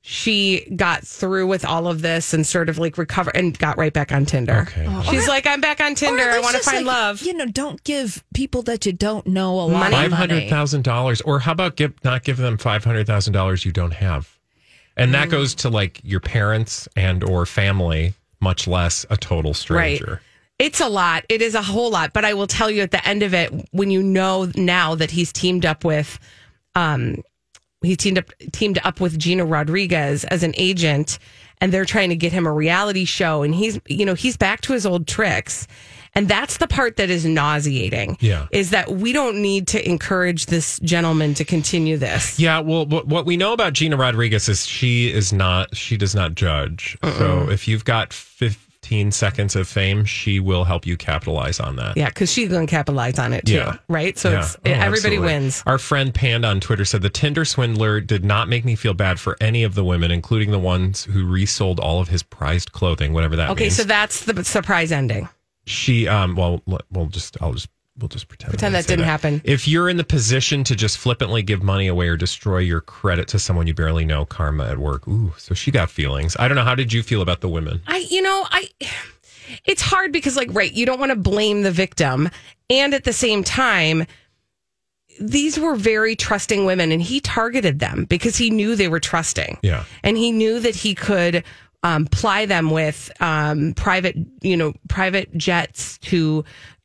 she 0.01 0.71
got 0.75 1.03
through 1.05 1.47
with 1.47 1.65
all 1.65 1.87
of 1.87 2.01
this 2.01 2.33
and 2.33 2.45
sort 2.45 2.69
of 2.69 2.77
like 2.77 2.97
recover 2.97 3.31
and 3.35 3.57
got 3.57 3.77
right 3.77 3.91
back 3.91 4.11
on 4.11 4.25
Tinder. 4.25 4.67
Okay. 4.69 4.87
She's 5.09 5.27
like, 5.27 5.45
I'm 5.47 5.59
back 5.59 5.81
on 5.81 5.95
Tinder. 5.95 6.23
I 6.23 6.39
want 6.39 6.55
to 6.55 6.61
find 6.63 6.85
like, 6.85 6.95
love. 6.95 7.21
You 7.23 7.33
know, 7.33 7.45
don't 7.47 7.83
give 7.83 8.23
people 8.33 8.61
that 8.63 8.85
you 8.85 8.93
don't 8.93 9.25
know 9.27 9.53
a 9.55 9.65
lot 9.65 9.91
Money. 9.91 10.05
of 10.05 10.11
money. 10.11 10.49
thousand 10.49 10.83
dollars, 10.83 11.19
or 11.21 11.39
how 11.39 11.51
about 11.51 11.75
give 11.75 11.93
not 12.03 12.23
give 12.23 12.37
them 12.37 12.57
five 12.57 12.83
hundred 12.83 13.07
thousand 13.07 13.33
dollars 13.33 13.65
you 13.65 13.71
don't 13.71 13.93
have, 13.93 14.36
and 14.97 15.09
Mm. 15.09 15.13
that 15.13 15.29
goes 15.29 15.55
to 15.55 15.69
like 15.69 16.01
your 16.03 16.19
parents 16.19 16.87
and 16.95 17.23
or 17.23 17.45
family, 17.45 18.13
much 18.41 18.67
less 18.67 19.05
a 19.09 19.15
total 19.17 19.53
stranger. 19.53 20.05
Right. 20.05 20.19
It's 20.59 20.81
a 20.81 20.87
lot. 20.89 21.23
It 21.29 21.41
is 21.41 21.53
a 21.55 21.61
whole 21.61 21.91
lot. 21.91 22.13
But 22.13 22.25
I 22.25 22.33
will 22.33 22.47
tell 22.47 22.69
you 22.71 22.81
at 22.81 22.89
the 22.91 23.07
end 23.07 23.21
of 23.23 23.33
it, 23.33 23.51
when 23.71 23.91
you 23.91 24.01
know 24.01 24.51
now 24.55 24.95
that 24.95 25.11
he's 25.11 25.31
teamed 25.31 25.65
up 25.65 25.85
with, 25.85 26.17
um, 26.75 27.21
he 27.83 27.95
teamed 27.95 28.17
up 28.17 28.31
teamed 28.51 28.79
up 28.83 28.99
with 28.99 29.19
Gina 29.19 29.45
Rodriguez 29.45 30.23
as 30.25 30.41
an 30.41 30.53
agent, 30.57 31.19
and 31.61 31.71
they're 31.71 31.85
trying 31.85 32.09
to 32.09 32.15
get 32.15 32.31
him 32.33 32.47
a 32.47 32.51
reality 32.51 33.05
show, 33.05 33.43
and 33.43 33.53
he's 33.53 33.79
you 33.87 34.03
know 34.05 34.15
he's 34.15 34.35
back 34.35 34.61
to 34.61 34.73
his 34.73 34.85
old 34.85 35.07
tricks. 35.07 35.67
And 36.17 36.27
that's 36.27 36.57
the 36.57 36.67
part 36.67 36.97
that 36.97 37.11
is 37.11 37.25
nauseating. 37.25 38.17
Yeah. 38.19 38.47
Is 38.51 38.71
that 38.71 38.89
we 38.91 39.13
don't 39.13 39.39
need 39.39 39.67
to 39.67 39.87
encourage 39.87 40.47
this 40.47 40.79
gentleman 40.79 41.35
to 41.35 41.45
continue 41.45 41.95
this. 41.95 42.39
Yeah, 42.39 42.59
well, 42.59 42.85
what, 42.87 43.07
what 43.07 43.25
we 43.27 43.37
know 43.37 43.53
about 43.53 43.73
Gina 43.73 43.97
Rodriguez 43.97 44.49
is 44.49 44.65
she 44.65 45.11
is 45.13 45.31
not, 45.31 45.75
she 45.75 45.95
does 45.95 46.15
not 46.15 46.33
judge. 46.33 46.97
So 47.03 47.49
if 47.51 47.67
you've 47.67 47.85
got 47.85 48.11
15 48.13 49.11
seconds 49.11 49.55
of 49.55 49.67
fame, 49.67 50.05
she 50.05 50.39
will 50.39 50.63
help 50.63 50.87
you 50.87 50.97
capitalize 50.97 51.59
on 51.59 51.75
that. 51.75 51.95
Yeah, 51.97 52.07
because 52.09 52.31
she's 52.31 52.49
going 52.49 52.65
to 52.65 52.71
capitalize 52.71 53.19
on 53.19 53.33
it 53.33 53.45
too. 53.45 53.53
Yeah. 53.53 53.77
Right? 53.87 54.17
So 54.17 54.31
Yeah. 54.31 54.39
it's 54.39 54.55
Oh, 54.55 54.59
everybody 54.65 55.17
absolutely. 55.17 55.19
wins. 55.19 55.63
Our 55.67 55.77
friend 55.77 56.13
Panda 56.13 56.47
on 56.47 56.59
Twitter 56.61 56.83
said 56.85 57.01
the 57.03 57.09
Tinder 57.09 57.45
swindler 57.45 58.01
did 58.01 58.25
not 58.25 58.49
make 58.49 58.65
me 58.65 58.75
feel 58.75 58.93
bad 58.95 59.19
for 59.19 59.37
any 59.39 59.63
of 59.63 59.75
the 59.75 59.83
women, 59.83 60.09
including 60.09 60.49
the 60.51 60.57
ones 60.59 61.03
who 61.03 61.25
resold 61.27 61.79
all 61.79 61.99
of 61.99 62.07
his 62.07 62.23
prized 62.23 62.71
clothing, 62.71 63.13
whatever 63.13 63.35
that 63.35 63.51
Okay, 63.51 63.65
means. 63.65 63.75
so 63.75 63.83
that's 63.83 64.25
the 64.25 64.43
surprise 64.43 64.91
ending. 64.91 65.29
She, 65.67 66.07
um, 66.07 66.35
well, 66.35 66.61
we'll 66.91 67.07
just, 67.07 67.37
I'll 67.41 67.53
just, 67.53 67.69
we'll 67.99 68.07
just 68.09 68.27
pretend. 68.27 68.51
Pretend 68.51 68.75
I 68.75 68.81
that 68.81 68.87
didn't 68.87 69.05
happen. 69.05 69.41
If 69.43 69.67
you're 69.67 69.89
in 69.89 69.97
the 69.97 70.03
position 70.03 70.63
to 70.65 70.75
just 70.75 70.97
flippantly 70.97 71.43
give 71.43 71.63
money 71.63 71.87
away 71.87 72.07
or 72.07 72.17
destroy 72.17 72.59
your 72.59 72.81
credit 72.81 73.27
to 73.29 73.39
someone 73.39 73.67
you 73.67 73.73
barely 73.73 74.05
know, 74.05 74.25
karma 74.25 74.65
at 74.65 74.77
work. 74.77 75.07
Ooh, 75.07 75.33
so 75.37 75.53
she 75.53 75.71
got 75.71 75.89
feelings. 75.89 76.35
I 76.39 76.47
don't 76.47 76.55
know. 76.55 76.63
How 76.63 76.75
did 76.75 76.93
you 76.93 77.03
feel 77.03 77.21
about 77.21 77.41
the 77.41 77.49
women? 77.49 77.81
I, 77.87 78.05
you 78.09 78.21
know, 78.21 78.45
I, 78.49 78.69
it's 79.65 79.81
hard 79.81 80.11
because, 80.11 80.35
like, 80.35 80.49
right, 80.53 80.71
you 80.71 80.85
don't 80.85 80.99
want 80.99 81.11
to 81.11 81.17
blame 81.17 81.63
the 81.63 81.71
victim. 81.71 82.29
And 82.69 82.93
at 82.93 83.03
the 83.03 83.13
same 83.13 83.43
time, 83.43 84.05
these 85.19 85.59
were 85.59 85.75
very 85.75 86.15
trusting 86.15 86.65
women 86.65 86.91
and 86.91 87.01
he 87.01 87.19
targeted 87.19 87.79
them 87.79 88.05
because 88.05 88.37
he 88.37 88.49
knew 88.49 88.75
they 88.75 88.87
were 88.87 88.99
trusting. 88.99 89.57
Yeah. 89.63 89.83
And 90.03 90.15
he 90.17 90.31
knew 90.31 90.59
that 90.59 90.75
he 90.75 90.93
could 90.93 91.43
um, 91.83 92.05
ply 92.05 92.45
them 92.45 92.69
with 92.69 93.11
um, 93.21 93.73
private, 93.75 94.15
you 94.41 94.57
know, 94.57 94.73
private 94.89 95.35
jets 95.37 95.97
to 95.99 96.43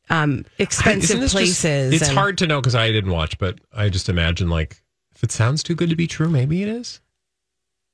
um, 0.09 0.45
expensive 0.59 1.03
Isn't 1.11 1.19
this 1.21 1.31
just- 1.31 1.35
places. 1.61 1.93
it's 1.93 2.09
and- 2.09 2.17
hard 2.17 2.37
to 2.39 2.47
know 2.47 2.61
because 2.61 2.75
I 2.75 2.91
didn't 2.91 3.11
watch, 3.11 3.37
but 3.37 3.59
I 3.73 3.89
just 3.89 4.09
imagine 4.09 4.49
like 4.49 4.81
if 5.15 5.23
it 5.23 5.31
sounds 5.31 5.63
too 5.63 5.75
good 5.75 5.89
to 5.89 5.95
be 5.95 6.07
true, 6.07 6.29
maybe 6.29 6.61
it 6.61 6.67
is. 6.69 6.99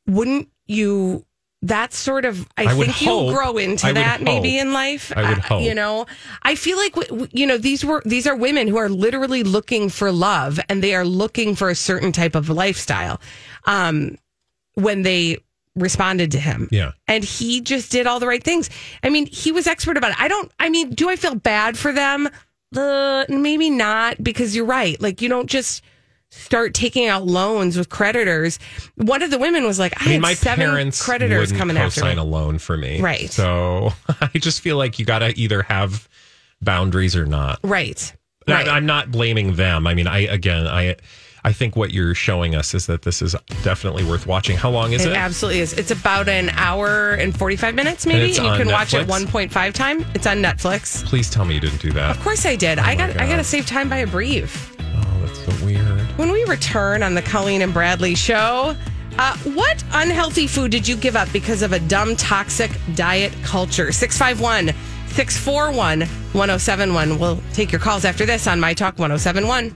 Wouldn't 0.08 0.50
you? 0.66 1.26
That's 1.62 1.98
sort 1.98 2.24
of. 2.24 2.48
I, 2.58 2.68
I 2.68 2.74
think 2.74 3.02
you 3.02 3.08
grow 3.34 3.58
into 3.58 3.88
I 3.88 3.92
that 3.92 4.22
maybe 4.22 4.54
hope. 4.56 4.62
in 4.62 4.74
life. 4.74 5.12
I 5.16 5.30
would 5.30 5.40
Uh, 5.40 5.42
hope. 5.42 5.62
You 5.64 5.76
know, 5.76 6.06
I 6.42 6.56
feel 6.56 6.78
like 6.78 6.94
w- 6.94 7.10
w- 7.10 7.28
you 7.34 7.46
know 7.46 7.58
these 7.58 7.84
were 7.84 8.02
these 8.06 8.26
are 8.26 8.36
women 8.36 8.68
who 8.70 8.78
are 8.78 8.88
literally 8.90 9.44
looking 9.44 9.90
for 9.90 10.10
love, 10.12 10.58
and 10.70 10.82
they 10.82 10.96
are 10.96 11.04
looking 11.06 11.56
for 11.56 11.70
a 11.70 11.76
certain 11.76 12.12
type 12.14 12.34
of 12.34 12.50
lifestyle. 12.50 13.20
Um, 13.66 14.18
when 14.76 15.02
they 15.02 15.38
responded 15.76 16.32
to 16.32 16.40
him, 16.40 16.68
Yeah. 16.72 16.92
and 17.08 17.24
he 17.24 17.62
just 17.62 17.92
did 17.92 18.08
all 18.08 18.20
the 18.20 18.28
right 18.28 18.44
things. 18.44 18.70
I 19.04 19.10
mean, 19.10 19.28
he 19.28 19.52
was 19.52 19.68
expert 19.68 19.98
about 19.98 20.12
it. 20.12 20.22
I 20.22 20.28
don't. 20.28 20.52
I 20.60 20.70
mean, 20.70 20.90
do 20.92 21.10
I 21.10 21.16
feel 21.16 21.36
bad 21.36 21.78
for 21.78 21.92
them? 21.94 22.28
Uh, 22.76 23.26
maybe 23.30 23.70
not, 23.70 24.22
because 24.24 24.56
you're 24.56 24.66
right. 24.66 25.00
Like 25.02 25.22
you 25.22 25.30
don't 25.30 25.50
just 25.50 25.84
start 26.32 26.76
taking 26.76 27.08
out 27.08 27.26
loans 27.26 27.76
with 27.76 27.90
creditors. 27.90 28.60
One 28.96 29.24
of 29.24 29.32
the 29.32 29.40
women 29.40 29.64
was 29.66 29.80
like, 29.80 30.00
I, 30.00 30.06
I 30.06 30.08
mean, 30.10 30.14
had 30.16 30.22
my 30.22 30.34
seven 30.36 30.66
parents 30.70 31.04
creditors 31.04 31.52
coming 31.52 31.76
after 31.78 32.04
me. 32.06 32.12
a 32.14 32.24
loan 32.24 32.60
for 32.60 32.78
me, 32.78 33.02
Right. 33.02 33.32
So 33.32 33.92
I 34.22 34.30
just 34.36 34.62
feel 34.62 34.78
like 34.78 35.00
you 35.00 35.06
got 35.06 35.20
to 35.20 35.36
either 35.40 35.64
have 35.64 36.08
boundaries 36.62 37.16
or 37.16 37.26
not. 37.26 37.60
Right. 37.64 38.14
Right. 38.48 38.68
I, 38.68 38.78
I'm 38.78 38.86
not 38.86 39.10
blaming 39.12 39.56
them. 39.56 39.88
I 39.88 39.94
mean, 39.96 40.06
I 40.08 40.20
again, 40.20 40.68
I 40.68 40.98
I 41.44 41.54
think 41.54 41.76
what 41.76 41.92
you're 41.92 42.14
showing 42.16 42.56
us 42.56 42.74
is 42.74 42.86
that 42.88 43.04
this 43.04 43.22
is 43.22 43.36
definitely 43.64 44.04
worth 44.04 44.28
watching. 44.28 44.58
How 44.58 44.70
long 44.70 44.94
is 44.94 45.06
It 45.06 45.12
it? 45.12 45.18
absolutely 45.18 45.62
is. 45.62 45.74
It's 45.74 45.92
about 45.92 46.28
an 46.28 46.50
hour 46.52 47.12
and 47.14 47.38
45 47.38 47.76
minutes, 47.76 48.06
maybe. 48.06 48.30
you 48.32 48.36
can 48.42 48.68
watch 48.68 48.94
it 48.94 49.08
1.5 49.08 49.74
time. 49.74 50.06
It's 50.14 50.28
on 50.28 50.38
Netflix. 50.44 51.04
Please 51.06 51.30
tell 51.30 51.46
me 51.46 51.56
you 51.56 51.62
didn't 51.62 51.82
do 51.82 51.92
that. 51.94 52.16
Of 52.18 52.22
course 52.24 52.46
I 52.46 52.56
did. 52.56 52.80
I 52.80 52.96
got 52.96 53.12
I 53.22 53.28
got 53.28 53.38
to 53.38 53.44
save 53.44 53.66
time 53.66 53.90
by 53.90 53.98
a 53.98 54.08
brief. 54.08 54.76
Oh, 54.80 55.26
that's 55.26 55.40
so 55.46 55.66
weird. 55.66 55.84
When 56.18 56.32
we 56.32 56.44
return 56.46 57.04
on 57.04 57.14
the 57.14 57.22
Colleen 57.22 57.62
and 57.62 57.74
Bradley 57.74 58.16
show, 58.16 58.76
uh, 59.18 59.38
what 59.56 59.84
unhealthy 59.94 60.48
food 60.48 60.72
did 60.72 60.88
you 60.88 60.96
give 60.96 61.16
up 61.16 61.32
because 61.32 61.62
of 61.62 61.72
a 61.74 61.80
dumb, 61.80 62.16
toxic 62.16 62.72
diet 62.96 63.34
culture? 63.44 63.92
651 63.92 64.74
641 65.08 66.02
1071. 66.34 67.20
We'll 67.20 67.42
take 67.54 67.72
your 67.72 67.82
calls 67.82 68.06
after 68.06 68.26
this 68.26 68.48
on 68.48 68.60
My 68.60 68.74
Talk 68.74 69.00
1071. 69.00 69.76